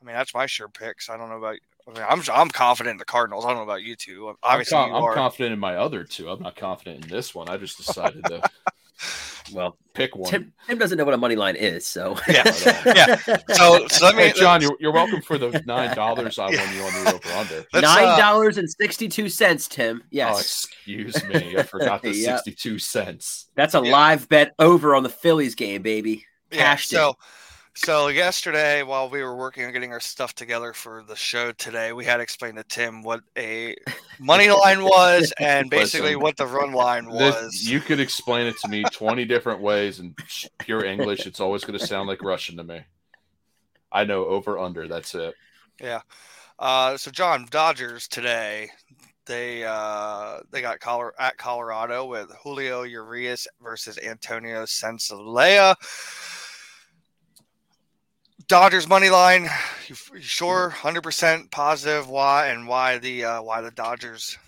I 0.00 0.04
mean, 0.04 0.16
that's 0.16 0.34
my 0.34 0.46
sure 0.46 0.66
picks. 0.66 1.08
I 1.08 1.16
don't 1.16 1.28
know 1.28 1.36
about. 1.36 1.58
I 1.86 1.92
mean, 1.92 2.04
I'm 2.08 2.22
I'm 2.32 2.48
confident 2.48 2.94
in 2.94 2.98
the 2.98 3.04
Cardinals. 3.04 3.44
I 3.44 3.48
don't 3.50 3.58
know 3.58 3.62
about 3.62 3.84
you 3.84 3.94
two. 3.94 4.34
Obviously, 4.42 4.78
I'm, 4.78 4.92
I'm 4.92 5.14
confident 5.14 5.52
in 5.52 5.60
my 5.60 5.76
other 5.76 6.02
two. 6.02 6.28
I'm 6.28 6.42
not 6.42 6.56
confident 6.56 7.04
in 7.04 7.10
this 7.10 7.36
one. 7.36 7.48
I 7.48 7.56
just 7.56 7.76
decided 7.76 8.24
to. 8.24 8.42
well, 9.52 9.76
pick 9.94 10.14
one. 10.16 10.30
Tim, 10.30 10.52
Tim, 10.66 10.78
doesn't 10.78 10.98
know 10.98 11.04
what 11.04 11.14
a 11.14 11.18
money 11.18 11.36
line 11.36 11.56
is, 11.56 11.86
so 11.86 12.16
yeah, 12.28 12.44
yeah. 12.86 13.16
So, 13.54 13.86
so 13.88 14.04
let 14.04 14.16
me, 14.16 14.24
hey, 14.24 14.32
John, 14.32 14.60
you're, 14.60 14.76
you're 14.80 14.92
welcome 14.92 15.22
for 15.22 15.38
the 15.38 15.62
nine 15.66 15.94
dollars 15.94 16.38
I 16.38 16.46
won 16.46 16.74
you 16.74 16.82
on 16.82 17.04
the 17.04 17.12
over 17.14 17.32
under. 17.32 17.66
Nine 17.74 18.04
uh, 18.08 18.16
dollars 18.16 18.58
and 18.58 18.68
sixty 18.70 19.08
two 19.08 19.28
cents, 19.28 19.68
Tim. 19.68 20.02
Yes. 20.10 20.34
Oh, 20.34 20.38
excuse 20.38 21.24
me, 21.24 21.56
I 21.56 21.62
forgot 21.62 22.02
the 22.02 22.14
yep. 22.14 22.38
sixty 22.38 22.52
two 22.52 22.78
cents. 22.78 23.48
That's 23.54 23.74
a 23.74 23.82
yeah. 23.82 23.92
live 23.92 24.28
bet 24.28 24.54
over 24.58 24.94
on 24.94 25.02
the 25.02 25.10
Phillies 25.10 25.54
game, 25.54 25.82
baby. 25.82 26.24
Cashed 26.50 26.92
yeah, 26.92 26.98
so, 26.98 27.16
so 27.74 28.08
yesterday, 28.08 28.82
while 28.82 29.08
we 29.08 29.22
were 29.22 29.34
working 29.34 29.64
on 29.64 29.72
getting 29.72 29.92
our 29.92 30.00
stuff 30.00 30.34
together 30.34 30.72
for 30.72 31.02
the 31.06 31.16
show 31.16 31.52
today, 31.52 31.92
we 31.92 32.04
had 32.04 32.18
to 32.18 32.22
explain 32.22 32.54
to 32.56 32.64
Tim 32.64 33.02
what 33.02 33.22
a 33.36 33.74
money 34.18 34.50
line 34.50 34.82
was 34.82 35.32
and 35.40 35.70
basically 35.70 36.08
Listen, 36.08 36.20
what 36.20 36.36
the 36.36 36.46
run 36.46 36.72
line 36.72 37.08
was. 37.08 37.52
This, 37.52 37.68
you 37.68 37.80
could 37.80 37.98
explain 37.98 38.46
it 38.46 38.56
to 38.58 38.68
me 38.68 38.84
twenty 38.92 39.24
different 39.24 39.60
ways 39.60 40.00
in 40.00 40.14
pure 40.58 40.84
English. 40.84 41.26
It's 41.26 41.40
always 41.40 41.64
going 41.64 41.78
to 41.78 41.86
sound 41.86 42.08
like 42.08 42.22
Russian 42.22 42.56
to 42.58 42.64
me. 42.64 42.80
I 43.90 44.04
know 44.04 44.26
over 44.26 44.58
under. 44.58 44.86
That's 44.86 45.14
it. 45.14 45.34
Yeah. 45.80 46.00
Uh, 46.58 46.96
so 46.96 47.10
John 47.10 47.46
Dodgers 47.50 48.06
today, 48.06 48.70
they 49.26 49.64
uh, 49.64 50.40
they 50.50 50.60
got 50.60 50.80
Color 50.80 51.14
at 51.18 51.38
Colorado 51.38 52.04
with 52.04 52.30
Julio 52.42 52.82
Urias 52.82 53.48
versus 53.62 53.98
Antonio 53.98 54.64
Senzatela. 54.64 55.74
Dodgers 58.48 58.88
money 58.88 59.10
line. 59.10 59.48
You, 59.88 59.96
you 60.14 60.20
sure, 60.20 60.70
hundred 60.70 61.02
percent 61.02 61.50
positive. 61.50 62.08
Why 62.08 62.48
and 62.48 62.66
why 62.66 62.98
the 62.98 63.24
uh, 63.24 63.42
why 63.42 63.60
the 63.60 63.70
Dodgers 63.70 64.38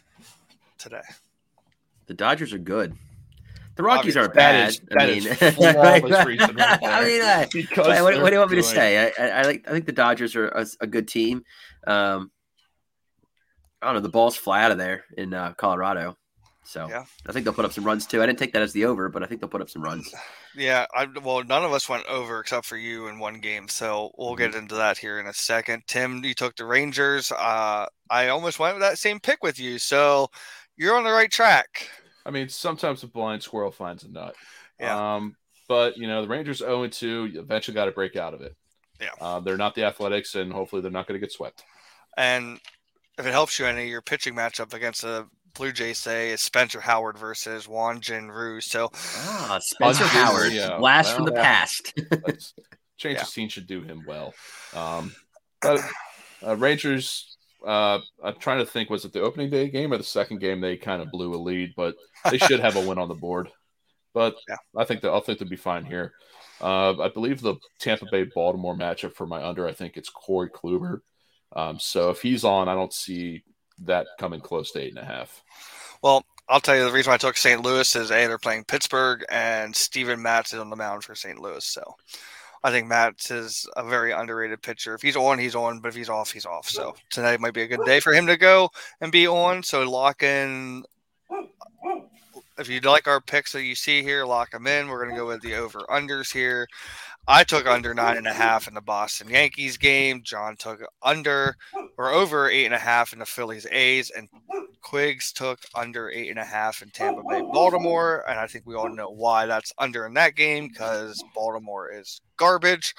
today? 0.79 1.03
The 2.07 2.15
Dodgers 2.15 2.53
are 2.53 2.59
good. 2.59 2.97
The 3.77 3.83
Rockies 3.83 4.17
aren't 4.17 4.35
bad. 4.35 4.79
That 4.91 5.03
I 5.03 5.07
mean, 5.07 5.23
flawless 5.23 6.27
reason. 6.27 6.57
Right 6.57 6.79
I 6.83 7.05
mean, 7.05 7.23
uh, 7.23 8.03
what, 8.03 8.23
what, 8.23 8.29
do 8.29 8.33
you 8.33 8.39
want 8.39 8.51
me 8.51 8.57
to 8.59 8.63
say? 8.63 9.13
I, 9.19 9.25
I, 9.25 9.29
I, 9.29 9.43
like. 9.43 9.69
I 9.69 9.73
think 9.73 9.87
the 9.87 9.93
Dodgers 9.93 10.37
are 10.37 10.49
a, 10.49 10.67
a 10.81 10.87
good 10.87 11.09
team. 11.09 11.45
Um, 11.87 12.31
I 13.83 13.87
don't 13.87 13.95
know. 13.97 14.01
The 14.01 14.11
ball's 14.11 14.37
fly 14.37 14.63
out 14.63 14.71
of 14.71 14.79
there 14.79 15.05
in 15.17 15.35
uh, 15.35 15.55
Colorado. 15.55 16.17
So 16.65 16.89
yeah. 16.89 17.05
I 17.27 17.33
think 17.33 17.45
they'll 17.45 17.55
put 17.55 17.65
up 17.65 17.73
some 17.73 17.85
runs 17.85 18.07
too. 18.07 18.23
I 18.23 18.27
didn't 18.27 18.39
take 18.39 18.53
that 18.55 18.63
as 18.63 18.73
the 18.73 18.87
over, 18.87 19.09
but 19.09 19.23
I 19.23 19.27
think 19.27 19.41
they'll 19.41 19.51
put 19.51 19.61
up 19.61 19.71
some 19.71 19.83
runs. 19.83 20.13
Yeah, 20.57 20.87
I, 20.95 21.09
well, 21.25 21.43
none 21.43 21.65
of 21.65 21.73
us 21.73 21.89
went 21.89 22.07
over 22.07 22.39
except 22.39 22.65
for 22.65 22.77
you 22.77 23.09
in 23.09 23.19
one 23.19 23.41
game, 23.41 23.67
so 23.67 24.13
we'll 24.17 24.37
get 24.37 24.51
mm-hmm. 24.51 24.61
into 24.61 24.77
that 24.77 24.97
here 24.97 25.19
in 25.19 25.27
a 25.27 25.33
second. 25.33 25.83
Tim, 25.89 26.25
you 26.25 26.33
took 26.33 26.55
the 26.55 26.65
Rangers. 26.65 27.33
Uh, 27.33 27.87
I 28.09 28.29
almost 28.29 28.61
went 28.61 28.77
with 28.77 28.83
that 28.83 28.99
same 28.99 29.19
pick 29.19 29.43
with 29.43 29.59
you, 29.59 29.81
so 29.81 30.29
you're 30.77 30.97
on 30.97 31.03
the 31.03 31.11
right 31.11 31.29
track. 31.29 31.89
I 32.25 32.31
mean, 32.31 32.49
sometimes 32.49 33.03
a 33.03 33.09
blind 33.09 33.43
squirrel 33.43 33.73
finds 33.73 34.05
a 34.05 34.09
nut. 34.09 34.37
Yeah. 34.79 35.17
Um, 35.17 35.35
but 35.67 35.97
you 35.97 36.07
know, 36.07 36.23
the 36.23 36.29
Rangers 36.29 36.59
0 36.59 36.87
2, 36.87 37.27
You 37.27 37.41
eventually 37.41 37.75
got 37.75 37.87
to 37.87 37.91
break 37.91 38.15
out 38.15 38.33
of 38.33 38.41
it. 38.41 38.55
Yeah. 39.01 39.09
Uh, 39.21 39.41
they're 39.41 39.57
not 39.57 39.75
the 39.75 39.83
Athletics, 39.83 40.37
and 40.37 40.53
hopefully, 40.53 40.83
they're 40.83 40.91
not 40.93 41.09
going 41.09 41.21
to 41.21 41.27
get 41.27 41.33
swept. 41.33 41.65
And 42.17 42.61
if 43.19 43.27
it 43.27 43.33
helps 43.33 43.59
you 43.59 43.67
any, 43.67 43.89
your 43.89 44.03
pitching 44.03 44.35
matchup 44.35 44.73
against 44.73 45.03
the 45.03 45.27
Blue 45.55 45.73
Jays 45.73 45.99
say 45.99 46.31
is 46.31 46.41
Spencer 46.41 46.81
Howard 46.81 47.17
versus 47.17 47.67
Hyun 47.67 48.01
Jin 48.01 48.31
Ryu. 48.31 48.61
So 48.61 48.91
ah, 48.95 49.59
Spencer 49.63 50.05
Howard, 50.05 50.53
yeah. 50.53 50.79
blast 50.79 51.09
well, 51.09 51.17
from 51.17 51.25
the 51.27 51.33
yeah. 51.35 51.43
past. 51.43 51.93
change 52.97 53.17
yeah. 53.17 53.23
of 53.23 53.29
scene 53.29 53.49
should 53.49 53.67
do 53.67 53.83
him 53.83 54.05
well. 54.07 54.35
Um, 54.75 55.15
but 55.63 55.81
uh, 56.45 56.57
Rangers, 56.57 57.37
uh, 57.67 58.01
I'm 58.23 58.37
trying 58.39 58.59
to 58.59 58.67
think, 58.67 58.91
was 58.91 59.05
it 59.05 59.13
the 59.13 59.23
opening 59.23 59.51
day 59.51 59.69
game 59.69 59.93
or 59.93 59.97
the 59.97 60.05
second 60.05 60.41
game? 60.41 60.61
They 60.61 60.77
kind 60.77 61.01
of 61.01 61.11
blew 61.11 61.35
a 61.35 61.37
lead, 61.37 61.75
but 61.77 61.95
they 62.31 62.39
should 62.39 62.61
have 62.61 62.77
a 62.77 62.87
win 62.87 62.99
on 62.99 63.09
the 63.09 63.15
board. 63.15 63.49
But 64.13 64.37
yeah. 64.49 64.57
I 64.77 64.85
think 64.85 65.03
that 65.03 65.13
I 65.13 65.21
think 65.21 65.39
they'll 65.39 65.49
be 65.49 65.57
fine 65.57 65.85
here. 65.85 66.13
Uh, 66.61 67.01
I 67.01 67.09
believe 67.09 67.41
the 67.41 67.57
Tampa 67.79 68.07
Bay 68.11 68.25
Baltimore 68.25 68.77
matchup 68.77 69.15
for 69.15 69.27
my 69.27 69.45
under. 69.45 69.67
I 69.67 69.73
think 69.73 69.97
it's 69.97 70.09
Corey 70.09 70.51
Kluber. 70.51 71.01
Um, 71.55 71.79
so 71.79 72.11
if 72.11 72.23
he's 72.23 72.45
on, 72.45 72.69
I 72.69 72.75
don't 72.75 72.93
see 72.93 73.45
that 73.87 74.07
coming 74.19 74.41
close 74.41 74.73
to 74.73 74.81
eight 74.81 74.91
and 74.91 74.99
a 74.99 75.05
half. 75.05 75.43
Well, 76.03 76.25
I'll 76.49 76.61
tell 76.61 76.77
you 76.77 76.85
the 76.85 76.93
reason 76.93 77.13
I 77.13 77.17
took 77.17 77.37
St. 77.37 77.63
Louis 77.63 77.97
is 77.97 78.11
a 78.11 78.27
they're 78.27 78.39
playing 78.39 78.65
Pittsburgh 78.65 79.25
and 79.31 79.75
Steven 79.75 80.21
Matz 80.21 80.53
is 80.53 80.61
on 80.61 80.71
the 80.71 80.77
mound 80.77 81.05
for 81.05 81.15
St. 81.15 81.39
Louis. 81.39 81.65
So 81.65 81.83
I 82.63 82.71
think 82.71 82.87
Matz 82.87 83.31
is 83.31 83.69
a 83.77 83.85
very 83.85 84.13
underrated 84.13 84.63
pitcher. 84.63 84.95
If 84.95 85.03
he's 85.03 85.17
on, 85.17 85.39
he's 85.39 85.55
on, 85.55 85.81
but 85.81 85.89
if 85.89 85.95
he's 85.95 86.09
off, 86.09 86.33
he's 86.33 86.47
off. 86.47 86.69
So 86.69 86.95
tonight 87.11 87.41
might 87.41 87.55
be 87.55 87.63
a 87.63 87.67
good 87.67 87.85
day 87.85 88.01
for 88.01 88.13
him 88.13 88.27
to 88.27 88.37
go 88.37 88.71
and 89.01 89.13
be 89.13 89.27
on. 89.27 89.63
So 89.63 89.89
lock 89.89 90.23
in. 90.23 90.85
If 92.57 92.69
you 92.69 92.81
like 92.81 93.09
our 93.09 93.21
picks 93.21 93.53
that 93.53 93.65
you 93.65 93.75
see 93.75 94.03
here, 94.03 94.25
lock 94.25 94.53
them 94.53 94.67
in. 94.67 94.89
We're 94.89 95.03
going 95.03 95.15
to 95.15 95.21
go 95.21 95.27
with 95.27 95.43
the 95.43 95.57
over 95.57 95.81
unders 95.91 96.33
here. 96.33 96.69
I 97.27 97.45
took 97.45 97.67
under 97.67 97.95
nine 97.95 98.19
and 98.19 98.27
a 98.27 98.33
half 98.33 98.69
in 98.69 98.75
the 98.75 98.81
Boston 98.81 99.31
Yankees 99.31 99.79
game. 99.79 100.23
John 100.23 100.57
took 100.57 100.81
under 101.03 101.57
or 101.97 102.13
over 102.13 102.51
eight 102.51 102.67
and 102.67 102.75
a 102.75 102.79
half 102.79 103.13
in 103.13 103.19
the 103.19 103.27
Phillies 103.27 103.67
A's, 103.71 104.11
and 104.11 104.29
Quigs 104.83 105.33
took 105.33 105.61
under 105.75 106.11
eight 106.11 106.29
and 106.29 106.39
a 106.39 106.45
half 106.45 106.83
in 106.83 106.91
Tampa 106.91 107.23
Bay 107.29 107.41
Baltimore. 107.41 108.25
And 108.29 108.39
I 108.39 108.47
think 108.47 108.67
we 108.67 108.75
all 108.75 108.91
know 108.91 109.09
why 109.09 109.47
that's 109.47 109.73
under 109.79 110.07
in 110.07 110.15
that 110.15 110.37
game 110.37 110.69
because 110.69 111.23
Baltimore 111.35 111.91
is 111.91 112.21
garbage. 112.37 112.95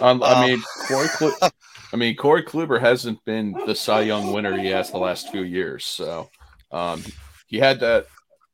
Um, 0.00 0.22
I 0.22 0.34
um, 0.34 0.46
mean, 0.46 0.62
Corey. 0.86 1.08
I 1.92 1.96
mean, 1.96 2.16
Corey 2.16 2.42
Kluber 2.42 2.80
hasn't 2.80 3.24
been 3.24 3.52
the 3.66 3.74
Cy 3.74 4.02
Young 4.02 4.32
winner 4.32 4.56
he 4.56 4.68
has 4.68 4.90
the 4.90 4.98
last 4.98 5.30
few 5.30 5.42
years. 5.42 5.86
So 5.86 6.28
um, 6.70 7.02
he 7.46 7.58
had 7.58 7.80
that. 7.80 8.06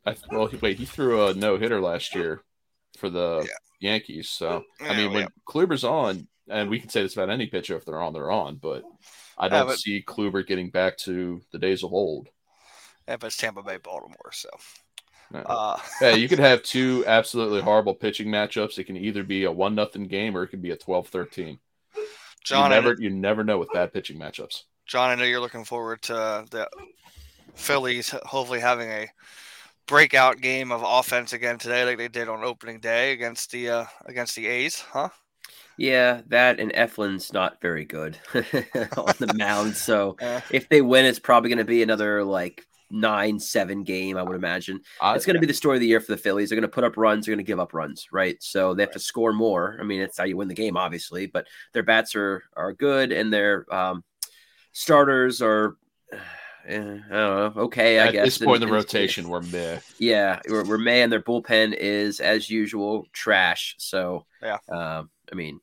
I, 0.07 0.15
well, 0.31 0.49
wait, 0.63 0.79
he 0.79 0.85
threw 0.85 1.27
a 1.27 1.35
no 1.35 1.59
hitter 1.59 1.81
last 1.81 2.15
year 2.15 2.41
for 2.97 3.11
the 3.11 3.45
yeah. 3.45 3.57
Yankees. 3.87 4.29
So 4.29 4.65
yeah, 4.81 4.91
I 4.91 4.97
mean, 4.97 5.13
when 5.13 5.23
yeah. 5.23 5.29
Kluber's 5.49 5.85
on, 5.85 6.29
and 6.49 6.71
we 6.71 6.79
can 6.79 6.89
say 6.89 7.03
this 7.03 7.15
about 7.15 7.31
any 7.31 7.47
pitcher 7.47 7.77
if 7.77 7.85
they're 7.85 8.01
on, 8.01 8.13
they're 8.13 8.31
on. 8.31 8.57
But 8.57 8.85
I 9.39 9.49
don't 9.49 9.61
yeah, 9.61 9.65
but, 9.65 9.79
see 9.79 10.05
Kluber 10.07 10.47
getting 10.47 10.71
back 10.71 10.97
to 10.99 11.41
the 11.53 11.59
days 11.59 11.83
of 11.83 11.93
old. 11.93 12.29
Yeah, 13.09 13.17
but 13.17 13.29
it's 13.29 13.37
Tampa 13.37 13.63
Bay, 13.63 13.79
Baltimore, 13.83 14.33
so. 14.33 14.49
Uh, 15.35 15.77
yeah, 16.01 16.15
you 16.15 16.29
could 16.29 16.39
have 16.39 16.63
two 16.63 17.05
absolutely 17.07 17.61
horrible 17.61 17.95
pitching 17.95 18.29
matchups. 18.29 18.79
It 18.79 18.85
can 18.85 18.97
either 18.97 19.23
be 19.23 19.45
a 19.45 19.53
one 19.53 19.75
nothing 19.75 20.05
game 20.05 20.37
or 20.37 20.43
it 20.43 20.49
could 20.49 20.63
be 20.63 20.71
a 20.71 20.77
12-13. 20.77 21.59
John, 22.45 22.71
you 22.71 22.77
never, 22.77 22.97
you 22.99 23.11
never 23.11 23.43
know 23.43 23.59
with 23.59 23.73
bad 23.73 23.93
pitching 23.93 24.19
matchups. 24.19 24.63
John, 24.87 25.11
I 25.11 25.15
know 25.17 25.25
you're 25.25 25.41
looking 25.41 25.65
forward 25.65 26.03
to 26.03 26.45
the 26.51 26.69
Phillies 27.55 28.11
hopefully 28.11 28.61
having 28.61 28.89
a 28.89 29.09
breakout 29.87 30.41
game 30.41 30.73
of 30.73 30.83
offense 30.85 31.33
again 31.33 31.59
today, 31.59 31.85
like 31.85 31.99
they 31.99 32.09
did 32.09 32.29
on 32.29 32.45
opening 32.45 32.81
day 32.81 33.13
against 33.13 33.51
the 33.51 33.71
uh, 33.71 33.85
against 34.07 34.35
the 34.37 34.47
A's, 34.47 34.81
huh? 34.81 35.09
Yeah, 35.79 36.23
that 36.29 36.59
and 36.59 36.73
Eflin's 36.73 37.33
not 37.33 37.61
very 37.61 37.85
good 37.85 38.19
on 38.35 39.15
the 39.19 39.33
mound. 39.37 39.77
So 39.77 40.17
if 40.51 40.69
they 40.69 40.81
win, 40.81 41.05
it's 41.05 41.19
probably 41.19 41.51
going 41.51 41.59
to 41.59 41.65
be 41.65 41.83
another 41.83 42.25
like 42.25 42.65
nine 42.91 43.39
seven 43.39 43.83
game. 43.83 44.17
I 44.17 44.23
would 44.23 44.37
imagine 44.37 44.81
it's 45.03 45.27
going 45.27 45.35
to 45.35 45.41
be 45.41 45.47
the 45.47 45.55
story 45.55 45.77
of 45.77 45.81
the 45.81 45.87
year 45.87 46.01
for 46.01 46.13
the 46.13 46.19
Phillies. 46.19 46.49
They're 46.49 46.57
going 46.57 46.69
to 46.69 46.75
put 46.75 46.85
up 46.85 46.97
runs. 46.97 47.27
They're 47.27 47.35
going 47.35 47.45
to 47.45 47.49
give 47.49 47.61
up 47.61 47.75
runs, 47.75 48.07
right? 48.13 48.37
So 48.43 48.75
they 48.75 48.83
have 48.83 48.89
right. 48.89 48.95
to 48.95 49.01
score 49.01 49.33
more. 49.33 49.77
I 49.81 49.85
mean, 49.85 50.01
it's 50.01 50.19
how 50.19 50.25
you 50.25 50.37
win 50.37 50.49
the 50.49 50.55
game, 50.55 50.77
obviously. 50.77 51.27
But 51.27 51.47
their 51.73 51.83
bats 51.83 52.15
are 52.15 52.43
are 52.57 52.73
good, 52.73 53.13
and 53.13 53.33
their 53.33 53.73
um, 53.75 54.03
starters 54.73 55.43
are 55.43 55.77
eh, 56.67 56.99
know. 57.11 57.53
Okay, 57.57 57.99
I 57.99 58.07
At 58.07 58.13
guess. 58.13 58.21
At 58.21 58.25
this 58.25 58.39
point 58.39 58.63
in 58.63 58.69
the 58.69 58.75
rotation, 58.75 59.29
we're 59.29 59.43
meh. 59.43 59.79
Yeah, 59.99 60.41
we're, 60.49 60.65
we're 60.65 60.79
meh, 60.79 61.03
and 61.03 61.13
their 61.13 61.23
bullpen 61.23 61.75
is, 61.75 62.21
as 62.21 62.51
usual, 62.51 63.07
trash. 63.13 63.75
So, 63.79 64.27
yeah. 64.43 64.59
Um, 64.69 65.11
I 65.31 65.35
mean, 65.35 65.61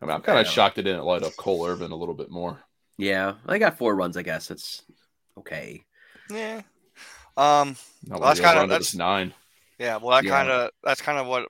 I 0.00 0.06
mean, 0.06 0.14
I'm 0.14 0.22
kind 0.22 0.38
of 0.38 0.46
shocked 0.46 0.78
it 0.78 0.82
didn't 0.82 1.04
light 1.04 1.22
up 1.22 1.36
Cole 1.36 1.66
Irvin 1.66 1.92
a 1.92 1.96
little 1.96 2.14
bit 2.14 2.30
more. 2.30 2.60
Yeah, 2.98 3.34
I 3.46 3.58
got 3.58 3.78
four 3.78 3.94
runs. 3.94 4.16
I 4.16 4.22
guess 4.22 4.50
it's 4.50 4.82
okay. 5.38 5.82
Yeah. 6.30 6.62
Um, 7.36 7.76
well, 8.08 8.20
that's 8.20 8.40
kind 8.40 8.58
of 8.58 8.68
that's 8.68 8.94
nine. 8.94 9.34
Yeah, 9.78 9.98
well, 9.98 10.16
that 10.16 10.24
yeah. 10.24 10.30
kind 10.30 10.50
of 10.50 10.70
that's 10.82 11.02
kind 11.02 11.18
of 11.18 11.26
what 11.26 11.48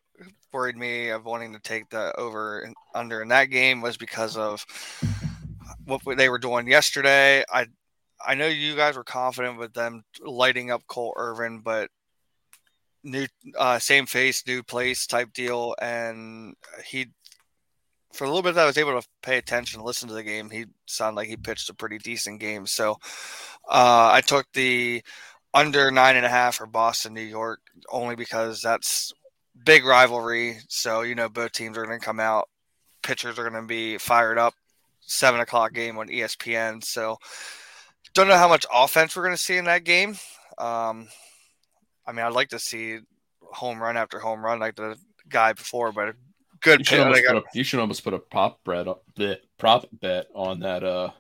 worried 0.53 0.77
me 0.77 1.11
of 1.11 1.25
wanting 1.25 1.53
to 1.53 1.61
take 1.61 1.89
the 1.91 2.19
over 2.19 2.61
and 2.61 2.75
under 2.95 3.23
in 3.23 3.29
that 3.29 3.47
game 3.47 3.83
was 3.83 3.97
because 3.97 4.37
of 4.37 4.65
what 5.85 6.01
they 6.17 6.29
were 6.29 6.39
doing 6.39 6.67
yesterday. 6.67 7.45
I 7.53 7.67
I 8.27 8.35
know 8.35 8.47
you 8.47 8.75
guys 8.75 8.97
were 8.97 9.05
confident 9.05 9.59
with 9.59 9.73
them 9.73 10.05
lighting 10.21 10.71
up 10.71 10.87
Cole 10.87 11.15
Irvin, 11.17 11.61
but 11.61 11.91
new 13.05 13.27
uh, 13.57 13.79
same 13.79 14.07
face, 14.07 14.47
new 14.47 14.63
place 14.63 15.07
type 15.07 15.33
deal, 15.33 15.75
and 15.81 16.57
he 16.85 17.09
for 18.13 18.25
a 18.25 18.29
little 18.29 18.43
bit 18.43 18.55
that 18.55 18.65
I 18.65 18.67
was 18.67 18.79
able 18.79 19.01
to 19.01 19.07
pay 19.23 19.39
attention, 19.39 19.81
and 19.81 19.87
listen 19.87 20.09
to 20.09 20.15
the 20.15 20.23
game. 20.23 20.51
He 20.51 20.67
sounded 20.87 21.17
like 21.17 21.29
he 21.29 21.37
pitched 21.37 21.71
a 21.71 21.75
pretty 21.75 21.99
decent 21.99 22.41
game. 22.41 22.67
So 22.67 22.93
uh, 23.69 24.11
I 24.13 24.23
took 24.27 24.47
the 24.53 25.03
under 25.55 25.91
nine 25.91 26.17
and 26.17 26.27
a 26.27 26.31
half 26.31 26.57
for 26.57 26.67
Boston, 26.67 27.15
New 27.15 27.21
York, 27.21 27.61
only 27.91 28.17
because 28.17 28.61
that's 28.61 29.13
big 29.65 29.85
rivalry. 29.85 30.59
So 30.69 31.03
you 31.03 31.15
know 31.15 31.29
both 31.29 31.53
teams 31.53 31.79
are 31.79 31.87
going 31.87 32.01
to 32.01 32.05
come 32.05 32.21
out. 32.21 32.49
Pitchers 33.03 33.39
are 33.39 33.49
going 33.49 33.63
to 33.63 33.69
be 33.69 33.99
fired 33.99 34.39
up. 34.39 34.55
Seven 35.01 35.41
o'clock 35.41 35.73
game 35.73 35.99
on 35.99 36.09
ESPN. 36.09 36.83
So 36.83 37.19
don't 38.17 38.29
know 38.29 38.37
how 38.37 38.49
much 38.49 38.65
offense 38.73 39.15
we're 39.15 39.23
going 39.23 39.37
to 39.37 39.43
see 39.43 39.59
in 39.59 39.67
that 39.67 39.85
game. 39.85 40.17
Um, 40.59 41.09
I 42.07 42.13
mean, 42.13 42.25
I'd 42.25 42.33
like 42.33 42.49
to 42.49 42.59
see 42.59 42.99
home 43.43 43.81
run 43.81 43.97
after 43.97 44.19
home 44.19 44.45
run 44.45 44.59
like 44.59 44.75
the 44.75 44.97
guy 45.29 45.53
before, 45.53 45.93
but 45.93 46.15
good. 46.61 46.81
You 46.81 46.85
should, 46.85 47.01
almost 47.01 47.25
put, 47.27 47.37
a, 47.37 47.43
you 47.55 47.65
should 47.65 47.81
almost 47.81 48.05
put 48.05 48.15
a 48.15 48.19
prop 48.19 48.65
bet, 48.65 48.87
the 49.17 49.39
prop 49.59 49.87
bet 49.93 50.29
on 50.35 50.61
that 50.61 50.83
uh, 50.83 51.11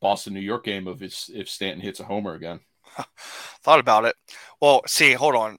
Boston 0.00 0.34
New 0.34 0.40
York 0.40 0.64
game 0.64 0.88
of 0.88 1.02
if, 1.02 1.28
if 1.28 1.48
Stanton 1.48 1.82
hits 1.82 2.00
a 2.00 2.04
homer 2.04 2.34
again. 2.34 2.60
Thought 3.62 3.80
about 3.80 4.06
it. 4.06 4.16
Well, 4.60 4.82
see, 4.86 5.12
hold 5.12 5.34
on. 5.34 5.58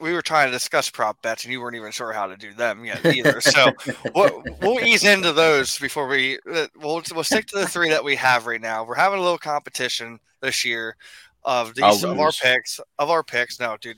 We 0.00 0.12
were 0.12 0.22
trying 0.22 0.48
to 0.48 0.52
discuss 0.52 0.88
prop 0.90 1.20
bets, 1.22 1.44
and 1.44 1.52
you 1.52 1.60
weren't 1.60 1.76
even 1.76 1.90
sure 1.90 2.12
how 2.12 2.26
to 2.26 2.36
do 2.36 2.52
them 2.52 2.84
yet 2.84 3.04
either. 3.16 3.40
So 3.40 3.72
we'll, 4.14 4.42
we'll 4.60 4.80
ease 4.80 5.04
into 5.04 5.32
those 5.32 5.78
before 5.78 6.06
we 6.06 6.38
uh, 6.50 6.66
we'll 6.76 7.02
we'll 7.14 7.24
stick 7.24 7.46
to 7.46 7.58
the 7.58 7.66
three 7.66 7.90
that 7.90 8.04
we 8.04 8.16
have 8.16 8.46
right 8.46 8.60
now. 8.60 8.84
We're 8.84 8.94
having 8.94 9.18
a 9.18 9.22
little 9.22 9.38
competition 9.38 10.20
this 10.40 10.64
year 10.64 10.96
of 11.44 11.74
these 11.74 12.04
of 12.04 12.18
our 12.18 12.32
picks 12.32 12.80
of 12.98 13.10
our 13.10 13.22
picks. 13.22 13.60
No, 13.60 13.76
dude, 13.80 13.96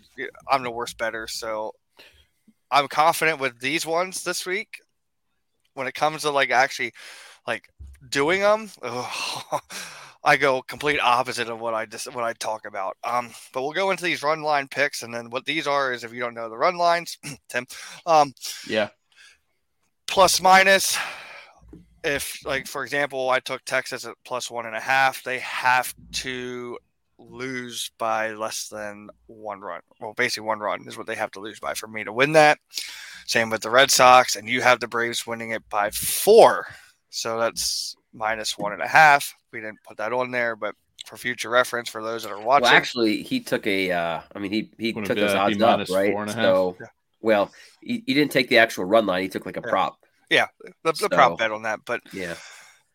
I'm 0.48 0.62
the 0.62 0.70
worst 0.70 0.98
better, 0.98 1.26
so 1.26 1.74
I'm 2.70 2.88
confident 2.88 3.40
with 3.40 3.60
these 3.60 3.86
ones 3.86 4.24
this 4.24 4.46
week. 4.46 4.80
When 5.74 5.86
it 5.86 5.94
comes 5.94 6.22
to 6.22 6.30
like 6.30 6.50
actually 6.50 6.92
like 7.46 7.68
doing 8.08 8.40
them, 8.40 8.70
oh, 8.82 9.60
I 10.22 10.36
go 10.36 10.60
complete 10.62 11.00
opposite 11.00 11.48
of 11.48 11.60
what 11.60 11.74
I 11.74 11.86
just 11.86 12.12
what 12.14 12.24
I 12.24 12.32
talk 12.34 12.66
about. 12.66 12.96
Um, 13.04 13.30
but 13.52 13.62
we'll 13.62 13.72
go 13.72 13.90
into 13.90 14.04
these 14.04 14.22
run 14.22 14.42
line 14.42 14.68
picks, 14.68 15.02
and 15.02 15.14
then 15.14 15.30
what 15.30 15.44
these 15.44 15.66
are 15.66 15.92
is 15.92 16.04
if 16.04 16.12
you 16.12 16.20
don't 16.20 16.34
know 16.34 16.48
the 16.48 16.58
run 16.58 16.76
lines, 16.76 17.18
Tim. 17.48 17.66
Um, 18.06 18.34
yeah. 18.68 18.88
Plus 20.06 20.40
minus. 20.42 20.98
If 22.02 22.44
like 22.44 22.66
for 22.66 22.82
example, 22.82 23.30
I 23.30 23.40
took 23.40 23.64
Texas 23.64 24.06
at 24.06 24.14
plus 24.24 24.50
one 24.50 24.66
and 24.66 24.76
a 24.76 24.80
half, 24.80 25.22
they 25.22 25.38
have 25.40 25.94
to 26.12 26.78
lose 27.18 27.90
by 27.98 28.30
less 28.32 28.68
than 28.68 29.10
one 29.26 29.60
run. 29.60 29.80
Well, 30.00 30.14
basically 30.14 30.46
one 30.46 30.60
run 30.60 30.86
is 30.86 30.96
what 30.96 31.06
they 31.06 31.14
have 31.14 31.30
to 31.32 31.40
lose 31.40 31.60
by 31.60 31.74
for 31.74 31.86
me 31.86 32.04
to 32.04 32.12
win 32.12 32.32
that. 32.32 32.58
Same 33.26 33.50
with 33.50 33.60
the 33.60 33.70
Red 33.70 33.90
Sox, 33.90 34.36
and 34.36 34.48
you 34.48 34.62
have 34.62 34.80
the 34.80 34.88
Braves 34.88 35.26
winning 35.26 35.50
it 35.50 35.68
by 35.68 35.90
four. 35.90 36.66
So 37.10 37.38
that's 37.38 37.94
minus 38.12 38.56
one 38.56 38.72
and 38.72 38.82
a 38.82 38.88
half. 38.88 39.34
We 39.52 39.60
didn't 39.60 39.82
put 39.86 39.98
that 39.98 40.12
on 40.12 40.30
there, 40.30 40.56
but 40.56 40.74
for 41.06 41.16
future 41.16 41.50
reference 41.50 41.88
for 41.88 42.02
those 42.02 42.22
that 42.22 42.32
are 42.32 42.40
watching. 42.40 42.64
Well, 42.64 42.72
actually, 42.72 43.22
he 43.22 43.40
took 43.40 43.66
a. 43.66 43.92
Uh, 43.92 44.20
I 44.34 44.38
mean, 44.38 44.52
he 44.52 44.70
he 44.78 44.92
took 44.92 45.16
those 45.16 45.34
odds 45.34 45.60
up, 45.60 45.88
right? 45.90 46.30
So, 46.30 46.76
yeah. 46.80 46.86
well, 47.20 47.50
he, 47.80 48.02
he, 48.06 48.14
didn't 48.14 48.32
take 48.32 48.48
the 48.48 48.58
actual 48.58 48.84
run 48.84 49.06
line. 49.06 49.22
He 49.22 49.28
took 49.28 49.46
like 49.46 49.56
a 49.56 49.62
yeah. 49.64 49.70
prop. 49.70 49.98
Yeah, 50.28 50.46
the, 50.62 50.92
the 50.92 50.94
so, 50.94 51.08
prop 51.08 51.38
bet 51.38 51.50
on 51.50 51.62
that, 51.62 51.80
but 51.84 52.00
yeah. 52.12 52.34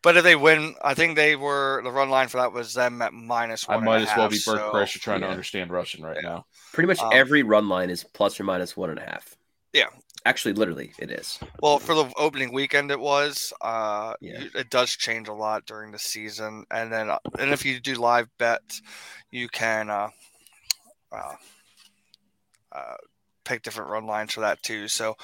But 0.02 0.16
if 0.16 0.24
they 0.24 0.36
win, 0.36 0.74
I 0.82 0.94
think 0.94 1.16
they 1.16 1.34
were 1.34 1.80
the 1.82 1.90
run 1.90 2.10
line 2.10 2.28
for 2.28 2.36
that 2.38 2.52
was 2.52 2.74
them 2.74 3.02
at 3.02 3.12
minus 3.12 3.66
one. 3.66 3.78
I 3.78 3.84
might 3.84 4.02
as 4.02 4.16
well 4.16 4.28
be 4.28 4.36
Bert 4.36 4.58
so, 4.58 4.70
Kreischer 4.72 5.00
trying 5.00 5.20
yeah. 5.20 5.26
to 5.26 5.32
understand 5.32 5.70
Russian 5.70 6.04
right 6.04 6.18
yeah. 6.22 6.28
now. 6.28 6.46
Pretty 6.72 6.86
much 6.86 7.00
um, 7.00 7.10
every 7.12 7.42
run 7.42 7.68
line 7.68 7.90
is 7.90 8.04
plus 8.04 8.38
or 8.38 8.44
minus 8.44 8.76
one 8.76 8.90
and 8.90 9.00
a 9.00 9.02
half. 9.02 9.36
Yeah, 9.72 9.86
Actually, 10.26 10.54
literally, 10.54 10.90
it 10.98 11.12
is. 11.12 11.38
Well, 11.62 11.78
for 11.78 11.94
the 11.94 12.12
opening 12.16 12.52
weekend, 12.52 12.90
it 12.90 12.98
was. 12.98 13.52
Uh, 13.60 14.14
yeah. 14.20 14.42
It 14.56 14.70
does 14.70 14.90
change 14.90 15.28
a 15.28 15.32
lot 15.32 15.64
during 15.66 15.92
the 15.92 16.00
season, 16.00 16.64
and 16.72 16.92
then 16.92 17.08
uh, 17.10 17.20
and 17.38 17.52
if 17.52 17.64
you 17.64 17.78
do 17.78 17.94
live 17.94 18.28
bet, 18.36 18.60
you 19.30 19.48
can 19.48 19.88
uh, 19.88 20.08
uh, 21.12 21.34
uh, 22.72 22.96
pick 23.44 23.62
different 23.62 23.88
run 23.88 24.04
lines 24.04 24.32
for 24.32 24.40
that 24.40 24.60
too. 24.64 24.88
So 24.88 25.16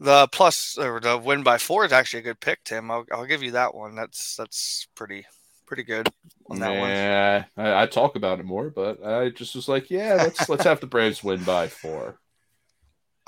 the 0.00 0.26
plus 0.32 0.78
or 0.78 0.98
the 0.98 1.18
win 1.18 1.42
by 1.42 1.58
four 1.58 1.84
is 1.84 1.92
actually 1.92 2.20
a 2.20 2.22
good 2.22 2.40
pick, 2.40 2.64
Tim. 2.64 2.90
I'll, 2.90 3.04
I'll 3.12 3.26
give 3.26 3.42
you 3.42 3.50
that 3.50 3.74
one. 3.74 3.94
That's 3.94 4.34
that's 4.36 4.88
pretty 4.94 5.26
pretty 5.66 5.82
good 5.82 6.08
on 6.48 6.58
that 6.60 6.70
one. 6.70 6.88
Yeah, 6.88 7.44
I, 7.58 7.82
I 7.82 7.86
talk 7.86 8.16
about 8.16 8.40
it 8.40 8.46
more, 8.46 8.70
but 8.70 9.04
I 9.04 9.28
just 9.28 9.54
was 9.54 9.68
like, 9.68 9.90
yeah, 9.90 10.14
let's 10.14 10.48
let's 10.48 10.64
have 10.64 10.80
the 10.80 10.86
Braves 10.86 11.22
win 11.22 11.44
by 11.44 11.68
four. 11.68 12.18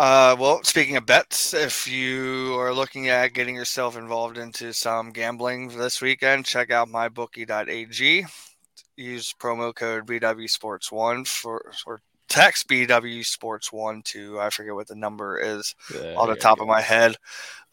Uh, 0.00 0.34
well, 0.40 0.62
speaking 0.62 0.96
of 0.96 1.04
bets, 1.04 1.52
if 1.52 1.86
you 1.86 2.58
are 2.58 2.72
looking 2.72 3.10
at 3.10 3.34
getting 3.34 3.54
yourself 3.54 3.98
involved 3.98 4.38
into 4.38 4.72
some 4.72 5.10
gambling 5.10 5.68
this 5.68 6.00
weekend, 6.00 6.46
check 6.46 6.70
out 6.70 6.88
mybookie.ag. 6.88 8.24
Use 8.96 9.34
promo 9.38 9.74
code 9.74 10.06
BW 10.06 10.48
Sports 10.48 10.90
One 10.90 11.26
for 11.26 11.74
or 11.86 12.00
text 12.30 12.66
BW 12.66 13.26
Sports 13.26 13.74
One 13.74 14.00
to 14.04 14.40
I 14.40 14.48
forget 14.48 14.74
what 14.74 14.88
the 14.88 14.94
number 14.94 15.38
is 15.38 15.74
yeah, 15.94 16.14
on 16.16 16.30
the 16.30 16.36
top 16.36 16.62
of 16.62 16.66
my 16.66 16.80
head. 16.80 17.16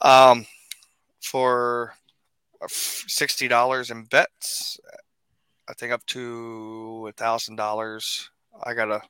Um, 0.02 0.46
for 1.22 1.94
sixty 2.68 3.48
dollars 3.48 3.90
in 3.90 4.04
bets, 4.04 4.82
I 5.70 5.74
think 5.76 5.94
up 5.94 6.06
to 6.08 7.08
a 7.08 7.14
thousand 7.14 7.56
dollars. 7.56 8.30
I 8.62 8.74
gotta 8.74 9.02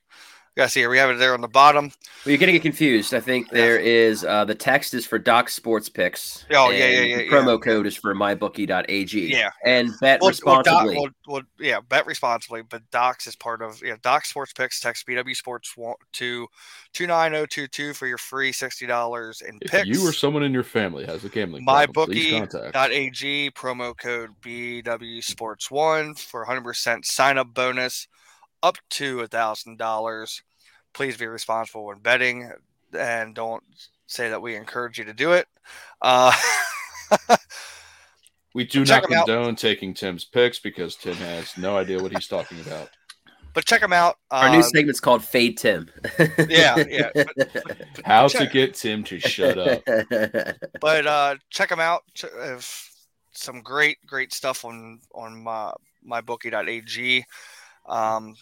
yeah, 0.58 0.66
see 0.66 0.80
here 0.80 0.89
we 0.89 0.97
have 0.97 1.12
it 1.12 1.20
there 1.20 1.36
on 1.36 1.41
the 1.41 1.47
bottom. 1.47 1.86
Well, 1.86 2.32
you're 2.32 2.39
getting 2.39 2.55
it 2.55 2.64
confused. 2.64 3.14
I 3.14 3.20
think 3.20 3.51
there 3.51 3.78
is 3.78 4.26
uh, 4.26 4.43
the 4.43 4.55
text 4.55 4.95
is 4.95 5.05
for 5.05 5.20
Doc 5.20 5.49
Sports 5.49 5.88
Picks. 5.88 6.47
Oh 6.51 6.72
yeah, 6.72 6.88
yeah, 6.88 7.01
yeah. 7.01 7.18
The 7.18 7.30
promo 7.30 7.62
code 7.62 7.86
is 7.86 7.95
for 7.95 8.16
mybookie.ag. 8.16 9.32
Yeah, 9.32 9.51
and 9.64 9.91
bet 10.01 10.20
well, 10.20 10.30
responsibly. 10.30 10.95
Well, 10.95 11.05
Doc, 11.05 11.14
well, 11.28 11.41
yeah, 11.60 11.80
bet 11.80 12.08
responsibly. 12.08 12.64
But 12.64 12.89
Docs 12.89 13.28
is 13.28 13.36
part 13.36 13.62
of 13.62 13.80
yeah. 13.84 13.97
Doc 14.01 14.26
Sports 14.26 14.51
Picks. 14.53 14.80
Text 14.80 15.05
BW 15.05 15.36
Sports 15.36 15.76
to 16.14 16.47
two 16.91 17.05
nine 17.05 17.34
zero 17.34 17.45
two 17.45 17.68
two 17.68 17.93
for 17.93 18.08
your 18.08 18.18
free 18.18 18.51
sixty 18.51 18.88
dollars 18.88 19.41
in 19.41 19.60
if 19.62 19.70
picks. 19.70 19.88
You 19.88 20.08
or 20.08 20.12
someone 20.12 20.41
in 20.41 20.53
your 20.53 20.64
family 20.64 21.05
has 21.05 21.24
a 21.24 21.30
gambling. 21.30 21.68
Mybookie.ag 21.68 23.51
promo 23.51 23.95
code 23.95 24.32
BW 24.41 25.24
Sports 25.24 25.70
One 25.70 26.16
for 26.16 26.45
hundred 26.45 26.64
percent 26.64 27.05
sign 27.05 27.38
up 27.38 27.53
bonus 27.53 28.08
up 28.64 28.78
to 28.89 29.20
a 29.20 29.28
thousand 29.28 29.78
dollars 29.78 30.41
please 30.97 31.15
be 31.15 31.27
responsible 31.27 31.85
when 31.85 31.99
betting 31.99 32.51
and 32.97 33.35
don't 33.35 33.63
say 34.07 34.29
that 34.29 34.41
we 34.41 34.55
encourage 34.55 34.97
you 34.97 35.03
to 35.05 35.13
do 35.13 35.33
it. 35.33 35.47
Uh, 36.01 36.33
we 38.55 38.65
do 38.65 38.83
not 38.83 39.03
condone 39.03 39.55
taking 39.55 39.93
Tim's 39.93 40.25
picks 40.25 40.57
because 40.57 40.95
Tim 40.95 41.13
has 41.17 41.55
no 41.55 41.77
idea 41.77 42.01
what 42.01 42.11
he's 42.11 42.27
talking 42.27 42.59
about. 42.61 42.89
But 43.53 43.65
check 43.65 43.83
him 43.83 43.93
out. 43.93 44.17
Our 44.31 44.49
new 44.49 44.59
uh, 44.59 44.63
segment's 44.63 44.99
called 44.99 45.23
Fade 45.23 45.59
Tim. 45.59 45.87
yeah, 46.49 46.83
yeah. 46.89 47.09
But, 47.15 47.27
but 47.35 48.05
How 48.05 48.27
check, 48.27 48.47
to 48.47 48.53
get 48.53 48.73
Tim 48.73 49.03
to 49.03 49.19
shut 49.19 49.59
up. 49.59 49.83
But 50.81 51.05
uh, 51.05 51.35
check 51.51 51.71
him 51.71 51.79
out. 51.79 52.05
If 52.23 52.91
some 53.33 53.61
great, 53.61 53.97
great 54.07 54.33
stuff 54.33 54.65
on 54.65 54.99
on 55.13 55.43
my 55.43 55.73
mybookie.ag. 56.07 57.23
Um, 57.87 58.35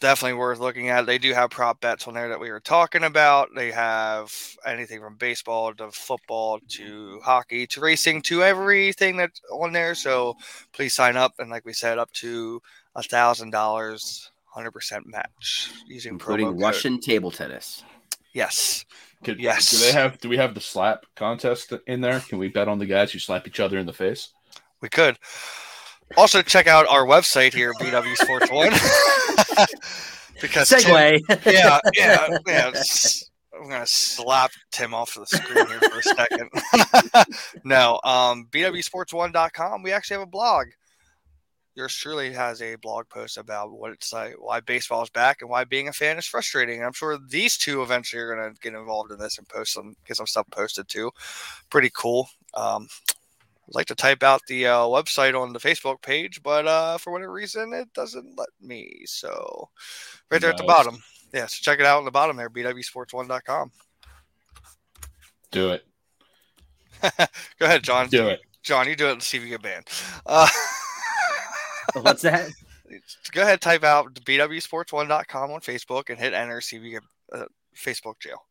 definitely 0.00 0.38
worth 0.38 0.58
looking 0.58 0.88
at. 0.88 1.06
They 1.06 1.18
do 1.18 1.32
have 1.32 1.50
prop 1.50 1.80
bets 1.80 2.06
on 2.06 2.14
there 2.14 2.28
that 2.28 2.40
we 2.40 2.50
were 2.50 2.60
talking 2.60 3.04
about. 3.04 3.48
They 3.54 3.70
have 3.70 4.32
anything 4.66 5.00
from 5.00 5.16
baseball 5.16 5.74
to 5.74 5.90
football 5.90 6.60
to 6.68 7.20
hockey 7.22 7.66
to 7.68 7.80
racing 7.80 8.22
to 8.22 8.42
everything 8.42 9.16
that's 9.16 9.40
on 9.50 9.72
there. 9.72 9.94
So 9.94 10.36
please 10.72 10.94
sign 10.94 11.16
up 11.16 11.34
and 11.38 11.50
like 11.50 11.64
we 11.64 11.72
said, 11.72 11.98
up 11.98 12.12
to 12.14 12.60
a 12.94 13.02
thousand 13.02 13.50
dollars, 13.50 14.30
hundred 14.46 14.72
percent 14.72 15.06
match 15.06 15.70
using 15.86 16.12
including 16.12 16.58
Russian 16.58 17.00
table 17.00 17.30
tennis. 17.30 17.82
Yes. 18.34 18.84
Could, 19.24 19.40
yes. 19.40 19.70
Do 19.70 19.78
they 19.78 19.92
have? 19.92 20.18
Do 20.20 20.28
we 20.28 20.36
have 20.36 20.54
the 20.54 20.60
slap 20.60 21.04
contest 21.16 21.72
in 21.86 22.00
there? 22.00 22.20
Can 22.20 22.38
we 22.38 22.48
bet 22.48 22.68
on 22.68 22.78
the 22.78 22.86
guys 22.86 23.10
who 23.10 23.18
slap 23.18 23.48
each 23.48 23.58
other 23.58 23.78
in 23.78 23.86
the 23.86 23.92
face? 23.92 24.28
We 24.80 24.88
could. 24.88 25.18
Also, 26.16 26.42
check 26.42 26.66
out 26.66 26.86
our 26.88 27.04
website 27.04 27.52
here, 27.52 27.72
BW 27.74 28.16
Sports 28.16 28.50
One. 28.50 28.70
because 30.40 30.70
segue. 30.70 31.26
Tim, 31.26 31.38
yeah, 31.46 31.78
yeah, 31.96 32.38
yeah. 32.46 32.72
I'm 33.54 33.68
gonna 33.68 33.86
slap 33.86 34.52
Tim 34.70 34.94
off 34.94 35.14
the 35.14 35.26
screen 35.26 35.66
here 35.66 35.80
for 35.80 35.98
a 35.98 36.02
second. 36.02 36.50
no, 37.64 38.00
um, 38.04 38.46
bwsports1.com. 38.50 39.82
We 39.82 39.92
actually 39.92 40.14
have 40.14 40.28
a 40.28 40.30
blog. 40.30 40.68
Yours 41.74 41.94
truly 41.94 42.32
has 42.32 42.60
a 42.60 42.76
blog 42.76 43.08
post 43.08 43.36
about 43.36 43.70
what 43.70 43.92
it's 43.92 44.12
like, 44.12 44.34
why 44.38 44.60
baseball 44.60 45.02
is 45.02 45.10
back, 45.10 45.38
and 45.40 45.50
why 45.50 45.64
being 45.64 45.88
a 45.88 45.92
fan 45.92 46.18
is 46.18 46.26
frustrating. 46.26 46.78
And 46.78 46.86
I'm 46.86 46.92
sure 46.92 47.18
these 47.28 47.56
two 47.56 47.82
eventually 47.82 48.22
are 48.22 48.34
gonna 48.34 48.54
get 48.62 48.74
involved 48.74 49.12
in 49.12 49.18
this 49.18 49.38
and 49.38 49.48
post 49.48 49.72
some, 49.72 49.94
get 50.06 50.16
some 50.16 50.26
stuff 50.26 50.46
posted 50.50 50.88
too. 50.88 51.10
Pretty 51.70 51.90
cool. 51.94 52.28
Um, 52.54 52.88
I'd 53.68 53.74
like 53.74 53.86
to 53.86 53.94
type 53.94 54.22
out 54.22 54.40
the 54.48 54.66
uh, 54.66 54.78
website 54.84 55.38
on 55.38 55.52
the 55.52 55.58
Facebook 55.58 56.00
page, 56.00 56.42
but 56.42 56.66
uh, 56.66 56.96
for 56.96 57.12
whatever 57.12 57.32
reason, 57.32 57.74
it 57.74 57.92
doesn't 57.92 58.38
let 58.38 58.48
me. 58.62 59.02
So, 59.04 59.68
right 60.30 60.40
there 60.40 60.50
nice. 60.50 60.60
at 60.60 60.64
the 60.64 60.66
bottom. 60.66 61.02
Yeah, 61.34 61.44
so 61.46 61.58
check 61.60 61.78
it 61.78 61.84
out 61.84 61.98
on 61.98 62.06
the 62.06 62.10
bottom 62.10 62.36
there, 62.36 62.48
bwsports1.com. 62.48 63.70
Do 65.50 65.70
it. 65.70 65.84
Go 67.58 67.66
ahead, 67.66 67.82
John. 67.82 68.08
Do 68.08 68.28
it. 68.28 68.40
John, 68.62 68.88
you 68.88 68.96
do 68.96 69.08
it 69.08 69.12
and 69.12 69.22
see 69.22 69.36
if 69.36 69.42
you 69.42 69.50
get 69.50 69.62
banned. 69.62 69.86
Uh, 70.24 70.48
What's 71.94 72.22
that? 72.22 72.50
Go 73.32 73.42
ahead, 73.42 73.60
type 73.60 73.84
out 73.84 74.14
bwsports1.com 74.14 75.50
on 75.50 75.60
Facebook 75.60 76.08
and 76.08 76.18
hit 76.18 76.32
enter, 76.32 76.62
see 76.62 76.76
if 76.76 76.82
you 76.82 76.92
get 76.92 77.02
uh, 77.32 77.44
Facebook 77.76 78.18
jail. 78.18 78.42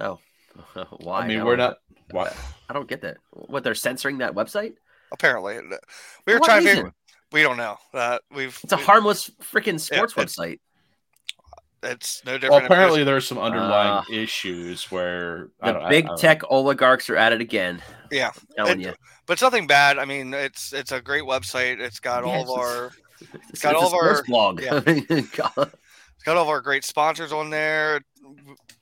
Oh, 0.00 0.18
why? 1.00 1.20
I 1.20 1.28
mean, 1.28 1.44
we're 1.44 1.56
not. 1.56 1.78
Why? 2.10 2.32
I 2.68 2.72
don't 2.72 2.88
get 2.88 3.00
that. 3.02 3.18
What 3.30 3.64
they're 3.64 3.74
censoring 3.74 4.18
that 4.18 4.34
website? 4.34 4.74
Apparently, 5.12 5.58
we 6.26 6.34
were 6.34 6.40
trying 6.40 6.64
reason? 6.64 6.86
to. 6.86 6.92
We 7.32 7.42
don't 7.42 7.56
know. 7.56 7.76
Uh, 7.92 8.18
we've. 8.34 8.58
It's 8.62 8.72
a 8.72 8.76
harmless 8.76 9.30
freaking 9.42 9.80
sports 9.80 10.14
yeah, 10.16 10.24
website. 10.24 10.58
It's 11.82 12.24
no 12.24 12.38
different. 12.38 12.52
Well, 12.52 12.64
apparently, 12.64 13.04
there's 13.04 13.26
some 13.26 13.38
underlying 13.38 13.98
uh, 13.98 14.04
issues 14.10 14.90
where 14.90 15.48
the 15.62 15.86
big 15.88 16.08
tech 16.16 16.42
oligarchs 16.48 17.10
are 17.10 17.16
at 17.16 17.32
it 17.32 17.40
again. 17.40 17.82
Yeah, 18.10 18.30
I'm 18.34 18.64
telling 18.64 18.80
it, 18.80 18.86
you. 18.86 18.94
But 19.26 19.34
it's 19.34 19.42
nothing 19.42 19.66
bad. 19.66 19.98
I 19.98 20.04
mean, 20.04 20.32
it's 20.32 20.72
it's 20.72 20.92
a 20.92 21.00
great 21.00 21.24
website. 21.24 21.80
It's 21.80 22.00
got 22.00 22.24
all 22.24 22.42
of 22.42 22.50
our. 22.50 22.92
It's 23.50 23.60
got 23.60 23.74
all 23.74 23.86
of 23.86 23.94
our 23.94 24.22
blog. 24.24 24.60
Yeah. 24.60 24.80
got 25.36 26.36
all 26.36 26.42
of 26.42 26.48
our 26.48 26.60
great 26.60 26.84
sponsors 26.84 27.32
on 27.32 27.50
there. 27.50 28.00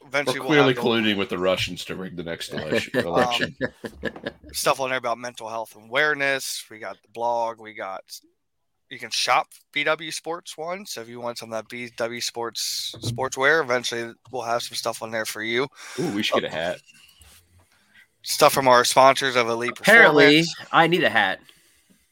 Eventually, 0.07 0.41
We're 0.41 0.47
clearly 0.47 0.75
we'll 0.75 0.85
colluding 0.85 1.17
with 1.17 1.29
the 1.29 1.39
Russians 1.39 1.85
to 1.87 1.97
rig 1.97 2.17
the 2.17 2.23
next 2.23 2.53
election. 2.95 3.57
Um, 3.65 4.11
stuff 4.53 4.81
on 4.81 4.91
there 4.91 4.99
about 4.99 5.19
mental 5.19 5.49
health 5.49 5.75
and 5.75 5.89
awareness. 5.89 6.65
We 6.71 6.79
got 6.79 6.97
the 7.03 7.09
blog. 7.13 7.61
We 7.61 7.75
got 7.75 8.03
you 8.93 8.99
can 8.99 9.11
shop 9.11 9.49
BW 9.75 10.13
Sports 10.13 10.59
one. 10.59 10.85
So 10.85 11.01
if 11.01 11.09
you 11.09 11.19
want 11.19 11.39
some 11.39 11.51
of 11.51 11.67
that 11.67 11.75
BW 11.75 12.23
Sports 12.23 12.95
sportswear, 13.01 13.63
eventually 13.63 14.13
we'll 14.31 14.43
have 14.43 14.63
some 14.63 14.77
stuff 14.77 15.03
on 15.03 15.11
there 15.11 15.25
for 15.25 15.43
you. 15.43 15.67
Ooh, 15.99 16.13
we 16.13 16.23
should 16.23 16.43
get 16.43 16.53
a 16.53 16.55
hat. 16.55 16.79
Stuff 18.23 18.53
from 18.53 18.69
our 18.69 18.85
sponsors 18.85 19.35
of 19.35 19.49
Elite 19.49 19.79
Apparently, 19.81 20.45
I 20.71 20.87
need 20.89 21.05
a 21.05 21.11
hat. 21.11 21.41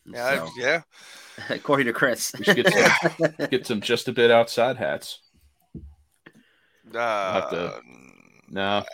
Yeah, 0.07 0.47
so. 0.47 0.51
yeah. 0.57 0.83
According 1.51 1.87
to 1.87 1.93
Chris, 1.93 2.33
we 2.39 2.45
should 2.45 2.65
get 2.65 2.73
some, 2.73 3.35
get 3.51 3.67
some 3.67 3.81
just 3.83 4.09
a 4.09 4.13
bit 4.13 4.31
outside 4.31 4.79
hats. 4.79 5.21
Uh, 6.95 7.51
to, 7.51 7.81
no, 8.51 8.85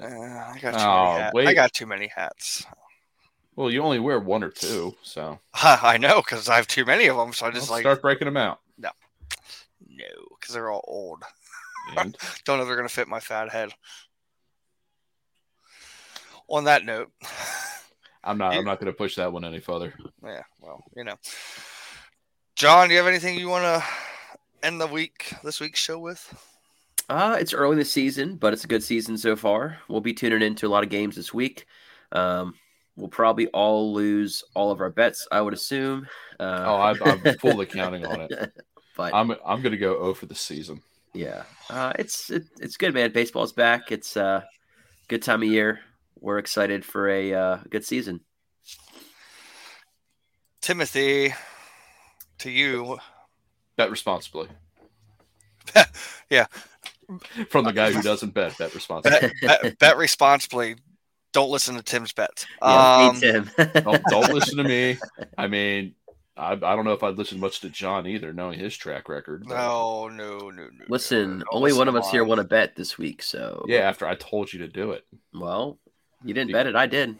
I 0.00 0.58
got 0.60 0.74
too 0.74 0.86
oh, 0.86 1.18
many 1.18 1.30
wait. 1.34 1.48
I 1.48 1.54
got 1.54 1.72
too 1.72 1.86
many 1.86 2.06
hats. 2.06 2.64
Well, 3.56 3.70
you 3.70 3.82
only 3.82 3.98
wear 3.98 4.18
one 4.18 4.42
or 4.42 4.50
two, 4.50 4.94
so 5.02 5.38
I 5.54 5.98
know 5.98 6.22
because 6.22 6.48
I 6.48 6.56
have 6.56 6.66
too 6.66 6.84
many 6.84 7.06
of 7.08 7.16
them. 7.16 7.32
So 7.32 7.46
I 7.46 7.50
just 7.50 7.70
like 7.70 7.82
start 7.82 8.00
breaking 8.00 8.26
them 8.26 8.36
out. 8.36 8.60
No, 8.78 8.90
no, 9.88 10.36
because 10.38 10.54
they're 10.54 10.70
all 10.70 10.84
old. 10.86 11.22
Don't 11.96 12.16
know 12.46 12.62
if 12.62 12.66
they're 12.66 12.76
gonna 12.76 12.88
fit 12.88 13.08
my 13.08 13.20
fat 13.20 13.50
head. 13.50 13.72
On 16.48 16.64
that 16.64 16.84
note, 16.84 17.10
I'm 18.24 18.38
not. 18.38 18.54
I'm 18.54 18.64
not 18.64 18.78
gonna 18.78 18.92
push 18.92 19.16
that 19.16 19.32
one 19.32 19.44
any 19.44 19.60
further. 19.60 19.92
Yeah. 20.24 20.42
Well, 20.60 20.82
you 20.96 21.04
know, 21.04 21.16
John, 22.54 22.88
do 22.88 22.94
you 22.94 22.98
have 22.98 23.08
anything 23.08 23.38
you 23.38 23.48
want 23.48 23.64
to 23.64 23.84
end 24.66 24.80
the 24.80 24.86
week 24.86 25.34
this 25.42 25.60
week's 25.60 25.80
show 25.80 25.98
with? 25.98 26.32
Uh, 27.12 27.36
it's 27.38 27.52
early 27.52 27.72
in 27.72 27.78
the 27.78 27.84
season, 27.84 28.36
but 28.36 28.54
it's 28.54 28.64
a 28.64 28.66
good 28.66 28.82
season 28.82 29.18
so 29.18 29.36
far. 29.36 29.76
We'll 29.86 30.00
be 30.00 30.14
tuning 30.14 30.40
into 30.40 30.66
a 30.66 30.70
lot 30.70 30.82
of 30.82 30.88
games 30.88 31.14
this 31.14 31.34
week. 31.34 31.66
Um, 32.10 32.54
we'll 32.96 33.08
probably 33.10 33.48
all 33.48 33.92
lose 33.92 34.42
all 34.54 34.70
of 34.70 34.80
our 34.80 34.88
bets, 34.88 35.28
I 35.30 35.42
would 35.42 35.52
assume. 35.52 36.06
Uh, 36.40 36.64
oh, 36.64 36.76
I'm, 36.80 37.02
I'm 37.02 37.38
fully 37.38 37.66
counting 37.66 38.06
on 38.06 38.22
it. 38.22 38.32
But 38.96 39.14
I'm 39.14 39.30
I'm 39.44 39.60
gonna 39.60 39.76
go 39.76 39.94
0 40.00 40.14
for 40.14 40.24
the 40.24 40.34
season. 40.34 40.82
Yeah, 41.12 41.42
uh, 41.68 41.92
it's 41.98 42.30
it, 42.30 42.44
it's 42.60 42.78
good, 42.78 42.94
man. 42.94 43.12
Baseball's 43.12 43.52
back. 43.52 43.92
It's 43.92 44.16
a 44.16 44.24
uh, 44.24 44.40
good 45.08 45.22
time 45.22 45.42
of 45.42 45.48
year. 45.48 45.80
We're 46.18 46.38
excited 46.38 46.82
for 46.82 47.10
a 47.10 47.34
uh, 47.34 47.58
good 47.68 47.84
season. 47.84 48.20
Timothy, 50.62 51.34
to 52.38 52.50
you. 52.50 52.98
Bet 53.76 53.90
responsibly. 53.90 54.48
yeah. 56.30 56.46
From 57.48 57.64
the 57.64 57.72
guy 57.72 57.92
who 57.92 58.02
doesn't 58.02 58.34
bet, 58.34 58.56
bet 58.58 58.74
responsibly. 58.74 59.32
Bet, 59.42 59.62
bet, 59.62 59.78
bet 59.78 59.96
responsibly 59.96 60.76
don't 61.32 61.50
listen 61.50 61.74
to 61.76 61.82
Tim's 61.82 62.12
bets. 62.12 62.46
Yeah, 62.62 63.08
um, 63.08 63.20
Tim. 63.20 63.50
don't, 63.74 64.02
don't, 64.08 64.32
listen 64.32 64.58
to 64.58 64.64
me. 64.64 64.98
I 65.36 65.48
mean, 65.48 65.94
I, 66.36 66.52
I 66.52 66.56
don't 66.56 66.84
know 66.84 66.92
if 66.92 67.02
I'd 67.02 67.18
listen 67.18 67.40
much 67.40 67.60
to 67.60 67.70
John 67.70 68.06
either, 68.06 68.32
knowing 68.32 68.58
his 68.58 68.76
track 68.76 69.08
record. 69.08 69.46
No, 69.46 70.08
no, 70.08 70.50
no, 70.50 70.50
no. 70.50 70.84
Listen, 70.88 71.38
no, 71.38 71.44
only 71.50 71.72
one 71.72 71.88
of 71.88 71.96
us 71.96 72.10
here 72.10 72.24
won 72.24 72.38
a 72.38 72.44
bet 72.44 72.76
this 72.76 72.98
week, 72.98 73.22
so 73.22 73.64
yeah. 73.66 73.80
After 73.80 74.06
I 74.06 74.14
told 74.14 74.52
you 74.52 74.60
to 74.60 74.68
do 74.68 74.92
it. 74.92 75.04
Well, 75.34 75.78
you 76.24 76.34
didn't 76.34 76.50
you, 76.50 76.54
bet 76.54 76.66
it. 76.66 76.76
I 76.76 76.86
did. 76.86 77.18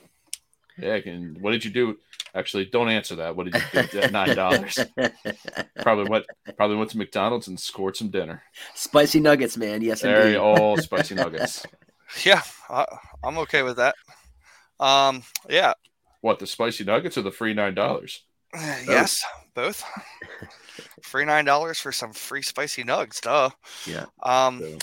Yeah. 0.79 1.01
Can, 1.01 1.37
what 1.41 1.53
did 1.53 1.65
you 1.65 1.71
do? 1.71 1.99
Actually, 2.35 2.65
don't 2.67 2.89
answer 2.89 3.17
that. 3.17 3.37
What 3.37 3.51
did 3.51 3.63
you 3.75 3.83
do 3.89 4.01
at 4.01 4.13
nine 4.13 4.35
dollars? 4.35 4.79
probably 5.83 6.09
went 6.09 6.25
probably 6.57 6.77
went 6.77 6.91
to 6.91 6.99
McDonald's 6.99 7.49
and 7.49 7.61
scored 7.61 7.97
some 7.97 8.09
dinner. 8.09 8.43
Spicy 8.75 9.21
nuggets, 9.21 9.57
man. 9.57 9.83
Yes, 9.83 10.01
there 10.01 10.23
indeed. 10.23 10.39
all 10.39 10.77
spicy 10.79 11.15
nuggets. 11.15 11.67
Yeah, 12.25 12.43
I, 12.71 12.87
am 13.25 13.39
okay 13.39 13.63
with 13.63 13.77
that. 13.77 13.95
Um, 14.81 15.23
yeah. 15.49 15.75
What 16.23 16.39
the 16.39 16.47
spicy 16.47 16.85
nuggets 16.85 17.19
or 17.19 17.23
the 17.23 17.31
free 17.31 17.55
nine 17.55 17.75
dollars? 17.75 18.23
Yes, 18.87 19.23
both. 19.55 19.83
free 21.03 21.25
nine 21.25 21.45
dollars 21.45 21.79
for 21.81 21.93
some 21.93 22.13
free 22.13 22.43
spicy 22.43 22.85
nugs, 22.85 23.21
duh. 23.21 23.51
Yeah. 23.87 24.07
Um. 24.23 24.61
So. 24.61 24.79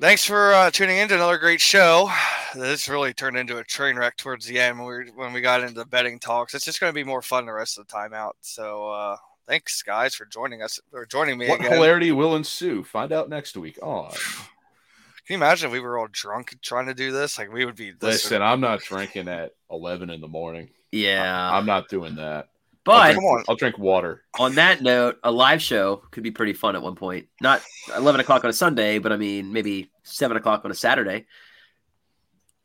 Thanks 0.00 0.24
for 0.24 0.54
uh, 0.54 0.70
tuning 0.70 0.96
in 0.96 1.08
to 1.08 1.14
another 1.14 1.36
great 1.36 1.60
show. 1.60 2.10
This 2.54 2.88
really 2.88 3.12
turned 3.12 3.36
into 3.36 3.58
a 3.58 3.64
train 3.64 3.96
wreck 3.96 4.16
towards 4.16 4.46
the 4.46 4.58
end 4.58 4.78
when 4.78 4.88
we, 4.88 5.10
when 5.10 5.32
we 5.34 5.42
got 5.42 5.60
into 5.60 5.74
the 5.74 5.84
betting 5.84 6.18
talks. 6.18 6.54
It's 6.54 6.64
just 6.64 6.80
going 6.80 6.90
to 6.90 6.94
be 6.94 7.04
more 7.04 7.20
fun 7.20 7.44
the 7.44 7.52
rest 7.52 7.78
of 7.78 7.86
the 7.86 7.92
time 7.92 8.14
out. 8.14 8.36
So 8.40 8.88
uh, 8.88 9.16
thanks, 9.46 9.82
guys, 9.82 10.14
for 10.14 10.24
joining 10.24 10.62
us 10.62 10.80
or 10.92 11.04
joining 11.04 11.36
me. 11.36 11.48
What 11.48 11.60
again. 11.60 11.72
hilarity 11.72 12.12
will 12.12 12.34
ensue? 12.34 12.82
Find 12.82 13.12
out 13.12 13.28
next 13.28 13.58
week. 13.58 13.78
Oh. 13.82 14.08
Can 15.26 15.34
you 15.34 15.36
imagine 15.36 15.66
if 15.66 15.72
we 15.72 15.80
were 15.80 15.98
all 15.98 16.08
drunk 16.10 16.56
trying 16.62 16.86
to 16.86 16.94
do 16.94 17.12
this? 17.12 17.38
Like 17.38 17.52
we 17.52 17.66
would 17.66 17.76
be. 17.76 17.92
Listen, 18.00 18.40
I'm 18.40 18.60
not 18.60 18.80
drinking 18.80 19.28
at 19.28 19.52
11 19.70 20.08
in 20.08 20.20
the 20.22 20.28
morning. 20.28 20.70
Yeah, 20.92 21.50
I'm 21.52 21.66
not 21.66 21.88
doing 21.88 22.14
that. 22.16 22.48
But 22.84 22.92
I'll 22.92 23.12
drink, 23.14 23.44
I'll 23.48 23.56
drink, 23.56 23.78
water. 23.78 24.24
On 24.38 24.54
that 24.56 24.82
note, 24.82 25.18
a 25.24 25.30
live 25.30 25.62
show 25.62 26.02
could 26.10 26.22
be 26.22 26.30
pretty 26.30 26.52
fun 26.52 26.76
at 26.76 26.82
one 26.82 26.94
point. 26.94 27.28
Not 27.40 27.62
11 27.96 28.20
o'clock 28.20 28.44
on 28.44 28.50
a 28.50 28.52
Sunday, 28.52 28.98
but 28.98 29.10
I 29.10 29.16
mean 29.16 29.52
maybe 29.52 29.90
seven 30.02 30.36
o'clock 30.36 30.64
on 30.64 30.70
a 30.70 30.74
Saturday. 30.74 31.26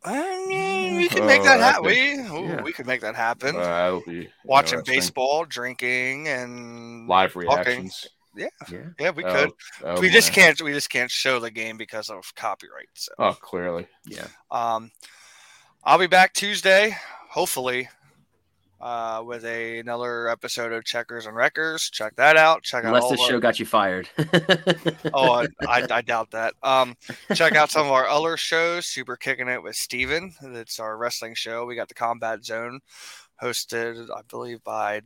I 0.04 0.46
mean, 0.48 0.98
we 0.98 1.10
can 1.10 1.26
make 1.26 1.44
that 1.44 1.60
happen. 1.60 1.86
We 1.86 2.16
yeah. 2.16 2.62
we 2.62 2.72
could 2.72 2.88
make 2.88 3.02
that 3.02 3.16
happen. 3.16 3.56
Uh, 3.56 4.00
be 4.06 4.30
watching 4.46 4.82
baseball, 4.86 5.46
drinking, 5.46 6.28
and 6.28 7.08
live 7.08 7.36
reactions. 7.36 8.02
Talking. 8.02 8.16
Yeah, 8.36 8.48
yeah, 8.72 8.90
yeah 9.00 9.10
we 9.10 9.26
oh, 9.26 9.34
could. 9.34 9.52
Oh, 9.84 10.00
we 10.00 10.10
just 10.10 10.32
can't. 10.32 10.62
We 10.62 10.72
just 10.72 10.90
can't 10.90 11.12
show 11.12 11.40
the 11.40 11.52
game 11.52 11.76
because 11.76 12.10
of 12.10 12.34
copyright. 12.36 12.88
So. 12.94 13.12
Oh, 13.20 13.34
clearly. 13.34 13.88
Yeah. 14.06 14.28
Um, 14.50 14.92
I'll 15.84 16.00
be 16.00 16.08
back 16.08 16.34
Tuesday, 16.34 16.96
hopefully, 17.30 17.90
uh, 18.82 19.22
with 19.26 19.44
a, 19.46 19.80
another 19.80 20.30
episode 20.30 20.72
of 20.72 20.86
Checkers 20.86 21.26
and 21.26 21.36
Wreckers. 21.36 21.90
Check 21.90 22.16
that 22.16 22.38
out. 22.38 22.64
Check 22.64 22.84
Unless 22.84 23.04
out. 23.04 23.06
Unless 23.06 23.20
this 23.20 23.28
show 23.28 23.36
our... 23.36 23.40
got 23.40 23.60
you 23.60 23.66
fired. 23.66 24.10
oh, 25.14 25.32
I, 25.34 25.48
I, 25.68 25.88
I, 25.90 26.02
doubt 26.02 26.32
that. 26.32 26.54
Um, 26.64 26.96
check 27.34 27.56
out 27.56 27.70
some 27.70 27.86
of 27.86 27.92
our 27.92 28.08
other 28.08 28.38
shows. 28.38 28.86
Super 28.86 29.16
kicking 29.16 29.48
it 29.48 29.62
with 29.62 29.76
Steven. 29.76 30.34
It's 30.42 30.80
our 30.80 30.98
wrestling 30.98 31.36
show. 31.36 31.66
We 31.66 31.76
got 31.76 31.90
the 31.90 31.94
Combat 31.94 32.44
Zone, 32.44 32.80
hosted, 33.42 34.10
I 34.16 34.22
believe, 34.30 34.64
by 34.64 35.02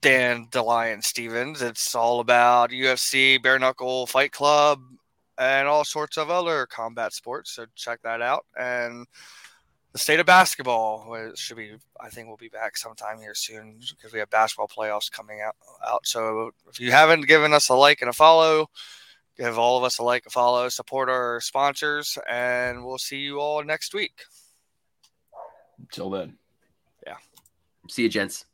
Dan 0.00 0.46
DeLion 0.50 1.02
Stevens. 1.02 1.62
It's 1.62 1.94
all 1.94 2.20
about 2.20 2.70
UFC, 2.70 3.42
bare 3.42 3.58
knuckle 3.58 4.06
fight 4.06 4.32
club, 4.32 4.80
and 5.38 5.66
all 5.66 5.84
sorts 5.84 6.16
of 6.16 6.30
other 6.30 6.66
combat 6.66 7.12
sports. 7.12 7.52
So 7.52 7.66
check 7.74 8.02
that 8.02 8.20
out. 8.22 8.44
And 8.58 9.06
the 9.94 9.98
state 10.00 10.18
of 10.18 10.26
basketball 10.26 11.32
should 11.36 11.56
be, 11.56 11.76
I 12.00 12.08
think, 12.08 12.26
we'll 12.26 12.36
be 12.36 12.48
back 12.48 12.76
sometime 12.76 13.20
here 13.20 13.34
soon 13.34 13.78
because 13.90 14.12
we 14.12 14.18
have 14.18 14.28
basketball 14.28 14.66
playoffs 14.66 15.10
coming 15.10 15.40
out. 15.40 15.54
Out. 15.86 16.04
So 16.04 16.50
if 16.68 16.80
you 16.80 16.90
haven't 16.90 17.28
given 17.28 17.52
us 17.52 17.68
a 17.68 17.74
like 17.74 18.00
and 18.00 18.10
a 18.10 18.12
follow, 18.12 18.68
give 19.38 19.56
all 19.56 19.78
of 19.78 19.84
us 19.84 20.00
a 20.00 20.02
like, 20.02 20.26
a 20.26 20.30
follow, 20.30 20.68
support 20.68 21.08
our 21.08 21.40
sponsors, 21.40 22.18
and 22.28 22.84
we'll 22.84 22.98
see 22.98 23.18
you 23.18 23.38
all 23.38 23.62
next 23.62 23.94
week. 23.94 24.24
Until 25.78 26.10
then. 26.10 26.38
Yeah. 27.06 27.18
See 27.88 28.02
you, 28.02 28.08
gents. 28.08 28.46